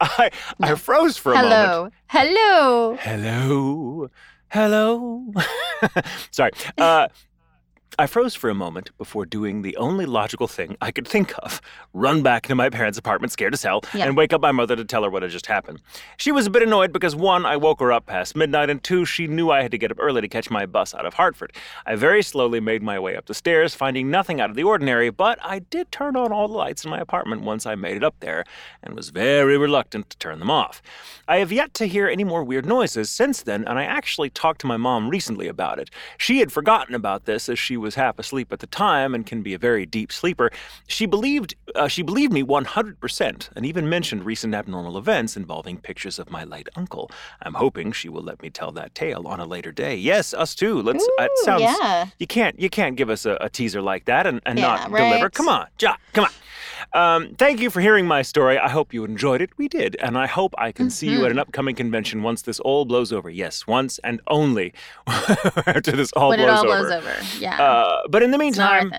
I, 0.00 0.30
I 0.62 0.74
froze 0.76 1.16
for 1.16 1.32
a 1.32 1.36
Hello. 1.38 1.74
moment. 1.76 1.94
Hello. 2.06 2.96
Hello. 3.00 4.10
Hello. 4.48 5.32
Sorry. 6.30 6.52
Uh, 6.78 7.08
I 7.96 8.08
froze 8.08 8.34
for 8.34 8.50
a 8.50 8.54
moment 8.54 8.90
before 8.98 9.24
doing 9.24 9.62
the 9.62 9.76
only 9.76 10.04
logical 10.04 10.48
thing 10.48 10.76
I 10.80 10.90
could 10.90 11.06
think 11.06 11.32
of 11.38 11.60
run 11.92 12.22
back 12.22 12.46
to 12.48 12.54
my 12.56 12.68
parents' 12.68 12.98
apartment, 12.98 13.32
scared 13.32 13.54
as 13.54 13.62
hell, 13.62 13.82
Yeah. 13.94 14.06
and 14.06 14.16
wake 14.16 14.32
up 14.32 14.40
my 14.40 14.50
mother 14.50 14.74
to 14.74 14.84
tell 14.84 15.04
her 15.04 15.10
what 15.10 15.22
had 15.22 15.30
just 15.30 15.46
happened. 15.46 15.80
She 16.16 16.32
was 16.32 16.46
a 16.46 16.50
bit 16.50 16.62
annoyed 16.64 16.92
because 16.92 17.14
one, 17.14 17.46
I 17.46 17.56
woke 17.56 17.78
her 17.78 17.92
up 17.92 18.06
past 18.06 18.34
midnight, 18.34 18.68
and 18.68 18.82
two, 18.82 19.04
she 19.04 19.28
knew 19.28 19.50
I 19.50 19.62
had 19.62 19.70
to 19.70 19.78
get 19.78 19.92
up 19.92 19.98
early 20.00 20.20
to 20.22 20.28
catch 20.28 20.50
my 20.50 20.66
bus 20.66 20.92
out 20.92 21.06
of 21.06 21.14
Hartford. 21.14 21.52
I 21.86 21.94
very 21.94 22.22
slowly 22.22 22.58
made 22.58 22.82
my 22.82 22.98
way 22.98 23.14
up 23.14 23.26
the 23.26 23.34
stairs, 23.34 23.76
finding 23.76 24.10
nothing 24.10 24.40
out 24.40 24.50
of 24.50 24.56
the 24.56 24.64
ordinary, 24.64 25.10
but 25.10 25.38
I 25.44 25.60
did 25.60 25.92
turn 25.92 26.16
on 26.16 26.32
all 26.32 26.48
the 26.48 26.54
lights 26.56 26.84
in 26.84 26.90
my 26.90 26.98
apartment 26.98 27.42
once 27.42 27.64
I 27.64 27.76
made 27.76 27.96
it 27.96 28.02
up 28.02 28.16
there, 28.18 28.44
and 28.82 28.94
was 28.96 29.10
very 29.10 29.56
reluctant 29.56 30.10
to 30.10 30.18
turn 30.18 30.40
them 30.40 30.50
off. 30.50 30.82
I 31.28 31.36
have 31.36 31.52
yet 31.52 31.74
to 31.74 31.86
hear 31.86 32.08
any 32.08 32.24
more 32.24 32.42
weird 32.42 32.66
noises 32.66 33.08
since 33.08 33.40
then, 33.40 33.64
and 33.68 33.78
I 33.78 33.84
actually 33.84 34.30
talked 34.30 34.60
to 34.62 34.66
my 34.66 34.76
mom 34.76 35.10
recently 35.10 35.46
about 35.46 35.78
it. 35.78 35.90
She 36.18 36.40
had 36.40 36.50
forgotten 36.50 36.96
about 36.96 37.24
this 37.24 37.48
as 37.48 37.58
she 37.58 37.76
was 37.84 37.94
half 37.94 38.18
asleep 38.18 38.52
at 38.52 38.58
the 38.58 38.66
time 38.66 39.14
and 39.14 39.24
can 39.24 39.42
be 39.42 39.54
a 39.54 39.58
very 39.58 39.86
deep 39.86 40.10
sleeper. 40.10 40.50
She 40.88 41.06
believed 41.06 41.54
uh, 41.76 41.86
she 41.88 42.02
believed 42.02 42.32
me 42.32 42.42
100% 42.42 43.48
and 43.54 43.66
even 43.66 43.88
mentioned 43.88 44.24
recent 44.24 44.54
abnormal 44.54 44.98
events 44.98 45.36
involving 45.36 45.78
pictures 45.78 46.18
of 46.18 46.30
my 46.30 46.42
late 46.44 46.68
uncle. 46.76 47.10
I'm 47.42 47.54
hoping 47.54 47.92
she 47.92 48.08
will 48.08 48.22
let 48.22 48.42
me 48.42 48.50
tell 48.50 48.72
that 48.72 48.94
tale 48.94 49.26
on 49.28 49.38
a 49.40 49.44
later 49.46 49.70
day. 49.72 49.94
Yes, 49.96 50.34
us 50.34 50.54
too. 50.54 50.80
Let's. 50.82 51.04
it 51.04 51.30
Ooh, 51.30 51.44
sounds. 51.44 51.62
yeah. 51.62 52.06
You 52.18 52.26
can't. 52.26 52.58
You 52.58 52.70
can't 52.70 52.96
give 52.96 53.10
us 53.10 53.26
a, 53.26 53.36
a 53.40 53.48
teaser 53.48 53.82
like 53.82 54.06
that 54.06 54.26
and, 54.26 54.40
and 54.46 54.58
Yeah, 54.58 54.66
not 54.66 54.90
deliver. 54.90 55.24
right. 55.24 55.32
Come 55.32 55.48
on, 55.48 55.66
Ja. 55.80 55.96
Come 56.12 56.24
on. 56.24 56.30
Um, 56.92 57.34
thank 57.36 57.60
you 57.60 57.70
for 57.70 57.80
hearing 57.80 58.06
my 58.06 58.22
story. 58.22 58.58
I 58.58 58.68
hope 58.68 58.92
you 58.94 59.04
enjoyed 59.04 59.40
it. 59.40 59.50
We 59.56 59.68
did. 59.68 59.96
And 59.96 60.16
I 60.18 60.26
hope 60.26 60.54
I 60.58 60.70
can 60.72 60.90
see 60.90 61.06
Mm-hmm. 61.08 61.18
you 61.18 61.24
at 61.26 61.30
an 61.32 61.38
upcoming 61.38 61.74
convention 61.74 62.22
once 62.22 62.42
this 62.42 62.60
all 62.60 62.84
blows 62.84 63.12
over. 63.12 63.28
Yes, 63.30 63.66
once 63.66 63.98
and 64.04 64.20
only 64.28 64.72
after 65.06 65.92
this 65.92 66.12
all 66.12 66.30
when 66.30 66.38
blows 66.38 66.62
it 66.64 66.66
all 66.68 66.72
over. 66.72 66.88
blows 66.88 66.92
over. 67.04 67.16
Yeah. 67.40 67.60
Uh, 67.62 68.02
but 68.08 68.22
in 68.22 68.30
the 68.30 68.38
meantime, 68.38 68.92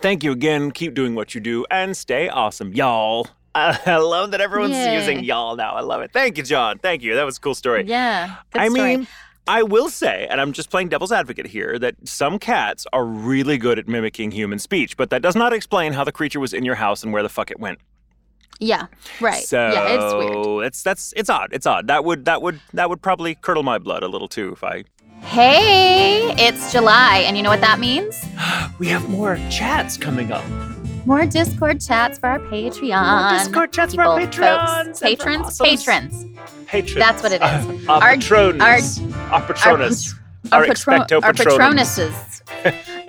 thank 0.00 0.22
you 0.24 0.32
again. 0.32 0.70
Keep 0.70 0.94
doing 0.94 1.14
what 1.14 1.34
you 1.34 1.40
do 1.40 1.64
and 1.70 1.96
stay 1.96 2.28
awesome, 2.28 2.72
y'all. 2.72 3.26
I 3.54 3.96
love 3.96 4.30
that 4.30 4.40
everyone's 4.40 4.74
Yay. 4.74 4.94
using 4.94 5.24
y'all 5.24 5.56
now. 5.56 5.74
I 5.74 5.80
love 5.80 6.02
it. 6.02 6.12
Thank 6.12 6.38
you, 6.38 6.44
John. 6.44 6.78
Thank 6.78 7.02
you. 7.02 7.14
That 7.16 7.24
was 7.24 7.36
a 7.36 7.40
cool 7.40 7.54
story. 7.54 7.84
Yeah. 7.86 8.36
I 8.54 8.68
story. 8.68 8.96
mean, 8.98 9.06
I 9.46 9.62
will 9.62 9.88
say, 9.88 10.26
and 10.30 10.40
I'm 10.40 10.52
just 10.52 10.70
playing 10.70 10.90
devil's 10.90 11.10
advocate 11.12 11.46
here, 11.46 11.78
that 11.78 11.96
some 12.06 12.38
cats 12.38 12.86
are 12.92 13.04
really 13.04 13.58
good 13.58 13.78
at 13.78 13.88
mimicking 13.88 14.30
human 14.30 14.58
speech, 14.58 14.96
but 14.96 15.10
that 15.10 15.22
does 15.22 15.34
not 15.34 15.52
explain 15.52 15.92
how 15.92 16.04
the 16.04 16.12
creature 16.12 16.38
was 16.40 16.52
in 16.52 16.64
your 16.64 16.76
house 16.76 17.02
and 17.02 17.12
where 17.12 17.22
the 17.22 17.28
fuck 17.28 17.50
it 17.50 17.58
went. 17.58 17.78
yeah. 18.60 18.86
Right. 19.20 19.42
So 19.42 19.70
yeah. 19.72 19.88
It's 19.88 20.14
weird. 20.14 20.66
It's 20.66 20.82
that's 20.82 21.12
it's 21.16 21.30
odd. 21.30 21.48
It's 21.52 21.66
odd. 21.66 21.86
That 21.88 22.04
would 22.04 22.26
that 22.26 22.42
would 22.42 22.60
that 22.74 22.88
would 22.90 23.00
probably 23.02 23.34
curdle 23.34 23.62
my 23.62 23.78
blood 23.78 24.02
a 24.02 24.08
little 24.08 24.28
too 24.28 24.52
if 24.52 24.62
I. 24.62 24.84
Hey, 25.22 26.32
it's 26.38 26.72
July, 26.72 27.24
and 27.26 27.36
you 27.36 27.42
know 27.42 27.50
what 27.50 27.60
that 27.60 27.78
means? 27.80 28.22
We 28.78 28.88
have 28.88 29.08
more 29.10 29.36
chats 29.50 29.96
coming 29.98 30.32
up. 30.32 30.44
More 31.06 31.24
Discord 31.26 31.80
chats 31.80 32.18
for 32.18 32.28
our 32.28 32.38
Patreon. 32.38 33.30
More 33.30 33.38
Discord 33.38 33.72
chats 33.72 33.94
for 33.94 34.02
our 34.02 34.18
people, 34.20 34.32
Patreons 34.44 34.86
folks. 34.86 35.00
Patrons, 35.00 35.46
awesomes. 35.46 35.64
patrons. 35.64 36.26
Patrons. 36.66 36.94
That's 36.94 37.22
what 37.22 37.32
it 37.32 37.42
is. 37.42 37.80
Uh, 37.88 37.92
our, 37.92 38.02
Our- 38.02 38.14
patrons. 38.16 38.60
our- 38.60 39.32
Our 39.32 39.42
patronus. 39.46 40.14
Our, 40.52 40.60
Our 40.60 40.66
patron- 40.66 41.00
expecto 41.02 41.22
our 41.22 41.32
patronums. 41.32 42.02
patronuses. 42.02 42.42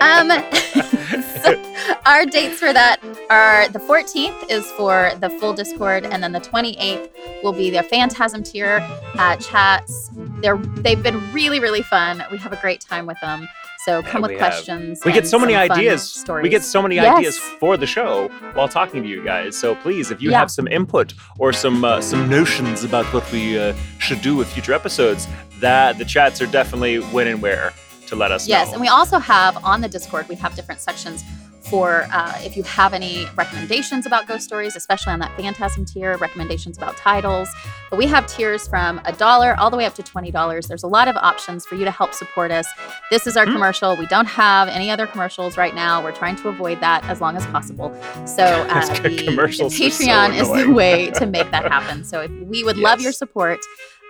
um, 0.00 1.42
so 1.42 1.96
our 2.06 2.24
dates 2.26 2.58
for 2.58 2.72
that 2.72 2.98
are 3.30 3.68
the 3.68 3.78
14th 3.78 4.50
is 4.50 4.64
for 4.72 5.12
the 5.20 5.30
full 5.30 5.52
Discord, 5.52 6.04
and 6.06 6.22
then 6.22 6.32
the 6.32 6.40
28th 6.40 7.10
will 7.42 7.52
be 7.52 7.70
the 7.70 7.82
Phantasm 7.84 8.42
tier 8.42 8.78
uh, 9.14 9.36
chats. 9.36 10.10
They're 10.40 10.56
they've 10.56 11.02
been 11.02 11.32
really 11.32 11.60
really 11.60 11.82
fun. 11.82 12.22
We 12.32 12.38
have 12.38 12.52
a 12.52 12.56
great 12.60 12.80
time 12.80 13.06
with 13.06 13.18
them. 13.20 13.48
So 13.84 14.02
come 14.02 14.22
with 14.22 14.30
we 14.30 14.38
have. 14.38 14.52
questions. 14.52 15.00
We 15.04 15.12
get 15.12 15.26
so 15.26 15.38
many 15.38 15.54
ideas. 15.54 16.02
Stories. 16.08 16.42
We 16.44 16.48
get 16.48 16.62
so 16.62 16.80
many 16.82 16.96
Yes. 16.96 17.16
ideas 17.16 17.38
for 17.38 17.76
the 17.76 17.86
show 17.86 18.28
while 18.54 18.68
talking 18.68 19.02
to 19.02 19.08
you 19.08 19.24
guys. 19.24 19.56
So 19.56 19.74
please, 19.74 20.10
if 20.10 20.22
you 20.22 20.30
Yeah. 20.30 20.38
have 20.38 20.50
some 20.50 20.68
input 20.68 21.14
or 21.38 21.52
some 21.52 21.84
uh, 21.84 22.00
some 22.00 22.28
notions 22.28 22.84
about 22.84 23.06
what 23.14 23.24
we 23.32 23.58
uh, 23.58 23.74
should 23.98 24.20
do 24.22 24.36
with 24.36 24.46
future 24.52 24.72
episodes, 24.72 25.26
that 25.60 25.98
the 25.98 26.04
chats 26.04 26.40
are 26.40 26.46
definitely 26.46 26.98
when 27.14 27.26
and 27.26 27.42
where 27.42 27.72
to 28.06 28.14
let 28.16 28.30
us 28.30 28.46
Yes, 28.46 28.48
know. 28.48 28.64
Yes, 28.66 28.72
and 28.74 28.80
we 28.80 28.88
also 28.88 29.18
have 29.18 29.56
on 29.64 29.80
the 29.80 29.88
Discord, 29.88 30.28
we 30.28 30.36
have 30.36 30.54
different 30.54 30.80
sections 30.80 31.24
for 31.72 32.06
uh, 32.12 32.38
if 32.44 32.54
you 32.54 32.62
have 32.64 32.92
any 32.92 33.24
recommendations 33.34 34.04
about 34.04 34.26
ghost 34.26 34.44
stories, 34.44 34.76
especially 34.76 35.10
on 35.10 35.20
that 35.20 35.34
Phantasm 35.38 35.86
tier, 35.86 36.18
recommendations 36.18 36.76
about 36.76 36.98
titles. 36.98 37.48
But 37.88 37.96
we 37.96 38.04
have 38.08 38.26
tiers 38.26 38.68
from 38.68 39.00
a 39.06 39.12
dollar 39.12 39.54
all 39.58 39.70
the 39.70 39.78
way 39.78 39.86
up 39.86 39.94
to 39.94 40.02
$20. 40.02 40.68
There's 40.68 40.82
a 40.82 40.86
lot 40.86 41.08
of 41.08 41.16
options 41.16 41.64
for 41.64 41.76
you 41.76 41.86
to 41.86 41.90
help 41.90 42.12
support 42.12 42.50
us. 42.50 42.66
This 43.10 43.26
is 43.26 43.38
our 43.38 43.46
Hmm. 43.46 43.54
commercial. 43.54 43.96
We 43.96 44.04
don't 44.06 44.26
have 44.26 44.68
any 44.68 44.90
other 44.90 45.06
commercials 45.06 45.56
right 45.56 45.74
now. 45.74 46.04
We're 46.04 46.12
trying 46.12 46.36
to 46.36 46.48
avoid 46.50 46.78
that 46.80 47.04
as 47.04 47.22
long 47.22 47.38
as 47.38 47.46
possible. 47.46 47.90
So 48.26 48.44
uh, 48.68 48.94
the, 49.00 49.08
the 49.08 49.40
are 49.40 49.50
so 49.50 49.68
Patreon 49.68 50.38
is 50.38 50.52
the 50.52 50.70
way 50.70 51.10
to 51.12 51.24
make 51.36 51.50
that 51.52 51.64
happen. 51.72 52.04
So 52.04 52.20
if, 52.20 52.30
we 52.30 52.64
would 52.64 52.76
love 52.76 53.00
your 53.00 53.12
support. 53.12 53.60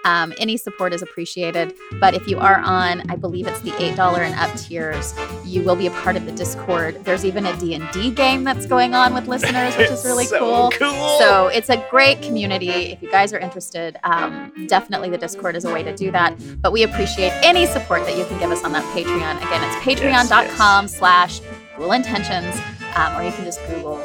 Um, 0.05 0.33
any 0.39 0.57
support 0.57 0.93
is 0.93 1.03
appreciated. 1.03 1.75
But 2.01 2.15
if 2.15 2.27
you 2.27 2.39
are 2.39 2.59
on, 2.59 3.09
I 3.11 3.17
believe 3.17 3.47
it's 3.47 3.61
the 3.61 3.71
$8 3.71 4.19
and 4.19 4.35
up 4.35 4.55
tiers, 4.57 5.15
you 5.45 5.63
will 5.63 5.77
be 5.77 5.87
a 5.87 5.91
part 5.91 6.17
of 6.17 6.27
the 6.27 6.33
Discord. 6.33 7.05
There's 7.05 7.25
even 7.25 7.47
a 7.47 7.57
D&D 7.59 8.11
game 8.13 8.45
that's 8.45 8.67
going 8.67 8.95
on 8.95 9.15
with 9.15 9.29
listeners, 9.29 9.77
which 9.77 9.91
is 9.91 10.05
really 10.05 10.25
so 10.27 10.39
cool. 10.39 10.71
cool. 10.73 11.19
So 11.19 11.47
it's 11.49 11.69
a 11.69 11.85
great 11.91 12.21
community. 12.23 12.71
If 12.71 13.03
you 13.03 13.11
guys 13.11 13.33
are 13.33 13.39
interested, 13.39 13.97
um, 14.05 14.53
definitely 14.67 15.11
the 15.11 15.19
Discord 15.19 15.57
is 15.57 15.65
a 15.65 15.73
way 15.73 15.83
to 15.83 15.95
do 15.95 16.11
that. 16.11 16.37
But 16.61 16.73
we 16.73 16.83
appreciate 16.83 17.33
any 17.43 17.67
support 17.67 18.05
that 18.07 18.17
you 18.17 18.25
can 18.27 18.39
give 18.39 18.51
us 18.51 18.65
on 18.65 18.73
that 18.73 18.85
Patreon. 18.97 19.37
Again, 19.39 19.63
it's 19.65 19.77
patreon.com 19.85 20.89
slash 20.89 21.41
Ghoul 21.77 21.93
Intentions, 21.93 22.61
um, 22.95 23.17
or 23.17 23.23
you 23.23 23.33
can 23.33 23.45
just 23.45 23.61
Google 23.67 23.97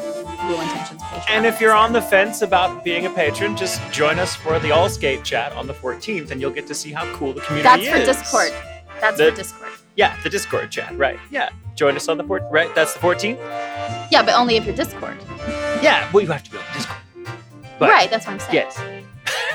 Intentions 0.54 1.02
Patreon. 1.02 1.24
And 1.30 1.46
if 1.46 1.60
you're 1.60 1.74
on 1.74 1.92
the 1.92 2.02
fence 2.02 2.42
about 2.42 2.84
being 2.84 3.06
a 3.06 3.10
patron, 3.10 3.56
just 3.56 3.80
join 3.92 4.18
us 4.18 4.34
for 4.34 4.58
the 4.58 4.70
All 4.70 4.88
Skate 4.88 5.24
chat 5.24 5.52
on 5.52 5.66
the 5.66 5.74
14th, 5.74 6.30
and 6.30 6.40
you'll 6.40 6.50
get 6.50 6.66
to 6.68 6.74
see 6.74 6.92
how 6.92 7.04
cool 7.14 7.32
the 7.32 7.40
community 7.42 7.84
That's 7.84 8.00
is. 8.00 8.06
That's 8.06 8.30
for 8.30 8.42
Discord. 8.48 8.62
That's 9.00 9.18
The- 9.18 9.30
for 9.30 9.36
Discord. 9.36 9.72
Yeah, 9.96 10.16
the 10.22 10.30
Discord 10.30 10.70
chat. 10.70 10.96
Right. 10.96 11.18
Yeah. 11.30 11.48
Join 11.74 11.96
us 11.96 12.08
on 12.08 12.18
the 12.18 12.24
fourth. 12.24 12.42
Right. 12.50 12.72
That's 12.74 12.94
the 12.94 13.00
14th. 13.00 13.38
Yeah, 14.10 14.22
but 14.22 14.34
only 14.34 14.56
if 14.56 14.64
you're 14.64 14.74
Discord. 14.74 15.16
Yeah. 15.82 16.08
Well, 16.12 16.22
you 16.22 16.30
have 16.32 16.42
to 16.44 16.50
be 16.50 16.56
on 16.58 16.64
Discord. 16.74 16.98
But- 17.78 17.90
right, 17.90 18.10
that's 18.10 18.26
what 18.26 18.32
I'm 18.34 18.38
saying. 18.40 18.54
Yes. 18.54 18.80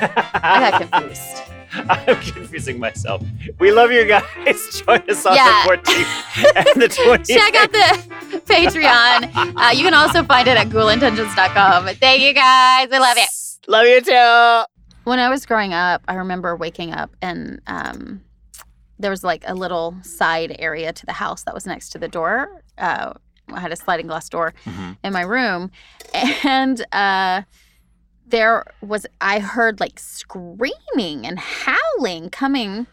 I 0.00 0.70
got 0.70 0.90
confused. 0.90 1.42
I'm 1.88 2.20
confusing 2.22 2.78
myself. 2.78 3.22
We 3.58 3.72
love 3.72 3.90
you 3.90 4.04
guys. 4.04 4.24
Join 4.86 5.02
us 5.10 5.26
on 5.26 5.34
Yeah. 5.34 5.64
the 5.66 5.76
14th 5.76 6.56
and 6.74 6.82
the 6.82 6.88
20th. 6.88 7.26
Check 7.26 7.54
out 7.56 7.72
the 7.72 8.23
Patreon. 8.46 9.54
Uh, 9.56 9.70
you 9.70 9.82
can 9.84 9.94
also 9.94 10.22
find 10.24 10.48
it 10.48 10.56
at 10.56 10.68
ghoulintentions.com. 10.68 11.86
Thank 11.96 12.22
you 12.22 12.32
guys. 12.32 12.88
I 12.92 12.98
love 12.98 13.16
it. 13.16 13.28
Love 13.68 13.86
you 13.86 14.00
too. 14.00 14.64
When 15.04 15.18
I 15.18 15.28
was 15.28 15.44
growing 15.46 15.72
up, 15.74 16.02
I 16.08 16.14
remember 16.14 16.56
waking 16.56 16.92
up 16.92 17.14
and 17.20 17.60
um, 17.66 18.22
there 18.98 19.10
was 19.10 19.22
like 19.24 19.44
a 19.46 19.54
little 19.54 19.96
side 20.02 20.56
area 20.58 20.92
to 20.92 21.06
the 21.06 21.12
house 21.12 21.42
that 21.44 21.54
was 21.54 21.66
next 21.66 21.90
to 21.90 21.98
the 21.98 22.08
door. 22.08 22.62
Uh, 22.78 23.12
I 23.52 23.60
had 23.60 23.72
a 23.72 23.76
sliding 23.76 24.06
glass 24.06 24.28
door 24.28 24.54
Mhm. 24.64 24.96
in 25.04 25.12
my 25.12 25.20
room, 25.22 25.70
and 26.44 26.84
uh, 26.92 27.42
there 28.26 28.64
was 28.80 29.04
I 29.20 29.38
heard 29.40 29.80
like 29.80 29.98
screaming 29.98 31.26
and 31.26 31.38
howling 31.38 32.30
coming. 32.30 32.86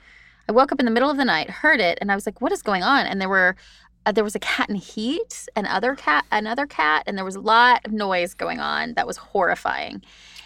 I 0.49 0.51
woke 0.51 0.73
up 0.73 0.79
in 0.81 0.85
the 0.85 0.91
middle 0.91 1.09
of 1.09 1.15
the 1.15 1.23
night, 1.23 1.49
heard 1.49 1.79
it, 1.79 1.97
and 2.01 2.11
I 2.11 2.15
was 2.15 2.25
like, 2.25 2.41
"What 2.41 2.51
is 2.51 2.61
going 2.61 2.83
on?" 2.83 3.05
And 3.05 3.21
there 3.21 3.29
were 3.29 3.55
uh, 4.05 4.11
there 4.11 4.23
was 4.23 4.35
a 4.35 4.39
cat 4.39 4.69
in 4.69 4.75
heat, 4.75 5.47
another 5.55 5.95
cat, 5.95 6.25
another 6.31 6.65
cat, 6.65 7.03
and 7.05 7.17
there 7.17 7.25
was 7.25 7.35
a 7.35 7.39
lot 7.39 7.85
of 7.85 7.91
noise 7.91 8.33
going 8.33 8.59
on 8.59 8.93
that 8.95 9.05
was 9.07 9.17
horrifying. 9.17 10.01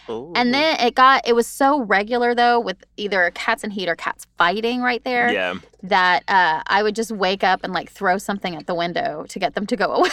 And 0.08 0.54
then 0.54 0.80
it 0.80 0.94
got 0.94 1.28
it 1.28 1.34
was 1.34 1.48
so 1.48 1.82
regular 1.82 2.36
though 2.36 2.60
with 2.60 2.84
either 2.96 3.32
cats 3.34 3.64
in 3.64 3.72
heat 3.72 3.90
or 3.90 3.96
cats 3.96 4.28
fighting 4.38 4.82
right 4.82 5.04
there 5.04 5.32
yeah, 5.32 5.56
that 5.82 6.24
uh, 6.28 6.62
I 6.68 6.84
would 6.84 6.96
just 6.96 7.12
wake 7.12 7.44
up 7.44 7.64
and 7.64 7.74
like 7.74 7.90
throw 7.90 8.18
something 8.18 8.56
at 8.56 8.68
the 8.68 8.76
window 8.76 9.26
to 9.30 9.40
get 9.40 9.56
them 9.56 9.66
to 9.66 9.76
go 9.76 9.92
away 9.96 10.10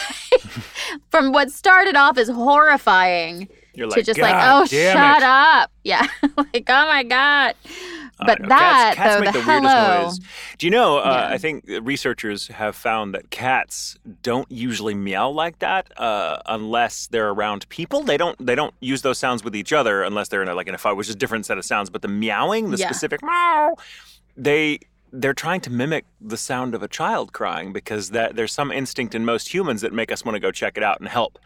from 1.11 1.33
what 1.33 1.51
started 1.51 1.95
off 1.95 2.17
as 2.17 2.29
horrifying 2.29 3.49
you're 3.75 3.89
to 3.89 3.97
like 3.97 4.05
just 4.05 4.21
like 4.21 4.35
oh 4.39 4.65
shut 4.65 5.19
it." 5.19 5.23
up 5.23 5.71
yeah 5.85 6.07
like 6.37 6.65
oh 6.69 6.87
my 6.87 7.03
god 7.03 7.55
but 8.27 8.39
that, 8.49 8.95
cats, 8.95 8.97
cats 8.97 9.15
though, 9.15 9.21
make 9.21 9.33
the 9.33 9.41
the, 9.41 9.47
weirdest 9.47 9.75
hello- 9.75 10.03
noise. 10.05 10.19
Do 10.59 10.67
you 10.67 10.71
know? 10.71 10.99
Uh, 10.99 11.27
Yeah. 11.29 11.35
I 11.35 11.39
think 11.39 11.65
researchers 11.83 12.49
have 12.49 12.75
found 12.77 13.15
that 13.15 13.31
cats 13.31 13.97
don't 14.23 14.51
usually 14.51 14.95
meow 14.95 15.29
like 15.31 15.59
that 15.61 15.97
uh, 15.99 16.39
unless 16.47 17.07
they're 17.09 17.31
around 17.31 17.69
people. 17.69 18.03
They 18.03 18.17
don't. 18.17 18.37
They 18.45 18.55
don't 18.55 18.75
use 18.81 19.03
those 19.03 19.19
sounds 19.19 19.45
with 19.45 19.55
each 19.57 19.73
other 19.73 20.03
unless 20.03 20.29
they're 20.29 20.43
in 20.43 20.49
a, 20.49 20.55
like 20.55 20.69
in 20.69 20.75
a 20.75 20.79
fight, 20.79 20.95
which 20.97 21.09
is 21.09 21.15
a 21.15 21.19
different 21.19 21.47
set 21.47 21.59
of 21.59 21.65
sounds. 21.65 21.91
But 21.91 22.03
the 22.03 22.09
meowing, 22.09 22.71
the 22.71 22.77
Yeah. 22.79 22.87
specific 22.89 23.23
meow, 23.23 23.75
they 24.37 24.79
they're 25.15 25.35
trying 25.35 25.61
to 25.61 25.69
mimic 25.69 26.07
the 26.23 26.39
sound 26.39 26.75
of 26.75 26.83
a 26.83 26.89
child 26.89 27.35
crying 27.35 27.71
because 27.71 28.11
that 28.11 28.35
there's 28.35 28.51
some 28.51 28.73
instinct 28.73 29.15
in 29.15 29.27
most 29.27 29.53
humans 29.53 29.83
that 29.83 29.93
make 29.93 30.11
us 30.11 30.25
want 30.25 30.35
to 30.35 30.41
go 30.41 30.51
check 30.51 30.79
it 30.79 30.83
out 30.83 31.01
and 31.01 31.09
help. 31.09 31.39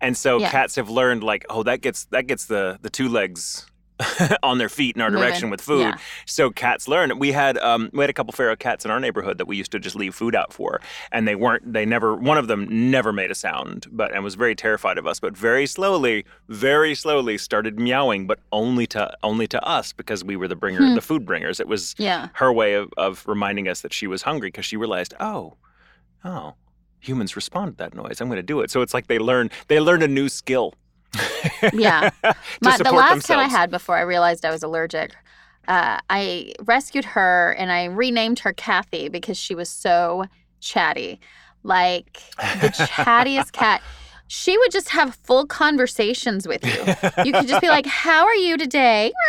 And 0.00 0.16
so 0.16 0.38
Yeah. 0.38 0.50
cats 0.50 0.74
have 0.74 0.90
learned 0.90 1.22
like, 1.22 1.46
oh, 1.48 1.62
that 1.62 1.80
gets 1.80 2.06
that 2.06 2.26
gets 2.26 2.46
the 2.46 2.76
the 2.82 2.90
two 2.90 3.08
legs 3.08 3.66
on 4.42 4.58
their 4.58 4.68
feet 4.68 4.96
in 4.96 5.02
our 5.02 5.10
Moving. 5.10 5.22
direction 5.24 5.50
with 5.50 5.60
food. 5.60 5.80
Yeah. 5.82 5.96
So 6.26 6.50
cats 6.50 6.88
learn. 6.88 7.16
We 7.18 7.30
had 7.32 7.58
um, 7.58 7.90
we 7.92 8.00
had 8.02 8.10
a 8.10 8.12
couple 8.12 8.32
feral 8.32 8.56
cats 8.56 8.84
in 8.84 8.90
our 8.90 8.98
neighborhood 8.98 9.38
that 9.38 9.46
we 9.46 9.56
used 9.56 9.70
to 9.72 9.78
just 9.78 9.94
leave 9.94 10.14
food 10.14 10.34
out 10.34 10.52
for, 10.52 10.80
and 11.12 11.28
they 11.28 11.36
weren't. 11.36 11.72
They 11.72 11.86
never. 11.86 12.16
One 12.16 12.36
of 12.36 12.48
them 12.48 12.66
never 12.90 13.12
made 13.12 13.30
a 13.30 13.34
sound, 13.36 13.86
but 13.92 14.12
and 14.12 14.24
was 14.24 14.34
very 14.34 14.56
terrified 14.56 14.98
of 14.98 15.06
us. 15.06 15.20
But 15.20 15.36
very 15.36 15.66
slowly, 15.66 16.24
very 16.48 16.94
slowly, 16.96 17.38
started 17.38 17.78
meowing, 17.78 18.26
but 18.26 18.40
only 18.50 18.86
to 18.88 19.16
only 19.22 19.46
to 19.48 19.62
us 19.64 19.92
because 19.92 20.24
we 20.24 20.34
were 20.34 20.48
the 20.48 20.56
bringer, 20.56 20.80
Hmm. 20.88 20.94
the 20.96 21.00
food 21.00 21.24
bringers. 21.24 21.60
It 21.60 21.68
was 21.68 21.94
yeah 21.96 22.28
her 22.34 22.52
way 22.52 22.74
of, 22.74 22.90
of 22.96 23.24
reminding 23.28 23.68
us 23.68 23.82
that 23.82 23.92
she 23.92 24.06
was 24.08 24.22
hungry 24.22 24.48
because 24.48 24.64
she 24.66 24.76
realized, 24.76 25.14
oh, 25.20 25.54
oh, 26.24 26.54
humans 27.00 27.36
respond 27.36 27.72
to 27.72 27.76
that 27.76 27.94
noise. 27.94 28.20
I'm 28.20 28.28
going 28.28 28.36
to 28.36 28.42
do 28.42 28.60
it. 28.60 28.70
So 28.72 28.80
it's 28.82 28.92
like 28.94 29.06
they 29.06 29.18
learn 29.20 29.50
they 29.68 29.78
learn 29.78 30.02
a 30.02 30.08
new 30.08 30.28
skill. 30.28 30.74
Yeah. 31.72 32.10
My, 32.60 32.76
the 32.76 32.92
last 32.92 33.10
themselves. 33.10 33.26
cat 33.26 33.38
I 33.38 33.48
had 33.48 33.70
before 33.70 33.96
I 33.96 34.02
realized 34.02 34.44
I 34.44 34.50
was 34.50 34.62
allergic, 34.62 35.14
uh, 35.66 35.98
I 36.10 36.52
rescued 36.64 37.04
her 37.06 37.52
and 37.58 37.72
I 37.72 37.84
renamed 37.84 38.40
her 38.40 38.52
Kathy 38.52 39.08
because 39.08 39.38
she 39.38 39.54
was 39.54 39.68
so 39.70 40.26
chatty. 40.60 41.20
Like 41.62 42.20
the 42.36 42.68
chattiest 42.68 43.52
cat. 43.52 43.82
She 44.26 44.56
would 44.58 44.70
just 44.70 44.90
have 44.90 45.14
full 45.16 45.46
conversations 45.46 46.46
with 46.46 46.64
you. 46.64 47.24
You 47.24 47.32
could 47.32 47.46
just 47.46 47.60
be 47.60 47.68
like, 47.68 47.86
How 47.86 48.26
are 48.26 48.34
you 48.34 48.56
today? 48.56 49.12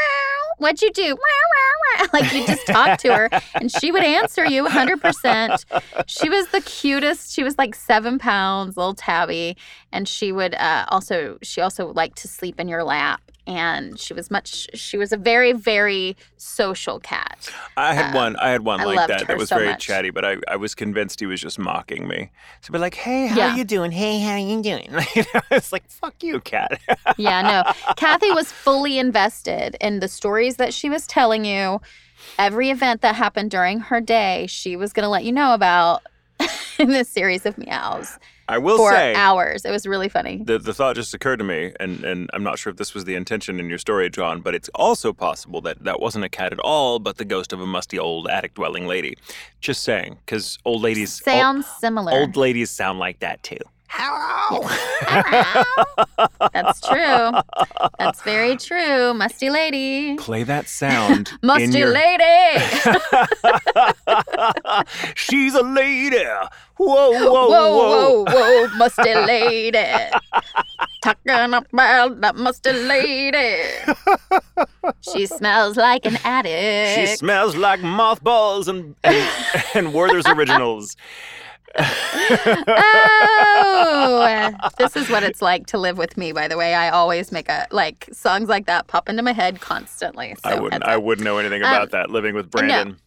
What'd 0.58 0.82
you 0.82 0.92
do? 0.92 1.18
Like 2.14 2.34
you 2.34 2.46
just 2.46 2.66
talk 2.68 3.00
to 3.00 3.14
her 3.14 3.30
and 3.56 3.72
she 3.72 3.92
would 3.92 4.04
answer 4.04 4.46
you 4.46 4.66
100%. 4.66 5.84
She 6.08 6.30
was 6.30 6.48
the 6.50 6.62
cutest. 6.62 7.34
She 7.34 7.44
was 7.44 7.58
like 7.58 7.74
seven 7.74 8.20
pounds, 8.20 8.76
little 8.76 8.94
tabby. 8.94 9.56
And 9.92 10.08
she 10.08 10.32
would 10.32 10.56
uh, 10.56 10.86
also, 10.90 11.38
she 11.42 11.62
also 11.62 11.94
liked 11.94 12.18
to 12.20 12.28
sleep 12.28 12.60
in 12.60 12.68
your 12.68 12.84
lap. 12.84 13.22
And 13.48 14.00
she 14.00 14.14
was 14.14 14.32
much, 14.32 14.68
she 14.74 14.98
was 14.98 15.12
a 15.12 15.18
very, 15.18 15.52
very 15.54 16.18
social 16.38 17.00
cat. 17.00 17.54
I 17.78 17.94
had 17.94 18.08
Uh, 18.12 18.18
one. 18.18 18.36
I 18.38 18.50
had 18.50 18.62
one 18.66 18.82
I 18.82 18.86
like 18.86 19.08
that. 19.08 19.28
That 19.28 19.38
was 19.38 19.50
so 19.50 19.56
very 19.58 19.70
much. 19.70 19.86
chatty, 19.86 20.10
but 20.10 20.26
I, 20.26 20.38
I 20.48 20.56
was 20.56 20.74
convinced 20.74 21.20
he 21.20 21.28
was 21.28 21.42
just 21.42 21.60
mocking 21.60 22.08
me. 22.08 22.32
So 22.62 22.74
be 22.74 22.80
like, 22.80 22.96
"Hey, 22.96 23.28
how 23.28 23.38
Yeah. 23.38 23.56
you 23.56 23.64
doing? 23.64 23.92
Hey, 23.92 24.20
how 24.20 24.36
you 24.36 24.62
doing?" 24.64 24.90
you 25.16 25.24
know, 25.34 25.42
it's 25.52 25.72
like, 25.72 25.88
"Fuck 25.90 26.24
you, 26.24 26.40
cat." 26.42 26.80
Yeah, 27.18 27.42
no. 27.44 27.64
Kathy 27.96 28.32
was 28.32 28.52
fully 28.52 28.98
invested 29.00 29.78
in 29.80 30.00
the 30.00 30.08
stories 30.08 30.56
that 30.58 30.74
she 30.74 30.90
was 30.90 31.06
telling 31.08 31.46
you. 31.46 31.82
Every 32.40 32.70
event 32.72 33.02
that 33.02 33.16
happened 33.16 33.52
during 33.52 33.80
her 33.80 34.02
day, 34.02 34.48
she 34.48 34.76
was 34.76 34.92
going 34.92 35.04
to 35.06 35.10
let 35.10 35.24
you 35.24 35.32
know 35.32 35.54
about 35.54 36.02
in 36.80 36.90
this 36.90 37.08
series 37.10 37.46
of 37.46 37.58
meows 37.58 38.18
I 38.48 38.58
will 38.60 38.78
for 38.78 38.92
say. 38.92 39.14
hours. 39.16 39.66
It 39.66 39.72
was 39.72 39.88
really 39.88 40.10
funny. 40.10 40.42
The, 40.44 40.60
the 40.60 40.74
thought 40.74 40.96
just 40.96 41.14
occurred 41.14 41.38
to 41.38 41.44
me, 41.44 41.74
and, 41.80 42.04
and 42.04 42.30
I'm 42.34 42.44
not 42.44 42.60
sure 42.60 42.72
if 42.72 42.78
this 42.78 42.94
was 42.94 43.06
the 43.06 43.16
intention 43.16 43.60
in 43.60 43.70
your 43.70 43.78
story, 43.80 44.10
John, 44.10 44.42
but 44.42 44.54
it's 44.54 44.70
also 44.76 45.14
possible 45.14 45.62
that 45.62 45.84
that 45.84 46.00
wasn't 46.00 46.26
a 46.26 46.30
cat 46.30 46.54
at 46.54 46.60
all, 46.60 47.00
but 47.00 47.18
the 47.18 47.26
ghost 47.26 47.54
of 47.54 47.60
a 47.62 47.66
musty 47.66 47.98
old 47.98 48.28
attic 48.28 48.54
dwelling 48.54 48.86
lady. 48.86 49.18
Just 49.62 49.84
saying, 49.84 50.18
because 50.26 50.60
old 50.66 50.82
ladies, 50.82 51.22
old, 51.26 51.36
Sounds 51.36 51.66
similar. 51.80 52.12
old 52.12 52.36
ladies 52.38 52.70
sound 52.70 53.00
like 53.00 53.20
that 53.20 53.42
too. 53.42 53.58
Hello. 53.88 54.68
That's 56.54 56.82
true. 56.82 57.32
That's 57.98 58.22
very 58.24 58.58
true. 58.58 59.14
Musty 59.14 59.50
lady. 59.50 60.18
Play 60.18 60.44
that 60.44 60.68
sound. 60.68 61.32
Musty 61.44 61.80
your... 61.80 61.90
lady. 61.92 62.60
She's 65.16 65.56
a 65.56 65.64
lady. 65.64 66.24
Whoa, 66.78 67.12
whoa, 67.12 67.32
whoa, 67.32 67.50
whoa. 67.50 68.24
whoa, 68.24 68.26
whoa, 68.26 68.68
musty 68.76 69.16
lady. 69.16 69.78
Talking 71.02 71.54
about 71.54 72.20
that 72.20 72.36
musty 72.36 72.74
lady. 72.74 73.64
She 75.00 75.26
smells 75.26 75.78
like 75.78 76.06
an 76.06 76.18
attic. 76.26 76.96
She 76.96 77.16
smells 77.16 77.56
like 77.56 77.82
mothballs 77.82 78.68
and 78.68 78.96
and, 79.06 79.30
and 79.74 79.94
Werther's 79.94 80.26
originals. 80.28 80.98
Oh, 83.38 84.52
this 84.78 84.96
is 84.96 85.10
what 85.10 85.24
it's 85.24 85.42
like 85.42 85.68
to 85.68 85.78
live 85.78 85.98
with 85.98 86.18
me. 86.18 86.32
By 86.32 86.48
the 86.48 86.58
way, 86.58 86.74
I 86.74 86.90
always 86.90 87.32
make 87.32 87.50
a 87.50 87.68
like 87.72 88.10
songs 88.12 88.50
like 88.50 88.66
that 88.68 88.88
pop 88.88 89.10
into 89.10 89.22
my 89.24 89.34
head 89.34 89.62
constantly. 89.62 90.36
So 90.44 90.50
I 90.50 90.60
wouldn't. 90.60 90.84
I 90.84 90.98
wouldn't 90.98 91.26
know 91.26 91.38
anything 91.38 91.64
Um, 91.64 91.70
about 91.74 91.92
that. 91.92 92.10
Living 92.10 92.36
with 92.36 92.46
no. 92.46 92.50
Brandon. 92.62 92.98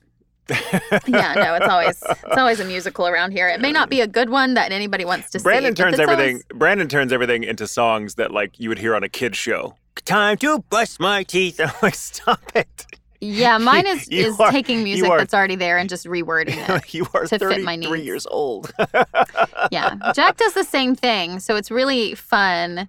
yeah, 1.06 1.34
no, 1.34 1.54
it's 1.56 1.66
always 1.70 2.02
it's 2.02 2.36
always 2.38 2.58
a 2.60 2.64
musical 2.64 3.06
around 3.06 3.32
here. 3.32 3.48
It 3.48 3.60
may 3.60 3.70
not 3.72 3.90
be 3.90 4.00
a 4.00 4.06
good 4.06 4.30
one 4.30 4.54
that 4.54 4.72
anybody 4.72 5.04
wants 5.04 5.30
to 5.30 5.40
Brandon 5.40 5.76
see. 5.76 5.82
but 5.82 5.90
turns 5.90 6.00
everything. 6.00 6.28
always- 6.36 6.44
Brandon 6.54 6.88
turns 6.88 7.12
everything 7.12 7.44
into 7.44 7.66
songs 7.66 8.14
that 8.14 8.30
like 8.30 8.58
you 8.58 8.68
would 8.70 8.78
hear 8.78 8.94
on 8.94 9.02
a 9.02 9.08
kid's 9.10 9.36
show. 9.36 9.76
Time 10.04 10.36
to 10.38 10.60
brush 10.70 10.98
my 10.98 11.22
teeth. 11.22 11.60
I'm 11.64 11.70
like, 11.82 11.94
stop 11.94 12.40
it. 12.54 12.86
Yeah, 13.20 13.58
mine 13.58 13.86
is 13.86 14.10
You 14.10 14.26
is 14.28 14.40
are- 14.40 14.50
taking 14.50 14.82
music 14.84 15.08
are- 15.08 15.18
that's 15.18 15.34
already 15.34 15.56
there 15.56 15.78
and 15.78 15.88
just 15.88 16.06
rewording 16.06 16.56
it. 16.68 16.94
you 16.94 17.06
are 17.14 17.26
to 17.26 17.38
fit 17.38 17.62
my 17.62 17.74
33 17.76 17.90
needs. 17.98 18.06
years 18.06 18.26
old. 18.26 18.72
yeah, 19.72 19.94
Jack 20.14 20.36
does 20.36 20.54
the 20.54 20.64
same 20.64 20.94
thing, 20.94 21.38
so 21.40 21.56
it's 21.56 21.70
really 21.70 22.14
fun 22.14 22.88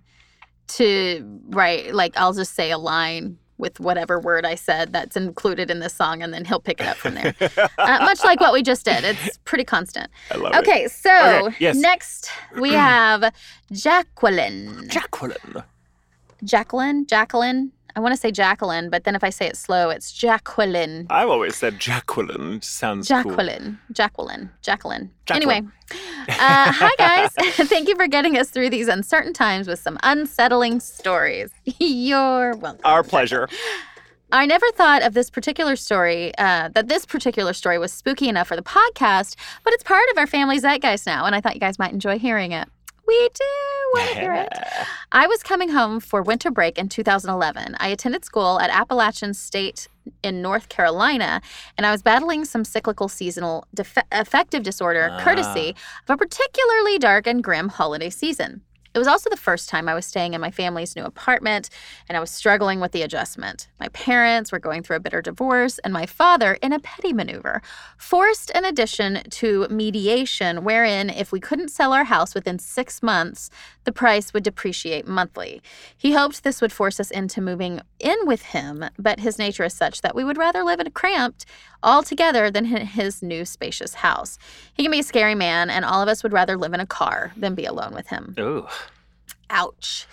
to 0.69 1.41
write. 1.49 1.93
Like, 1.95 2.15
I'll 2.17 2.33
just 2.33 2.53
say 2.55 2.71
a 2.71 2.77
line 2.77 3.37
with 3.57 3.77
whatever 3.81 4.19
word 4.21 4.45
I 4.45 4.55
said 4.55 4.93
that's 4.93 5.17
included 5.17 5.69
in 5.69 5.79
this 5.79 5.93
song, 5.93 6.23
and 6.23 6.33
then 6.33 6.45
he'll 6.45 6.61
pick 6.61 6.79
it 6.79 6.87
up 6.87 6.95
from 6.95 7.15
there. 7.15 7.35
uh, 7.77 7.97
much 8.05 8.23
like 8.23 8.39
what 8.39 8.53
we 8.53 8.61
just 8.63 8.85
did, 8.85 9.03
it's 9.03 9.37
pretty 9.39 9.65
constant. 9.65 10.09
I 10.31 10.37
love 10.37 10.53
it. 10.53 10.59
Okay, 10.59 10.87
so 10.87 11.49
yes. 11.59 11.75
next 11.75 12.29
we 12.57 12.71
have 12.71 13.33
Jacqueline. 13.71 14.87
Jacqueline. 14.87 15.63
Jacqueline, 16.43 17.05
Jacqueline. 17.05 17.73
I 17.95 17.99
want 17.99 18.13
to 18.13 18.19
say 18.19 18.31
Jacqueline, 18.31 18.89
but 18.89 19.03
then 19.03 19.15
if 19.15 19.23
I 19.23 19.29
say 19.29 19.47
it 19.47 19.57
slow, 19.57 19.89
it's 19.89 20.11
Jacqueline. 20.11 21.07
I've 21.09 21.29
always 21.29 21.55
said 21.55 21.79
Jacqueline. 21.79 22.61
Sounds 22.61 23.07
cool. 23.07 23.23
Jacqueline, 23.23 23.79
Jacqueline, 23.91 24.49
Jacqueline. 24.61 25.11
Jacqueline. 25.25 25.53
Anyway, 25.53 25.67
uh, 26.29 26.71
hi 26.71 26.91
guys. 26.97 27.31
Thank 27.67 27.87
you 27.87 27.95
for 27.95 28.07
getting 28.07 28.37
us 28.37 28.49
through 28.49 28.69
these 28.69 28.87
uncertain 28.87 29.33
times 29.33 29.67
with 29.67 29.79
some 29.79 29.97
unsettling 30.03 30.79
stories. 30.79 31.49
You're 31.79 32.55
welcome. 32.55 32.81
Our 32.83 33.03
pleasure. 33.03 33.47
I 34.31 34.45
never 34.45 34.69
thought 34.73 35.01
of 35.01 35.15
this 35.15 35.31
particular 35.31 35.75
story, 35.75 36.31
uh, 36.37 36.69
that 36.75 36.87
this 36.87 37.03
particular 37.03 37.51
story 37.53 37.79
was 37.79 37.91
spooky 37.91 38.29
enough 38.29 38.47
for 38.47 38.55
the 38.55 38.61
podcast, 38.61 39.35
but 39.63 39.73
it's 39.73 39.83
part 39.83 40.07
of 40.11 40.19
our 40.19 40.27
family 40.27 40.59
zeitgeist 40.59 41.07
now, 41.07 41.25
and 41.25 41.33
I 41.33 41.41
thought 41.41 41.55
you 41.55 41.59
guys 41.59 41.79
might 41.79 41.93
enjoy 41.93 42.19
hearing 42.19 42.51
it. 42.51 42.69
We 43.09 43.29
do 43.33 43.43
want 43.95 44.09
to 44.11 44.19
hear 44.19 44.33
it. 44.33 44.53
I 45.11 45.25
was 45.25 45.41
coming 45.41 45.69
home 45.69 45.99
for 45.99 46.21
winter 46.21 46.51
break 46.51 46.77
in 46.77 46.89
2011. 46.89 47.75
I 47.79 47.87
attended 47.87 48.23
school 48.23 48.59
at 48.59 48.69
Appalachian 48.69 49.33
State 49.33 49.87
in 50.21 50.43
North 50.43 50.69
Carolina, 50.69 51.41
and 51.75 51.87
I 51.87 51.91
was 51.91 52.03
battling 52.03 52.45
some 52.45 52.63
cyclical 52.63 53.07
seasonal 53.07 53.65
def- 53.73 53.97
affective 54.11 54.61
disorder, 54.61 55.17
courtesy 55.21 55.73
ah. 55.75 56.03
of 56.07 56.13
a 56.13 56.17
particularly 56.17 56.99
dark 56.99 57.25
and 57.25 57.43
grim 57.43 57.69
holiday 57.69 58.11
season. 58.11 58.61
It 58.93 58.97
was 58.97 59.07
also 59.07 59.29
the 59.29 59.37
first 59.37 59.69
time 59.69 59.87
I 59.87 59.93
was 59.93 60.05
staying 60.05 60.33
in 60.33 60.41
my 60.41 60.51
family's 60.51 60.95
new 60.95 61.03
apartment, 61.03 61.69
and 62.07 62.17
I 62.17 62.19
was 62.19 62.31
struggling 62.31 62.79
with 62.79 62.91
the 62.91 63.03
adjustment. 63.03 63.67
My 63.79 63.87
parents 63.89 64.51
were 64.51 64.59
going 64.59 64.81
through 64.81 64.97
a 64.97 64.99
bitter 64.99 65.21
divorce, 65.21 65.77
and 65.79 65.93
my 65.93 66.05
father, 66.05 66.53
in 66.61 66.73
a 66.73 66.79
petty 66.79 67.13
maneuver, 67.13 67.61
forced 67.97 68.51
an 68.55 68.65
addition 68.65 69.21
to 69.29 69.67
mediation 69.69 70.63
wherein, 70.63 71.09
if 71.09 71.31
we 71.31 71.39
couldn't 71.39 71.69
sell 71.69 71.93
our 71.93 72.05
house 72.05 72.33
within 72.33 72.57
six 72.57 73.03
months, 73.03 73.49
the 73.83 73.91
price 73.91 74.33
would 74.33 74.43
depreciate 74.43 75.07
monthly. 75.07 75.61
He 75.95 76.13
hoped 76.13 76.43
this 76.43 76.61
would 76.61 76.71
force 76.71 76.99
us 76.99 77.11
into 77.11 77.41
moving 77.41 77.81
in 77.99 78.17
with 78.25 78.41
him, 78.41 78.85
but 78.97 79.19
his 79.19 79.37
nature 79.37 79.65
is 79.65 79.73
such 79.73 80.01
that 80.01 80.15
we 80.15 80.23
would 80.23 80.37
rather 80.37 80.63
live 80.63 80.79
in 80.79 80.87
a 80.87 80.91
cramped 80.91 81.45
altogether 81.81 82.51
than 82.51 82.65
in 82.65 82.85
his 82.85 83.21
new 83.21 83.45
spacious 83.45 83.95
house. 83.95 84.37
He 84.73 84.83
can 84.83 84.91
be 84.91 84.99
a 84.99 85.03
scary 85.03 85.35
man, 85.35 85.69
and 85.69 85.85
all 85.85 86.01
of 86.01 86.09
us 86.09 86.23
would 86.23 86.33
rather 86.33 86.57
live 86.57 86.73
in 86.73 86.79
a 86.79 86.85
car 86.85 87.33
than 87.37 87.55
be 87.55 87.65
alone 87.65 87.93
with 87.93 88.07
him. 88.07 88.35
Ooh. 88.39 88.67
Ouch. 89.49 90.05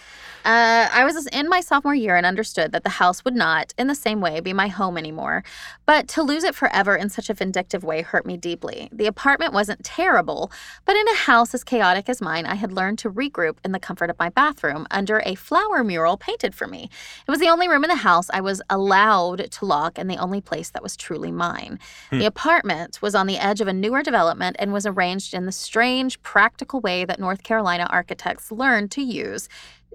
Uh, 0.47 0.89
I 0.93 1.05
was 1.05 1.27
in 1.27 1.49
my 1.49 1.61
sophomore 1.61 1.97
year 1.97 2.15
and 2.15 2.25
understood 2.25 2.71
that 2.71 2.85
the 2.85 2.89
house 2.89 3.25
would 3.25 3.35
not, 3.35 3.75
in 3.77 3.89
the 3.89 3.97
same 3.97 4.21
way, 4.21 4.39
be 4.39 4.53
my 4.53 4.69
home 4.69 4.97
anymore. 4.97 5.43
But 5.87 6.07
to 6.11 6.23
lose 6.23 6.45
it 6.45 6.55
forever 6.55 6.95
in 6.95 7.11
such 7.11 7.29
a 7.29 7.35
vindictive 7.35 7.83
way 7.83 8.03
hurt 8.03 8.25
me 8.25 8.37
deeply. 8.37 8.89
The 8.93 9.07
apartment 9.07 9.53
wasn't 9.53 9.83
terrible, 9.83 10.53
but 10.85 10.95
in 10.95 11.09
a 11.09 11.17
house 11.17 11.53
as 11.53 11.65
chaotic 11.65 12.09
as 12.09 12.23
mine, 12.23 12.47
I 12.47 12.55
had 12.55 12.73
learned 12.73 13.01
to 13.01 13.11
regroup 13.11 13.57
in 13.65 13.73
the 13.73 13.81
comfort 13.81 14.09
of 14.09 14.21
my 14.21 14.29
bathroom 14.29 14.87
under 14.93 15.21
a 15.27 15.35
flower 15.35 15.83
mural 15.83 16.17
painted 16.17 16.55
for 16.55 16.69
me. 16.69 16.91
It 17.27 17.31
was 17.31 17.41
the 17.41 17.49
only 17.49 17.67
room 17.67 17.83
in 17.83 17.91
the 17.91 17.97
house 17.97 18.31
I 18.33 18.41
was 18.41 18.63
allowed 18.71 19.51
to 19.51 19.65
lock 19.65 19.99
and 19.99 20.09
the 20.09 20.19
only 20.19 20.41
place 20.41 20.71
that 20.71 20.83
was 20.83 20.97
truly 20.97 21.33
mine. 21.33 21.81
The 22.13 22.25
apartment 22.25 23.03
was 23.03 23.17
on 23.17 23.27
the 23.27 23.39
edge 23.39 23.61
of 23.61 23.67
a 23.67 23.73
newer 23.73 24.05
development 24.05 24.55
and 24.61 24.73
was 24.73 24.87
arranged 24.87 25.35
in 25.35 25.45
the 25.45 25.51
strange, 25.51 26.23
practical 26.23 26.81
way 26.81 27.05
that 27.05 27.19
North 27.19 27.43
Carolina 27.43 27.89
architects 27.91 28.53
learned 28.53 28.93
to 28.93 29.03
use 29.03 29.49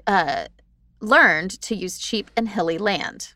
uh, 0.07 0.45
learned 0.99 1.61
to 1.61 1.75
use 1.75 1.97
cheap 1.97 2.29
and 2.35 2.49
hilly 2.49 2.77
land. 2.77 3.33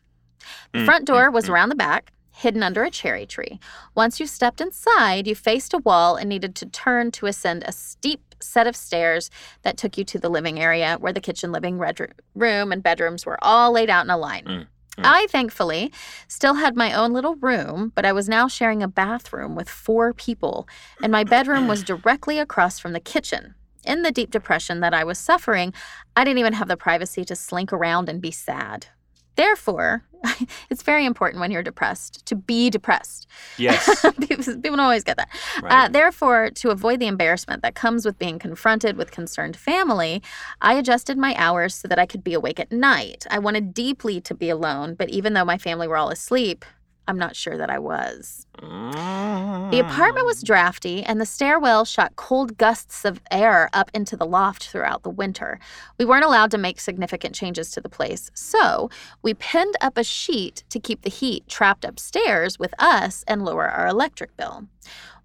The 0.72 0.80
Mm, 0.80 0.84
front 0.84 1.04
door 1.06 1.30
mm, 1.30 1.32
was 1.32 1.46
mm. 1.46 1.50
around 1.50 1.68
the 1.70 1.74
back, 1.74 2.12
hidden 2.30 2.62
under 2.62 2.84
a 2.84 2.90
cherry 2.90 3.26
tree. 3.26 3.58
Once 3.94 4.20
you 4.20 4.26
stepped 4.26 4.60
inside, 4.60 5.26
you 5.26 5.34
faced 5.34 5.74
a 5.74 5.78
wall 5.78 6.16
and 6.16 6.28
needed 6.28 6.54
to 6.56 6.66
turn 6.66 7.10
to 7.12 7.26
ascend 7.26 7.64
a 7.66 7.72
steep 7.72 8.34
set 8.40 8.66
of 8.66 8.76
stairs 8.76 9.30
that 9.62 9.76
took 9.78 9.96
you 9.96 10.04
to 10.04 10.18
the 10.18 10.28
living 10.28 10.60
area 10.60 10.98
where 11.00 11.12
the 11.12 11.20
kitchen, 11.20 11.50
living 11.50 11.78
red- 11.78 12.12
room, 12.34 12.72
and 12.72 12.82
bedrooms 12.82 13.24
were 13.24 13.38
all 13.42 13.72
laid 13.72 13.88
out 13.90 14.04
in 14.04 14.10
a 14.10 14.16
line. 14.18 14.66
I 14.98 15.26
thankfully 15.28 15.92
still 16.26 16.54
had 16.54 16.74
my 16.74 16.92
own 16.92 17.12
little 17.12 17.34
room, 17.36 17.92
but 17.94 18.06
I 18.06 18.12
was 18.12 18.28
now 18.30 18.48
sharing 18.48 18.82
a 18.82 18.88
bathroom 18.88 19.54
with 19.54 19.68
four 19.68 20.14
people, 20.14 20.66
and 21.02 21.12
my 21.12 21.22
bedroom 21.24 21.68
was 21.68 21.82
directly 21.92 22.38
across 22.38 22.78
from 22.78 22.92
the 22.92 23.00
kitchen. 23.00 23.54
In 23.86 24.02
the 24.02 24.10
deep 24.10 24.30
depression 24.30 24.80
that 24.80 24.92
I 24.92 25.04
was 25.04 25.18
suffering, 25.18 25.72
I 26.16 26.24
didn't 26.24 26.38
even 26.38 26.54
have 26.54 26.68
the 26.68 26.76
privacy 26.76 27.24
to 27.24 27.36
slink 27.36 27.72
around 27.72 28.08
and 28.08 28.20
be 28.20 28.30
sad. 28.30 28.88
Therefore, 29.36 30.02
it's 30.70 30.82
very 30.82 31.04
important 31.04 31.40
when 31.40 31.50
you're 31.50 31.62
depressed 31.62 32.24
to 32.26 32.34
be 32.34 32.70
depressed. 32.70 33.26
Yes. 33.58 34.00
people, 34.20 34.44
people 34.44 34.60
don't 34.62 34.80
always 34.80 35.04
get 35.04 35.18
that. 35.18 35.28
Right. 35.62 35.84
Uh, 35.84 35.88
therefore, 35.88 36.50
to 36.50 36.70
avoid 36.70 37.00
the 37.00 37.06
embarrassment 37.06 37.62
that 37.62 37.74
comes 37.74 38.04
with 38.04 38.18
being 38.18 38.38
confronted 38.38 38.96
with 38.96 39.10
concerned 39.10 39.56
family, 39.56 40.22
I 40.62 40.74
adjusted 40.74 41.18
my 41.18 41.34
hours 41.36 41.74
so 41.74 41.86
that 41.86 41.98
I 41.98 42.06
could 42.06 42.24
be 42.24 42.34
awake 42.34 42.58
at 42.58 42.72
night. 42.72 43.26
I 43.30 43.38
wanted 43.38 43.74
deeply 43.74 44.20
to 44.22 44.34
be 44.34 44.48
alone, 44.48 44.94
but 44.94 45.10
even 45.10 45.34
though 45.34 45.44
my 45.44 45.58
family 45.58 45.86
were 45.86 45.98
all 45.98 46.10
asleep, 46.10 46.64
I'm 47.08 47.18
not 47.18 47.36
sure 47.36 47.56
that 47.56 47.70
I 47.70 47.78
was. 47.78 48.46
The 48.58 49.80
apartment 49.80 50.26
was 50.26 50.42
mm. 50.42 50.46
drafty, 50.46 51.02
and 51.02 51.20
the 51.20 51.26
stairwell 51.26 51.84
shot 51.84 52.16
cold 52.16 52.56
gusts 52.56 53.04
of 53.04 53.20
air 53.30 53.68
up 53.72 53.90
into 53.94 54.16
the 54.16 54.26
loft 54.26 54.68
throughout 54.68 55.02
the 55.02 55.10
winter. 55.10 55.58
We 55.98 56.04
weren't 56.04 56.24
allowed 56.24 56.50
to 56.52 56.58
make 56.58 56.80
significant 56.80 57.34
changes 57.34 57.70
to 57.72 57.80
the 57.80 57.88
place, 57.88 58.30
so 58.34 58.90
we 59.22 59.34
pinned 59.34 59.74
up 59.80 59.96
a 59.96 60.04
sheet 60.04 60.64
to 60.70 60.80
keep 60.80 61.02
the 61.02 61.10
heat 61.10 61.46
trapped 61.48 61.84
upstairs 61.84 62.58
with 62.58 62.74
us 62.78 63.24
and 63.28 63.44
lower 63.44 63.68
our 63.68 63.86
electric 63.86 64.36
bill. 64.36 64.66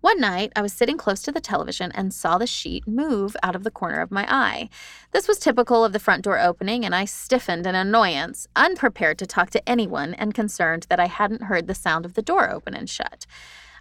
One 0.02 0.20
night, 0.20 0.52
I 0.56 0.64
was 0.64 0.74
sitting 0.74 0.98
close 0.98 1.22
to 1.22 1.32
the 1.32 1.40
television 1.40 1.92
and 1.92 2.12
saw 2.12 2.40
the 2.40 2.48
sheet 2.48 2.88
move 2.88 3.38
out 3.44 3.56
of 3.56 3.64
the 3.64 3.70
corner 3.70 4.02
of 4.02 4.10
my 4.10 4.26
eye. 4.28 4.68
This 5.12 5.28
was 5.28 5.38
typical 5.38 5.86
of 5.86 5.94
the 5.94 6.00
front 6.00 6.24
door 6.24 6.40
opening, 6.40 6.84
and 6.84 6.96
I 6.96 7.06
stiffened 7.06 7.68
in 7.68 7.76
annoyance, 7.76 8.48
unprepared 8.56 9.20
to 9.20 9.28
talk 9.28 9.52
to 9.52 9.70
anyone 9.70 10.16
and 10.16 10.34
concerned 10.34 10.88
that 10.90 11.00
I 11.00 11.06
hadn't 11.06 11.44
heard 11.44 11.68
the 11.68 11.76
sound 11.76 12.06
of 12.06 12.16
the 12.16 12.24
door 12.24 12.50
open 12.50 12.74
and 12.74 12.90
shut. 12.90 13.28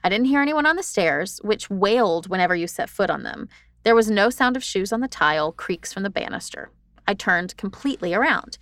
I 0.04 0.10
didn't 0.10 0.26
hear 0.26 0.42
anyone 0.42 0.66
on 0.66 0.76
the 0.76 0.82
stairs, 0.82 1.40
which 1.42 1.70
wailed 1.70 2.28
whenever 2.28 2.54
you 2.54 2.66
set 2.66 2.90
foot 2.90 3.08
on 3.08 3.22
them. 3.22 3.48
There 3.82 3.94
was 3.94 4.10
no 4.10 4.28
sound 4.28 4.58
of 4.58 4.64
shoes 4.64 4.92
on 4.92 5.00
the 5.00 5.08
tile, 5.08 5.52
creaks 5.52 5.90
from 5.90 6.02
the 6.02 6.10
banister. 6.10 6.68
I 7.08 7.14
turned 7.14 7.56
completely 7.56 8.12
around. 8.12 8.58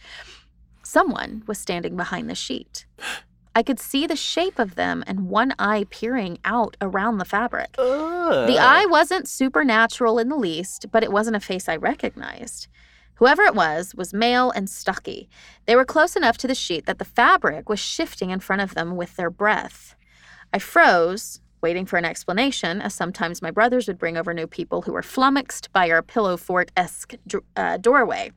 Someone 0.85 1.43
was 1.49 1.59
standing 1.59 1.97
behind 1.97 2.31
the 2.31 2.37
sheet. 2.37 2.87
I 3.59 3.65
could 3.65 3.81
see 3.81 4.07
the 4.07 4.15
shape 4.15 4.61
of 4.61 4.77
them 4.77 5.03
and 5.09 5.29
one 5.29 5.53
eye 5.59 5.85
peering 5.91 6.39
out 6.45 6.77
around 6.81 7.19
the 7.19 7.25
fabric. 7.25 7.75
The 8.47 8.57
eye 8.57 8.87
wasn't 8.87 9.27
supernatural 9.27 10.21
in 10.21 10.29
the 10.29 10.37
least, 10.37 10.93
but 10.93 11.03
it 11.03 11.11
wasn't 11.11 11.35
a 11.35 11.41
face 11.41 11.69
I 11.69 11.75
recognized. 11.75 12.69
Whoever 13.17 13.43
it 13.43 13.57
was 13.57 13.97
was 13.97 14.15
male 14.15 14.53
and 14.53 14.71
stocky. 14.71 15.29
They 15.67 15.75
were 15.75 15.85
close 15.85 16.15
enough 16.15 16.39
to 16.39 16.47
the 16.47 16.55
sheet 16.55 16.87
that 16.87 17.01
the 17.01 17.05
fabric 17.05 17.69
was 17.69 17.81
shifting 17.81 18.31
in 18.31 18.39
front 18.39 18.63
of 18.63 18.77
them 18.77 18.95
with 18.95 19.17
their 19.17 19.29
breath. 19.29 19.97
I 20.53 20.61
froze, 20.61 21.41
waiting 21.61 21.85
for 21.85 21.97
an 21.97 22.05
explanation, 22.05 22.81
as 22.81 22.95
sometimes 22.95 23.43
my 23.43 23.51
brothers 23.51 23.89
would 23.89 23.99
bring 23.99 24.17
over 24.17 24.33
new 24.33 24.47
people 24.47 24.83
who 24.83 24.93
were 24.93 25.03
flummoxed 25.03 25.73
by 25.73 25.91
our 25.91 26.01
pillow 26.01 26.37
fort 26.37 26.71
esque 26.77 27.17
uh, 27.57 27.77
doorway. 27.79 28.31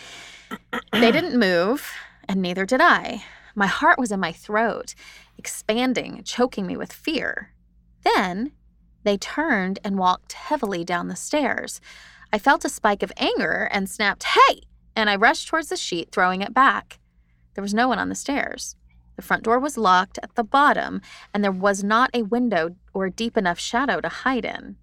they 0.92 1.12
didn't 1.12 1.38
move, 1.38 1.92
and 2.26 2.40
neither 2.40 2.64
did 2.64 2.80
I. 2.80 3.22
My 3.54 3.66
heart 3.66 3.98
was 3.98 4.12
in 4.12 4.20
my 4.20 4.32
throat, 4.32 4.94
expanding, 5.36 6.22
choking 6.24 6.66
me 6.66 6.76
with 6.76 6.92
fear. 6.92 7.52
Then 8.02 8.52
they 9.04 9.16
turned 9.16 9.78
and 9.84 9.98
walked 9.98 10.32
heavily 10.32 10.84
down 10.84 11.08
the 11.08 11.16
stairs. 11.16 11.80
I 12.32 12.38
felt 12.38 12.64
a 12.64 12.68
spike 12.68 13.02
of 13.02 13.12
anger 13.16 13.68
and 13.72 13.90
snapped, 13.90 14.24
Hey! 14.24 14.62
And 14.96 15.10
I 15.10 15.16
rushed 15.16 15.48
towards 15.48 15.68
the 15.68 15.76
sheet, 15.76 16.12
throwing 16.12 16.42
it 16.42 16.54
back. 16.54 16.98
There 17.54 17.62
was 17.62 17.74
no 17.74 17.88
one 17.88 17.98
on 17.98 18.08
the 18.08 18.14
stairs. 18.14 18.76
The 19.16 19.22
front 19.22 19.42
door 19.44 19.58
was 19.58 19.76
locked 19.76 20.18
at 20.22 20.34
the 20.34 20.44
bottom, 20.44 21.00
and 21.34 21.44
there 21.44 21.52
was 21.52 21.84
not 21.84 22.10
a 22.14 22.22
window 22.22 22.76
or 22.94 23.10
deep 23.10 23.36
enough 23.36 23.58
shadow 23.58 24.00
to 24.00 24.08
hide 24.08 24.44
in. 24.44 24.76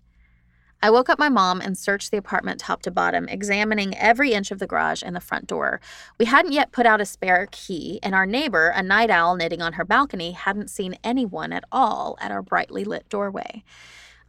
I 0.81 0.89
woke 0.89 1.09
up 1.09 1.19
my 1.19 1.27
mom 1.27 1.59
and 1.59 1.77
searched 1.77 2.09
the 2.09 2.17
apartment 2.17 2.61
top 2.61 2.81
to 2.83 2.91
bottom, 2.91 3.27
examining 3.27 3.97
every 3.97 4.31
inch 4.31 4.49
of 4.49 4.59
the 4.59 4.67
garage 4.67 5.03
and 5.05 5.13
the 5.13 5.19
front 5.19 5.45
door. 5.45 5.81
We 6.17 6.25
hadn't 6.25 6.53
yet 6.53 6.71
put 6.71 6.85
out 6.85 7.01
a 7.01 7.05
spare 7.05 7.49
key, 7.51 7.99
and 8.01 8.15
our 8.15 8.25
neighbor, 8.25 8.69
a 8.69 8.81
night 8.81 9.09
owl 9.09 9.35
knitting 9.35 9.61
on 9.61 9.73
her 9.73 9.83
balcony, 9.83 10.31
hadn't 10.31 10.69
seen 10.69 10.97
anyone 11.03 11.51
at 11.51 11.65
all 11.69 12.17
at 12.21 12.31
our 12.31 12.41
brightly 12.41 12.85
lit 12.85 13.09
doorway. 13.09 13.65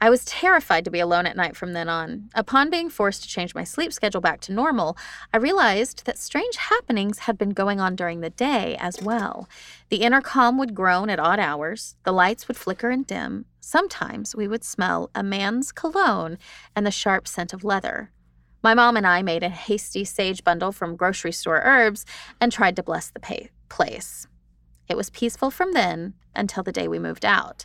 I 0.03 0.11
was 0.11 0.25
terrified 0.25 0.85
to 0.87 0.91
be 0.91 0.99
alone 0.99 1.27
at 1.27 1.37
night 1.37 1.57
from 1.57 1.75
then 1.75 1.89
on. 1.89 2.31
Upon 2.35 2.71
being 2.71 2.89
forced 2.89 3.23
to 3.23 3.29
change 3.29 3.55
my 3.55 3.65
sleep 3.65 3.93
schedule 3.93 4.23
back 4.23 4.41
to 4.43 4.53
normal, 4.53 4.97
I 5.33 5.37
realized 5.37 6.07
that 6.07 6.19
strange 6.19 6.57
happenings 6.57 7.21
had 7.21 7.37
been 7.37 7.51
going 7.51 7.81
on 7.81 7.97
during 7.97 8.23
the 8.23 8.31
day 8.31 8.77
as 8.81 9.03
well. 9.03 9.47
The 9.91 9.99
intercom 9.99 10.57
would 10.57 10.75
groan 10.75 11.11
at 11.11 11.21
odd 11.21 11.39
hours, 11.39 11.97
the 12.05 12.13
lights 12.13 12.49
would 12.49 12.57
flicker 12.57 12.89
and 12.89 13.07
dim. 13.07 13.45
Sometimes 13.61 14.35
we 14.35 14.49
would 14.49 14.65
smell 14.65 15.11
a 15.15 15.23
man's 15.23 15.71
cologne 15.71 16.39
and 16.75 16.87
the 16.87 16.91
sharp 16.91 17.29
scent 17.29 17.53
of 17.53 17.63
leather. 17.63 18.11
My 18.63 18.75
mom 18.75 18.97
and 18.97 19.07
I 19.07 19.23
made 19.23 19.43
a 19.43 19.49
hasty 19.49 20.05
sage 20.05 20.45
bundle 20.45 20.73
from 20.73 20.97
grocery 20.97 21.33
store 21.33 21.63
herbs 21.65 22.05
and 22.41 22.51
tried 22.51 22.77
to 22.77 22.83
bless 22.83 23.11
the 23.11 23.49
place. 23.69 24.27
It 24.89 24.97
was 24.97 25.11
peaceful 25.11 25.51
from 25.51 25.73
then 25.73 26.15
until 26.35 26.63
the 26.63 26.73
day 26.73 26.89
we 26.89 26.99
moved 26.99 27.25
out. 27.25 27.65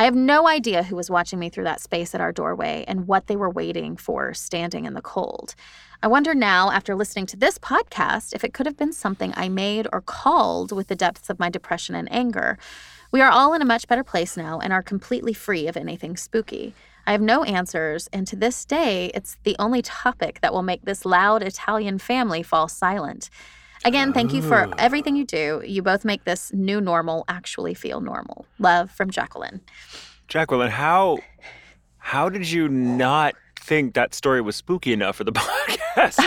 I 0.00 0.04
have 0.04 0.14
no 0.14 0.46
idea 0.46 0.84
who 0.84 0.94
was 0.94 1.10
watching 1.10 1.40
me 1.40 1.48
through 1.48 1.64
that 1.64 1.80
space 1.80 2.14
at 2.14 2.20
our 2.20 2.30
doorway 2.30 2.84
and 2.86 3.08
what 3.08 3.26
they 3.26 3.34
were 3.34 3.50
waiting 3.50 3.96
for 3.96 4.32
standing 4.32 4.84
in 4.84 4.94
the 4.94 5.02
cold. 5.02 5.56
I 6.04 6.06
wonder 6.06 6.34
now, 6.34 6.70
after 6.70 6.94
listening 6.94 7.26
to 7.26 7.36
this 7.36 7.58
podcast, 7.58 8.32
if 8.32 8.44
it 8.44 8.54
could 8.54 8.66
have 8.66 8.76
been 8.76 8.92
something 8.92 9.32
I 9.36 9.48
made 9.48 9.88
or 9.92 10.00
called 10.00 10.70
with 10.70 10.86
the 10.86 10.94
depths 10.94 11.30
of 11.30 11.40
my 11.40 11.50
depression 11.50 11.96
and 11.96 12.10
anger. 12.12 12.58
We 13.10 13.22
are 13.22 13.30
all 13.30 13.54
in 13.54 13.62
a 13.62 13.64
much 13.64 13.88
better 13.88 14.04
place 14.04 14.36
now 14.36 14.60
and 14.60 14.72
are 14.72 14.82
completely 14.82 15.32
free 15.32 15.66
of 15.66 15.76
anything 15.76 16.16
spooky. 16.16 16.74
I 17.06 17.12
have 17.12 17.22
no 17.22 17.42
answers, 17.42 18.06
and 18.12 18.26
to 18.26 18.36
this 18.36 18.66
day, 18.66 19.10
it's 19.14 19.38
the 19.44 19.56
only 19.58 19.80
topic 19.80 20.42
that 20.42 20.52
will 20.52 20.62
make 20.62 20.84
this 20.84 21.06
loud 21.06 21.42
Italian 21.42 21.98
family 21.98 22.42
fall 22.42 22.68
silent. 22.68 23.30
Again, 23.86 24.12
thank 24.12 24.34
you 24.34 24.42
for 24.42 24.66
oh. 24.66 24.74
everything 24.76 25.16
you 25.16 25.24
do. 25.24 25.62
You 25.64 25.80
both 25.82 26.04
make 26.04 26.24
this 26.24 26.52
new 26.52 26.82
normal 26.82 27.24
actually 27.28 27.72
feel 27.72 28.02
normal. 28.02 28.44
Love 28.58 28.90
from 28.90 29.10
Jacqueline. 29.10 29.62
Jacqueline, 30.26 30.70
how 30.70 31.18
how 31.96 32.28
did 32.28 32.50
you 32.50 32.68
not 32.68 33.34
think 33.58 33.94
that 33.94 34.14
story 34.14 34.42
was 34.42 34.56
spooky 34.56 34.92
enough 34.92 35.16
for 35.16 35.24
the 35.24 35.32
podcast? 35.32 36.18
no, 36.18 36.24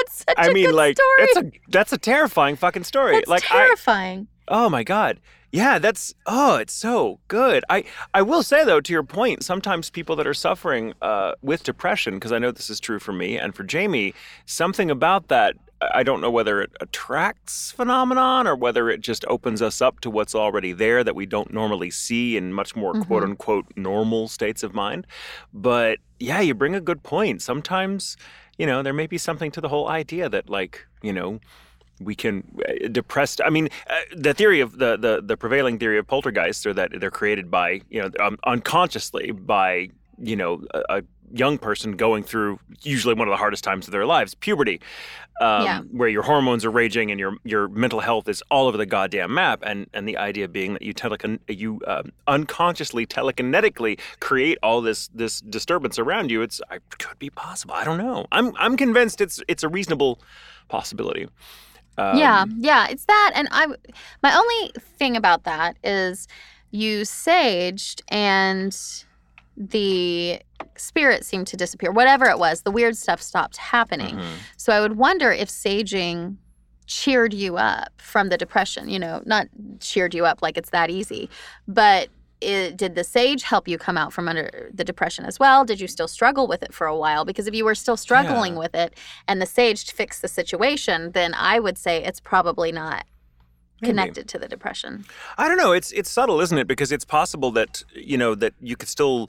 it's 0.00 0.24
such 0.26 0.38
I 0.38 0.48
a 0.48 0.52
mean, 0.52 0.66
good 0.66 0.74
like 0.74 0.96
story. 0.96 1.16
it's 1.18 1.36
a 1.36 1.52
that's 1.68 1.92
a 1.92 1.98
terrifying 1.98 2.56
fucking 2.56 2.84
story. 2.84 3.16
That's 3.16 3.28
like 3.28 3.44
I 3.50 3.66
terrifying. 3.66 4.28
Oh 4.48 4.68
my 4.68 4.82
god. 4.84 5.20
Yeah, 5.52 5.78
that's 5.78 6.14
oh, 6.26 6.56
it's 6.56 6.72
so 6.72 7.20
good. 7.28 7.64
I 7.70 7.84
I 8.12 8.22
will 8.22 8.42
say 8.42 8.64
though, 8.64 8.80
to 8.80 8.92
your 8.92 9.04
point, 9.04 9.44
sometimes 9.44 9.88
people 9.88 10.16
that 10.16 10.26
are 10.26 10.34
suffering 10.34 10.94
uh, 11.00 11.34
with 11.42 11.62
depression, 11.62 12.14
because 12.14 12.32
I 12.32 12.38
know 12.40 12.50
this 12.50 12.68
is 12.70 12.80
true 12.80 12.98
for 12.98 13.12
me 13.12 13.38
and 13.38 13.54
for 13.54 13.62
Jamie, 13.62 14.14
something 14.46 14.90
about 14.90 15.28
that. 15.28 15.54
I 15.92 16.02
don't 16.02 16.20
know 16.20 16.30
whether 16.30 16.60
it 16.62 16.70
attracts 16.80 17.70
phenomenon 17.72 18.46
or 18.46 18.56
whether 18.56 18.88
it 18.90 19.00
just 19.00 19.24
opens 19.28 19.60
us 19.62 19.80
up 19.82 20.00
to 20.00 20.10
what's 20.10 20.34
already 20.34 20.72
there 20.72 21.04
that 21.04 21.14
we 21.14 21.26
don't 21.26 21.52
normally 21.52 21.90
see 21.90 22.36
in 22.36 22.52
much 22.52 22.74
more 22.74 22.94
Mhm. 22.94 23.06
quote 23.06 23.22
unquote 23.22 23.66
normal 23.76 24.26
states 24.28 24.62
of 24.62 24.74
mind. 24.74 25.06
But 25.52 25.98
yeah, 26.18 26.40
you 26.40 26.54
bring 26.54 26.74
a 26.74 26.80
good 26.80 27.02
point. 27.02 27.42
Sometimes, 27.42 28.16
you 28.58 28.66
know, 28.66 28.82
there 28.82 28.92
may 28.94 29.06
be 29.06 29.18
something 29.18 29.50
to 29.52 29.60
the 29.60 29.68
whole 29.68 29.88
idea 29.88 30.28
that 30.30 30.48
like, 30.48 30.86
you 31.02 31.12
know, 31.12 31.38
we 32.00 32.14
can 32.14 32.42
uh, 32.68 32.88
depressed 32.88 33.40
i 33.44 33.50
mean 33.50 33.68
uh, 33.88 33.94
the 34.16 34.34
theory 34.34 34.60
of 34.60 34.78
the, 34.78 34.96
the 34.96 35.22
the 35.24 35.36
prevailing 35.36 35.78
theory 35.78 35.98
of 35.98 36.06
poltergeists 36.06 36.66
are 36.66 36.74
that 36.74 36.90
they're 37.00 37.10
created 37.10 37.50
by 37.50 37.80
you 37.90 38.00
know 38.02 38.10
um, 38.20 38.36
unconsciously 38.46 39.30
by 39.30 39.88
you 40.18 40.36
know 40.36 40.62
a, 40.74 40.98
a 40.98 41.02
young 41.32 41.58
person 41.58 41.92
going 41.96 42.22
through 42.22 42.60
usually 42.82 43.14
one 43.14 43.26
of 43.26 43.32
the 43.32 43.36
hardest 43.36 43.64
times 43.64 43.86
of 43.88 43.92
their 43.92 44.06
lives 44.06 44.34
puberty 44.34 44.80
um, 45.40 45.64
Yeah. 45.64 45.80
where 45.90 46.08
your 46.08 46.22
hormones 46.22 46.64
are 46.64 46.70
raging 46.70 47.10
and 47.10 47.18
your 47.18 47.36
your 47.44 47.66
mental 47.68 47.98
health 48.00 48.28
is 48.28 48.42
all 48.50 48.68
over 48.68 48.76
the 48.76 48.86
goddamn 48.86 49.34
map 49.34 49.60
and 49.64 49.88
and 49.94 50.06
the 50.06 50.16
idea 50.16 50.46
being 50.48 50.74
that 50.74 50.82
you 50.82 50.94
telecon- 50.94 51.40
you 51.48 51.80
um, 51.88 52.12
unconsciously 52.28 53.04
telekinetically 53.06 53.98
create 54.20 54.58
all 54.62 54.80
this 54.80 55.08
this 55.08 55.40
disturbance 55.40 55.98
around 55.98 56.30
you 56.30 56.42
it's 56.42 56.60
it 56.70 56.82
could 56.98 57.18
be 57.18 57.30
possible 57.30 57.74
i 57.74 57.82
don't 57.84 57.98
know 57.98 58.26
i'm 58.30 58.52
i'm 58.56 58.76
convinced 58.76 59.20
it's 59.20 59.42
it's 59.48 59.64
a 59.64 59.68
reasonable 59.68 60.20
possibility 60.68 61.26
um, 61.98 62.18
yeah, 62.18 62.44
yeah, 62.58 62.86
it's 62.88 63.04
that. 63.06 63.32
And 63.34 63.48
I, 63.50 63.66
my 64.22 64.34
only 64.36 64.72
thing 64.98 65.16
about 65.16 65.44
that 65.44 65.76
is 65.84 66.28
you 66.70 67.02
saged 67.02 68.02
and 68.08 68.76
the 69.56 70.40
spirit 70.76 71.24
seemed 71.24 71.46
to 71.48 71.56
disappear. 71.56 71.92
Whatever 71.92 72.26
it 72.26 72.38
was, 72.38 72.62
the 72.62 72.70
weird 72.70 72.96
stuff 72.96 73.22
stopped 73.22 73.56
happening. 73.56 74.16
mhm. 74.16 74.32
So 74.56 74.72
I 74.72 74.80
would 74.80 74.96
wonder 74.96 75.30
if 75.30 75.48
saging 75.48 76.36
cheered 76.86 77.32
you 77.32 77.56
up 77.56 77.92
from 77.98 78.28
the 78.28 78.36
depression. 78.36 78.88
You 78.88 78.98
know, 78.98 79.22
not 79.24 79.46
cheered 79.80 80.14
you 80.14 80.26
up 80.26 80.42
like 80.42 80.56
it's 80.56 80.70
that 80.70 80.90
easy, 80.90 81.30
but 81.68 82.08
it, 82.40 82.76
did 82.76 82.94
the 82.94 83.04
sage 83.04 83.42
help 83.42 83.66
you 83.68 83.78
come 83.78 83.96
out 83.96 84.12
from 84.12 84.28
under 84.28 84.70
the 84.74 84.84
depression 84.84 85.24
as 85.24 85.38
well? 85.38 85.64
Did 85.64 85.80
you 85.80 85.88
still 85.88 86.08
struggle 86.08 86.46
with 86.46 86.62
it 86.62 86.74
for 86.74 86.86
a 86.86 86.96
while? 86.96 87.24
Because 87.24 87.46
if 87.46 87.54
you 87.54 87.64
were 87.64 87.74
still 87.74 87.96
struggling 87.96 88.54
Yeah. 88.54 88.58
with 88.58 88.74
it 88.74 88.94
and 89.28 89.40
the 89.40 89.46
sage 89.46 89.90
fixed 89.92 90.20
the 90.22 90.28
situation, 90.28 91.12
then 91.12 91.32
I 91.34 91.58
would 91.58 91.78
say 91.78 92.02
it's 92.04 92.20
probably 92.20 92.70
not 92.72 93.06
Maybe. 93.80 93.90
connected 93.92 94.28
to 94.28 94.38
the 94.38 94.48
depression. 94.48 95.04
I 95.38 95.48
don't 95.48 95.56
know. 95.58 95.72
It's 95.72 95.90
it's 95.92 96.10
subtle, 96.10 96.40
isn't 96.40 96.56
it? 96.58 96.66
Because 96.66 96.92
it's 96.92 97.04
possible 97.04 97.50
that 97.52 97.82
you 97.94 98.16
know 98.18 98.34
that 98.34 98.54
you 98.60 98.76
could 98.76 98.88
still, 98.88 99.28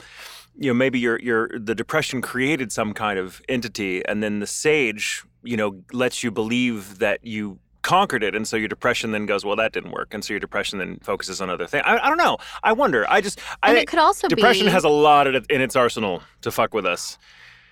you 0.57 0.69
know, 0.69 0.73
maybe 0.73 0.99
your 0.99 1.19
your 1.19 1.49
the 1.57 1.75
depression 1.75 2.21
created 2.21 2.71
some 2.71 2.93
kind 2.93 3.17
of 3.19 3.41
entity, 3.49 4.05
and 4.05 4.21
then 4.21 4.39
the 4.39 4.47
sage, 4.47 5.23
you 5.43 5.57
know, 5.57 5.83
lets 5.93 6.23
you 6.23 6.31
believe 6.31 6.99
that 6.99 7.25
you 7.25 7.59
conquered 7.85 8.23
it, 8.23 8.35
and 8.35 8.45
so 8.47 8.57
your 8.57 8.67
depression 8.67 9.11
then 9.11 9.25
goes, 9.25 9.45
well, 9.45 9.55
that 9.55 9.71
didn't 9.71 9.91
work, 9.91 10.13
and 10.13 10.25
so 10.25 10.33
your 10.33 10.39
depression 10.41 10.79
then 10.79 10.97
focuses 11.01 11.39
on 11.39 11.49
other 11.49 11.67
things. 11.67 11.83
I, 11.85 11.97
I 11.99 12.07
don't 12.09 12.17
know. 12.17 12.37
I 12.63 12.73
wonder. 12.73 13.05
I 13.09 13.21
just 13.21 13.39
And 13.63 13.77
it 13.77 13.87
could 13.87 13.99
also 13.99 14.27
depression 14.27 14.65
be 14.65 14.71
has 14.71 14.83
a 14.83 14.89
lot 14.89 15.27
in 15.27 15.35
in 15.49 15.61
its 15.61 15.75
arsenal 15.75 16.21
to 16.41 16.51
fuck 16.51 16.73
with 16.73 16.85
us. 16.85 17.17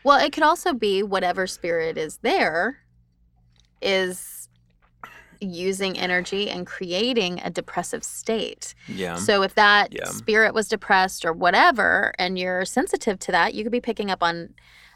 well, 0.05 0.19
it 0.25 0.31
could 0.33 0.43
also 0.43 0.73
be 0.73 1.03
whatever 1.03 1.47
spirit 1.47 1.97
is 1.97 2.19
there 2.21 2.79
is 3.81 4.47
using 5.41 5.97
energy 5.99 6.49
and 6.49 6.65
creating 6.65 7.39
a 7.43 7.49
depressive 7.49 8.03
state. 8.03 8.73
Yeah. 8.87 9.15
So 9.17 9.41
if 9.43 9.55
that 9.55 9.91
Yeah. 9.93 10.05
spirit 10.05 10.53
was 10.53 10.69
depressed 10.69 11.25
or 11.25 11.33
whatever, 11.33 12.13
and 12.17 12.39
you're 12.39 12.63
sensitive 12.65 13.19
to 13.19 13.31
that, 13.33 13.53
you 13.53 13.63
could 13.63 13.71
be 13.71 13.81
picking 13.81 14.09
up 14.09 14.23
on 14.23 14.53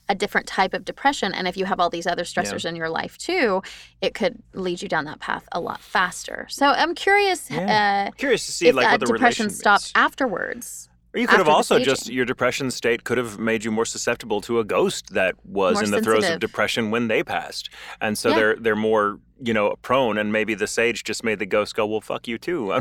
a 0.09 0.15
different 0.15 0.47
type 0.47 0.73
of 0.73 0.85
depression. 0.85 1.33
And 1.33 1.47
if 1.47 1.57
you 1.57 1.65
have 1.65 1.79
all 1.79 1.89
these 1.89 2.07
other 2.07 2.23
stressors 2.23 2.65
in 2.65 2.75
your 2.75 2.89
life 2.89 3.17
too, 3.17 3.61
it 4.01 4.13
could 4.13 4.41
lead 4.53 4.81
you 4.81 4.87
down 4.87 5.05
that 5.05 5.19
path 5.19 5.47
a 5.51 5.59
lot 5.59 5.81
faster. 5.81 6.47
So 6.49 6.67
I'm 6.67 6.95
curious 6.95 7.49
uh, 7.51 8.11
Curious 8.17 8.45
to 8.45 8.51
see 8.51 8.67
if 8.67 8.75
like 8.75 8.85
that 8.85 8.91
what 8.93 8.99
the 9.01 9.05
depression 9.13 9.49
stopped 9.49 9.91
afterwards. 9.95 10.89
Or 11.17 11.19
you 11.19 11.27
could 11.27 11.39
have 11.39 11.49
also 11.49 11.79
just 11.79 12.09
your 12.09 12.25
depression 12.25 12.69
state 12.69 13.03
could 13.03 13.17
have 13.17 13.39
made 13.39 13.63
you 13.65 13.71
more 13.71 13.85
susceptible 13.85 14.39
to 14.41 14.59
a 14.59 14.63
ghost 14.63 15.13
that 15.13 15.33
was 15.45 15.73
More 15.75 15.83
in 15.83 15.91
the 15.91 16.01
throes 16.01 16.29
of 16.29 16.39
depression 16.39 16.91
when 16.91 17.07
they 17.07 17.23
passed, 17.23 17.69
and 17.99 18.15
so 18.17 18.29
Yeah. 18.29 18.35
they're 18.35 18.55
they're 18.55 18.75
more 18.75 19.19
you 19.41 19.53
know 19.53 19.75
prone. 19.81 20.17
And 20.19 20.31
maybe 20.31 20.53
the 20.53 20.67
sage 20.67 21.03
just 21.03 21.23
made 21.23 21.39
the 21.39 21.45
ghost 21.47 21.75
go, 21.75 21.87
"Well, 21.87 22.01
fuck 22.01 22.27
you 22.27 22.37
too. 22.37 22.71
I 22.73 22.79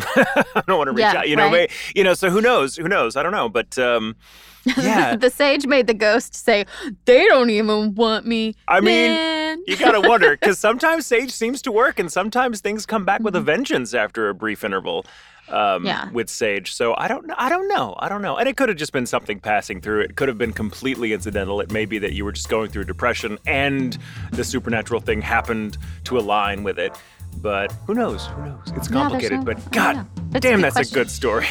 don't 0.67 0.77
want 0.77 0.89
to 0.89 0.93
reach 0.93 1.01
Yeah, 1.01 1.17
out." 1.21 1.29
You 1.31 1.37
know, 1.37 1.45
right. 1.45 1.53
may, 1.53 1.69
you 1.95 2.05
know. 2.05 2.13
So 2.15 2.29
who 2.29 2.43
knows? 2.43 2.77
Who 2.77 2.89
knows? 2.89 3.17
I 3.17 3.23
don't 3.23 3.33
know. 3.33 3.49
But 3.49 3.79
um, 3.79 4.17
Yeah. 4.77 5.17
the 5.17 5.31
sage 5.31 5.67
made 5.67 5.87
the 5.87 5.95
ghost 5.95 6.35
say, 6.35 6.67
"They 7.07 7.27
don't 7.29 7.49
even 7.51 7.95
want 7.95 8.27
me." 8.27 8.55
I 8.69 8.81
mean, 8.81 9.13
Man. 9.13 9.63
you 9.67 9.77
gotta 9.79 10.07
wonder 10.07 10.33
because 10.37 10.59
sometimes 10.69 11.07
sage 11.07 11.31
seems 11.31 11.63
to 11.63 11.73
work, 11.73 11.99
and 11.99 12.13
sometimes 12.13 12.61
things 12.61 12.85
come 12.85 13.05
back 13.07 13.23
with 13.23 13.35
a 13.35 13.41
Mhm. 13.41 13.45
vengeance 13.45 13.95
after 13.95 14.29
a 14.29 14.35
brief 14.35 14.63
interval. 14.63 15.07
Um, 15.49 15.85
Yeah. 15.87 16.11
With 16.11 16.29
sage, 16.29 16.75
so 16.75 16.95
I 16.99 17.07
don't 17.09 17.27
know. 17.27 17.35
I 17.39 17.49
don't 17.49 17.69
know. 17.69 17.95
I 17.99 18.09
don't 18.09 18.23
know. 18.23 18.37
And 18.37 18.49
it 18.49 18.57
could 18.57 18.69
have 18.69 18.79
just 18.79 18.93
been 18.93 19.07
something 19.07 19.39
passing 19.39 19.81
through. 19.81 20.01
It 20.01 20.17
could 20.17 20.29
have 20.29 20.39
been 20.39 20.53
completely 20.53 21.13
incidental. 21.13 21.61
It 21.61 21.71
may 21.71 21.85
be 21.87 21.99
that 22.01 22.13
you 22.15 22.25
were 22.25 22.33
just 22.33 22.49
going 22.49 22.71
through 22.71 22.85
depression, 22.85 23.39
and 23.47 23.97
the 24.33 24.43
supernatural 24.45 25.01
thing 25.01 25.23
happened 25.23 25.79
to 26.05 26.19
align 26.19 26.65
with 26.65 26.79
it. 26.79 26.97
But 27.39 27.71
who 27.87 27.95
knows? 27.95 28.27
Who 28.27 28.47
knows? 28.47 28.59
It's 28.75 28.89
Yeah, 28.91 28.95
complicated. 29.03 29.39
no- 29.41 29.45
but 29.45 29.71
God. 29.71 30.07
Damn, 30.41 30.57
good 30.57 30.65
that's 30.65 30.75
question. 30.75 30.99
a 30.99 31.01
good 31.05 31.11
story. 31.11 31.47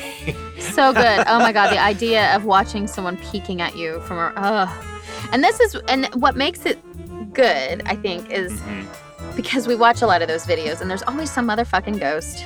So 0.59 0.91
good. 0.93 1.23
Oh 1.27 1.39
my 1.39 1.51
god, 1.53 1.69
the 1.71 1.79
idea 1.93 2.35
of 2.35 2.43
watching 2.43 2.87
someone 2.87 3.17
peeking 3.17 3.61
at 3.61 3.77
you 3.77 3.99
from 4.01 4.17
a 4.17 4.33
ugh. 4.35 4.69
And 5.31 5.43
this 5.43 5.59
is 5.59 5.75
and 5.87 6.07
what 6.15 6.35
makes 6.35 6.65
it 6.65 6.79
good, 7.33 7.81
I 7.85 7.95
think, 7.95 8.29
is 8.31 8.51
Mhm. 8.53 8.87
because 9.35 9.67
we 9.67 9.75
watch 9.75 10.01
a 10.01 10.07
lot 10.07 10.21
of 10.21 10.27
those 10.27 10.45
videos 10.45 10.81
and 10.81 10.89
there's 10.89 11.03
always 11.03 11.29
some 11.31 11.47
motherfucking 11.47 11.99
ghost, 11.99 12.45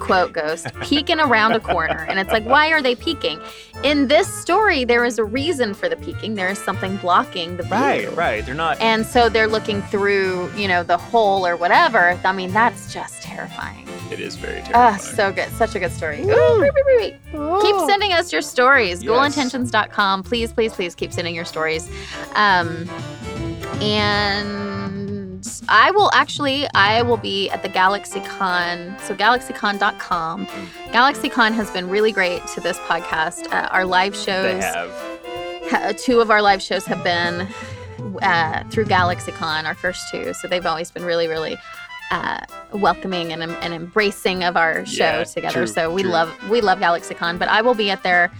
quote 0.00 0.32
ghost, 0.40 0.66
peeking 0.80 1.20
around 1.20 1.52
a 1.52 1.60
corner. 1.60 2.04
And 2.08 2.18
it's 2.18 2.30
like, 2.30 2.44
why 2.44 2.68
are 2.72 2.82
they 2.82 2.94
peeking? 2.96 3.40
In 3.84 4.08
this 4.08 4.26
story, 4.32 4.84
there 4.84 5.04
is 5.04 5.18
a 5.18 5.24
reason 5.24 5.72
for 5.74 5.88
the 5.88 5.96
peeking. 5.96 6.34
There 6.34 6.48
is 6.48 6.58
something 6.58 6.96
blocking 6.96 7.56
the 7.56 7.62
view. 7.62 7.72
Right, 7.72 8.16
right. 8.16 8.44
They're 8.44 8.54
not. 8.54 8.80
And 8.80 9.06
so 9.06 9.28
they're 9.28 9.46
looking 9.46 9.80
through, 9.82 10.50
you 10.54 10.66
know, 10.68 10.82
the 10.82 10.98
hole 10.98 11.46
or 11.46 11.56
whatever. 11.56 12.18
I 12.24 12.32
mean, 12.32 12.52
that's 12.52 12.92
just 12.92 13.22
terrifying. 13.22 13.86
It 14.10 14.18
is 14.20 14.34
very 14.36 14.60
Ah, 14.74 14.96
terrifying. 14.98 14.98
so 14.98 15.32
good. 15.32 15.48
Such 15.52 15.74
a 15.76 15.78
good 15.78 15.92
story. 15.92 16.20
Ooh, 16.22 16.26
wait, 16.60 16.72
wait, 16.74 16.84
wait, 16.86 17.14
wait. 17.32 17.62
Keep 17.62 17.76
sending 17.88 18.12
us 18.12 18.32
your 18.32 18.42
stories. 18.42 19.02
Yes. 19.02 19.10
Ghoulintentions.com. 19.36 20.24
Please, 20.24 20.52
please, 20.52 20.72
please 20.72 20.94
keep 20.94 21.12
sending 21.12 21.34
your 21.34 21.44
stories. 21.44 21.88
Um, 22.34 22.88
and 23.80 24.79
I 25.68 25.90
will 25.92 26.10
actually, 26.12 26.66
I 26.74 27.02
will 27.02 27.16
be 27.16 27.48
at 27.50 27.62
the 27.62 27.68
GalaxyCon. 27.68 29.00
So 29.00 29.14
GalaxyCon.com. 29.14 30.46
GalaxyCon 30.46 31.52
has 31.52 31.70
been 31.70 31.88
really 31.88 32.12
great 32.12 32.46
to 32.48 32.60
this 32.60 32.78
podcast. 32.80 33.50
Uh, 33.52 33.68
our 33.70 33.84
live 33.84 34.14
shows 34.14 34.60
they 34.60 34.60
have. 34.60 34.90
ha- 35.70 35.92
two 35.96 36.20
of 36.20 36.30
our 36.30 36.42
live 36.42 36.60
shows 36.62 36.84
have 36.86 37.02
been 37.04 37.48
uh, 38.22 38.64
through 38.70 38.84
GalaxyCon, 38.86 39.64
our 39.64 39.74
first 39.74 40.10
two. 40.10 40.32
So 40.34 40.48
they've 40.48 40.66
always 40.66 40.90
been 40.90 41.04
really, 41.04 41.28
really 41.28 41.56
uh, 42.10 42.40
welcoming 42.72 43.32
and, 43.32 43.42
and 43.42 43.72
embracing 43.72 44.42
of 44.44 44.56
our 44.56 44.84
show 44.84 45.04
Yeah, 45.18 45.24
together. 45.24 45.52
true, 45.54 45.66
so 45.66 45.92
we 45.92 46.02
true. 46.02 46.10
love 46.10 46.50
we 46.50 46.60
love 46.60 46.78
GalaxyCon. 46.80 47.38
But 47.38 47.48
I 47.48 47.62
will 47.62 47.74
be 47.74 47.90
at 47.90 48.02
their 48.02 48.32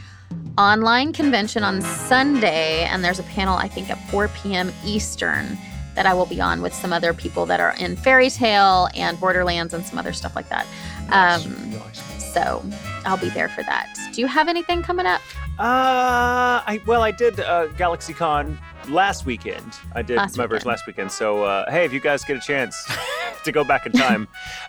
online 0.58 1.12
convention 1.12 1.62
on 1.62 1.80
Sunday, 1.80 2.82
and 2.84 3.04
there's 3.04 3.20
a 3.20 3.24
panel 3.24 3.56
I 3.56 3.68
think 3.68 3.88
at 3.88 3.98
4 4.10 4.28
p.m. 4.28 4.72
Eastern 4.84 5.56
that 6.00 6.06
I 6.06 6.14
will 6.14 6.24
be 6.24 6.40
on 6.40 6.62
with 6.62 6.72
some 6.72 6.94
other 6.94 7.12
people 7.12 7.44
that 7.44 7.60
are 7.60 7.74
in 7.78 7.94
Fairy 7.94 8.30
Tail 8.30 8.88
and 8.94 9.20
Borderlands 9.20 9.74
and 9.74 9.84
some 9.84 9.98
other 9.98 10.14
stuff 10.14 10.34
like 10.34 10.48
that. 10.48 10.66
Um, 11.10 11.78
so 12.18 12.64
I'll 13.04 13.18
be 13.18 13.28
there 13.28 13.50
for 13.50 13.62
that. 13.64 13.94
Do 14.14 14.22
you 14.22 14.26
have 14.26 14.48
anything 14.48 14.82
coming 14.82 15.04
up? 15.04 15.20
Uh, 15.58 16.64
I 16.66 16.80
well, 16.86 17.02
I 17.02 17.10
did 17.10 17.38
uh, 17.38 17.66
GalaxyCon 17.76 18.56
last 18.88 19.26
weekend. 19.26 19.74
I 19.94 20.00
did 20.00 20.16
Last 20.16 20.38
my 20.38 20.44
version 20.46 20.54
weekend. 20.54 20.66
last 20.68 20.86
weekend. 20.86 21.12
So 21.12 21.44
uh, 21.44 21.70
hey, 21.70 21.84
if 21.84 21.92
you 21.92 22.00
guys 22.00 22.24
get 22.24 22.38
a 22.38 22.40
chance 22.40 22.90
to 23.44 23.52
go 23.52 23.62
back 23.62 23.84
in 23.84 23.92
time, 23.92 24.26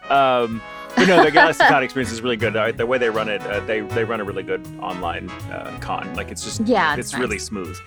um, 0.09 0.61
But 0.95 1.07
no, 1.07 1.23
the 1.23 1.31
GalaxyCon 1.31 1.83
experience 1.83 2.11
is 2.11 2.21
really 2.21 2.37
good. 2.37 2.53
The 2.77 2.85
way 2.85 2.97
they 2.97 3.09
run 3.09 3.29
it, 3.29 3.41
uh, 3.41 3.59
they 3.61 3.81
they 3.81 4.03
run 4.03 4.19
a 4.19 4.23
really 4.23 4.43
good 4.43 4.65
online 4.79 5.29
uh, 5.51 5.75
con. 5.81 6.13
Like 6.15 6.29
it's 6.31 6.43
just 6.43 6.61
Yeah, 6.67 6.93
it's 6.95 7.11
it's 7.11 7.17
really 7.19 7.39
smooth, 7.39 7.77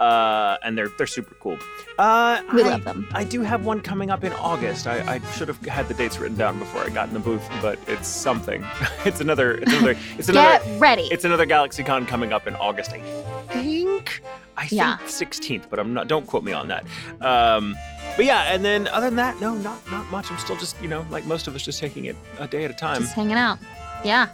uh, 0.00 0.56
and 0.62 0.76
they're 0.78 0.88
they're 0.88 1.06
super 1.06 1.34
cool. 1.34 1.58
Uh, 1.98 2.40
We 2.54 2.62
I, 2.62 2.68
love 2.70 2.84
them. 2.84 3.06
I 3.12 3.24
do 3.24 3.42
have 3.42 3.64
one 3.64 3.80
coming 3.80 4.10
up 4.10 4.24
in 4.24 4.32
August. 4.34 4.86
I, 4.86 5.14
I 5.14 5.20
should 5.32 5.48
have 5.48 5.60
had 5.66 5.88
the 5.88 5.94
dates 5.94 6.18
written 6.18 6.36
down 6.36 6.58
before 6.58 6.82
I 6.82 6.88
got 6.88 7.08
in 7.08 7.14
the 7.14 7.20
booth, 7.20 7.46
but 7.60 7.78
it's 7.86 8.08
something. 8.08 8.64
it's 9.04 9.20
another. 9.20 9.54
It's 9.58 9.72
another. 9.72 9.96
It's 10.18 10.28
another. 10.28 10.64
Get 10.64 10.80
ready. 10.80 11.02
It's 11.10 11.24
another 11.24 11.46
GalaxyCon 11.46 12.06
coming 12.08 12.32
up 12.32 12.46
in 12.46 12.54
August, 12.56 12.92
I 12.92 13.00
think. 13.48 14.22
I 14.56 14.66
think 14.66 14.72
Yeah. 14.72 14.98
16th, 15.06 15.64
but 15.70 15.78
I'm 15.78 15.94
not. 15.94 16.08
Don't 16.08 16.26
quote 16.26 16.44
me 16.44 16.52
on 16.52 16.68
that. 16.68 16.84
Um, 17.20 17.74
but 18.16 18.24
yeah, 18.24 18.52
and 18.52 18.64
then 18.64 18.88
other 18.88 19.06
than 19.06 19.16
that, 19.16 19.40
no, 19.40 19.54
not 19.54 19.78
not 19.90 20.06
much. 20.10 20.30
I'm 20.30 20.38
still 20.38 20.56
just 20.56 20.80
you 20.82 20.88
know 20.88 21.04
like 21.10 21.24
most 21.26 21.46
of 21.46 21.54
us, 21.54 21.62
just 21.62 21.78
taking 21.80 22.04
it 22.06 22.16
a 22.38 22.46
day 22.46 22.64
at 22.64 22.70
a 22.70 22.74
time. 22.74 23.00
Just 23.02 23.14
hanging 23.14 23.36
out. 23.36 23.58
Yeah. 24.04 24.28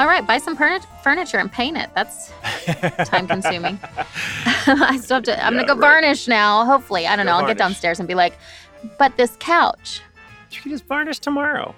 All 0.00 0.06
right, 0.08 0.26
buy 0.26 0.38
some 0.38 0.56
furni- 0.56 0.84
furniture 1.04 1.38
and 1.38 1.50
paint 1.52 1.76
it. 1.76 1.88
That's 1.94 2.32
time 3.08 3.28
consuming. 3.28 3.78
I 4.66 4.98
still 5.00 5.16
have 5.18 5.24
to. 5.24 5.44
I'm 5.44 5.54
Yeah, 5.54 5.60
gonna 5.62 5.74
go 5.74 5.80
right. 5.80 5.80
varnish 6.02 6.26
now. 6.26 6.64
Hopefully, 6.64 7.06
I 7.06 7.14
don't 7.14 7.26
Go 7.26 7.32
know. 7.32 7.38
I'll 7.38 7.46
get 7.46 7.58
downstairs 7.58 8.00
and 8.00 8.08
be 8.08 8.14
like, 8.14 8.34
but 8.98 9.16
this 9.16 9.36
couch. 9.38 10.00
you 10.50 10.60
can 10.60 10.70
just 10.72 10.84
varnish 10.86 11.20
tomorrow. 11.20 11.74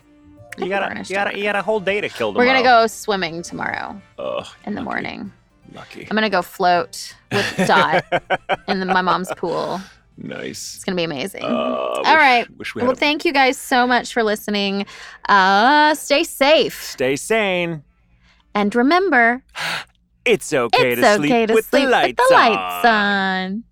I 0.59 0.61
You 0.61 0.63
can 0.63 0.69
got 0.71 0.81
varnish 0.89 1.11
you 1.11 1.17
got 1.17 1.25
tomorrow. 1.25 1.37
you 1.39 1.43
got 1.45 1.57
a 1.57 1.63
whole 1.63 1.81
day 1.81 2.01
to 2.01 2.09
kill 2.09 2.33
We're 2.33 2.47
gonna 2.47 2.63
go 2.63 2.87
swimming 2.87 3.43
tomorrow 3.43 4.01
Ugh, 4.19 4.47
in 4.65 4.75
the 4.75 4.81
lucky, 4.81 4.85
morning. 4.85 5.33
Lucky. 5.75 6.07
I'm 6.11 6.17
gonna 6.17 6.31
go 6.31 6.41
float 6.41 7.15
with 7.31 7.67
Dot 7.67 8.05
in 8.69 8.81
the, 8.81 8.87
my 8.87 9.03
mom's 9.03 9.31
pool. 9.37 9.79
Nice. 10.17 10.77
It's 10.77 10.85
gonna 10.85 10.97
be 10.97 11.05
amazing. 11.05 11.43
Uh, 11.45 11.47
All 11.49 11.97
wish- 11.99 12.07
right. 12.07 12.57
Wish 12.59 12.75
we 12.75 12.83
well, 12.83 12.93
a- 12.93 12.97
thank 12.97 13.25
you 13.25 13.33
guys 13.33 13.59
so 13.59 13.87
much 13.87 14.13
for 14.13 14.23
listening. 14.23 14.87
Uh, 15.29 15.95
stay 15.95 16.25
safe 16.25 16.83
Stay 16.83 17.17
sane. 17.17 17.83
and 18.55 18.75
remember, 18.75 19.43
It's 20.25 20.53
okay 20.53 20.93
it's 20.93 21.01
to 21.03 21.09
okay 21.15 21.17
sleep 21.19 21.49
to 21.49 21.55
with 21.55 21.67
sleep 21.67 21.85
the 21.85 21.89
lights 21.91 22.19
with 22.19 22.29
the 22.29 22.35
lights 22.35 22.85
on. 22.85 22.93
on. 22.93 23.65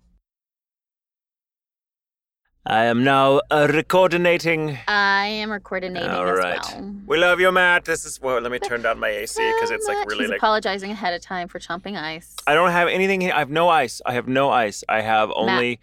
I 2.67 2.85
am 2.85 3.03
now 3.03 3.41
uh, 3.51 3.67
recordinating. 3.71 4.79
I 4.87 5.27
am 5.27 5.49
coordinating 5.59 6.09
All 6.09 6.27
as 6.27 6.39
well. 6.73 6.95
We 7.05 7.17
love 7.17 7.39
you, 7.39 7.51
Matt. 7.51 7.85
This 7.85 8.05
is 8.05 8.19
well. 8.19 8.39
Let 8.41 8.51
me 8.51 8.57
turn 8.57 8.81
down 8.81 8.99
my 8.99 9.09
AC 9.09 9.39
because 9.53 9.69
it's 9.69 9.85
like 9.87 10.07
really 10.07 10.23
He's 10.23 10.29
like. 10.31 10.37
apologizing 10.39 10.89
ahead 10.89 11.13
of 11.13 11.21
time 11.21 11.47
for 11.47 11.59
chomping 11.59 11.95
ice. 12.01 12.35
I 12.47 12.55
don't 12.55 12.71
have 12.71 12.87
anything. 12.87 13.31
I 13.31 13.37
have 13.37 13.51
no 13.51 13.69
ice. 13.69 14.01
I 14.05 14.13
have 14.13 14.27
no 14.27 14.49
ice. 14.49 14.83
I 14.89 15.01
have 15.01 15.29
only 15.35 15.79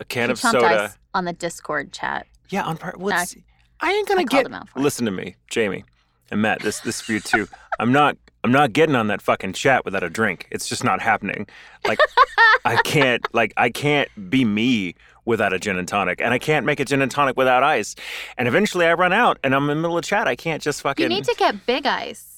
a 0.00 0.04
can 0.04 0.28
he 0.28 0.32
of 0.32 0.38
soda. 0.38 0.94
on 1.14 1.24
the 1.24 1.32
Discord 1.32 1.92
chat. 1.92 2.26
Yeah, 2.50 2.62
on 2.64 2.76
part. 2.76 2.98
Well, 2.98 3.14
I- 3.14 3.26
I 3.80 3.92
ain't 3.92 4.08
gonna 4.08 4.22
I 4.22 4.24
get. 4.24 4.46
him 4.46 4.54
out 4.54 4.68
for 4.68 4.78
it. 4.78 4.82
Listen 4.82 5.04
to 5.06 5.10
me, 5.10 5.36
Jamie 5.50 5.84
and 6.30 6.40
Matt. 6.40 6.60
This 6.62 6.80
this 6.80 7.00
for 7.00 7.12
you 7.12 7.20
too. 7.20 7.48
I'm 7.78 7.92
not. 7.92 8.16
I'm 8.44 8.52
not 8.52 8.72
getting 8.74 8.94
on 8.94 9.06
that 9.06 9.22
fucking 9.22 9.54
chat 9.54 9.84
without 9.86 10.02
a 10.02 10.10
drink. 10.10 10.46
It's 10.50 10.68
just 10.68 10.84
not 10.84 11.00
happening. 11.00 11.46
Like 11.86 11.98
I 12.64 12.76
can't. 12.84 13.26
Like 13.34 13.52
I 13.56 13.70
can't 13.70 14.08
be 14.30 14.44
me 14.44 14.94
without 15.24 15.52
a 15.54 15.58
gin 15.58 15.76
and 15.78 15.88
tonic, 15.88 16.20
and 16.20 16.32
I 16.34 16.38
can't 16.38 16.64
make 16.66 16.78
a 16.80 16.84
gin 16.84 17.00
and 17.02 17.10
tonic 17.10 17.36
without 17.36 17.62
ice. 17.62 17.94
And 18.38 18.46
eventually, 18.46 18.86
I 18.86 18.92
run 18.94 19.12
out, 19.12 19.38
and 19.42 19.54
I'm 19.54 19.62
in 19.64 19.68
the 19.78 19.82
middle 19.82 19.96
of 19.98 20.04
chat. 20.04 20.28
I 20.28 20.36
can't 20.36 20.62
just 20.62 20.82
fucking. 20.82 21.02
You 21.02 21.08
need 21.08 21.24
to 21.24 21.34
get 21.38 21.66
big 21.66 21.86
ice. 21.86 22.33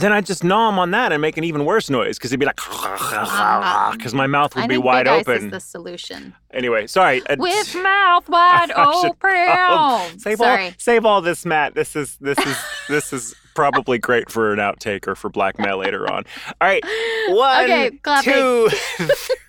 Then 0.00 0.12
I'd 0.12 0.26
just 0.26 0.42
gnaw 0.44 0.68
him 0.68 0.78
on 0.78 0.90
that 0.92 1.12
and 1.12 1.20
make 1.22 1.36
an 1.36 1.44
even 1.44 1.64
worse 1.64 1.90
noise 1.90 2.18
because 2.18 2.30
he'd 2.30 2.38
be 2.40 2.46
like, 2.46 2.56
because 2.56 4.14
my 4.14 4.26
mouth 4.26 4.54
would 4.54 4.64
I 4.64 4.66
be 4.66 4.74
think 4.74 4.84
wide 4.84 5.04
big 5.04 5.12
ice 5.12 5.20
open. 5.28 5.44
is 5.46 5.50
the 5.50 5.60
solution. 5.60 6.34
Anyway, 6.52 6.86
sorry. 6.86 7.20
uh, 7.26 7.36
With 7.38 7.74
mouth 7.82 8.28
wide 8.28 8.70
open. 8.72 9.16
save 10.18 10.38
Sorry. 10.38 10.66
all 10.66 10.72
save 10.78 11.04
all 11.04 11.20
this, 11.20 11.44
Matt. 11.46 11.74
This 11.74 11.94
is 11.96 12.16
this 12.20 12.38
is 12.38 12.56
this 12.88 13.12
is 13.12 13.34
probably 13.54 13.98
great 13.98 14.30
for 14.30 14.52
an 14.52 14.58
outtake 14.58 15.06
or 15.08 15.14
for 15.16 15.28
blackmail 15.28 15.78
later 15.78 16.10
on. 16.10 16.24
All 16.60 16.68
right, 16.68 16.82
one, 17.30 17.64
Okay, 17.64 17.90
two, 18.22 18.68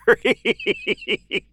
three. 0.06 1.46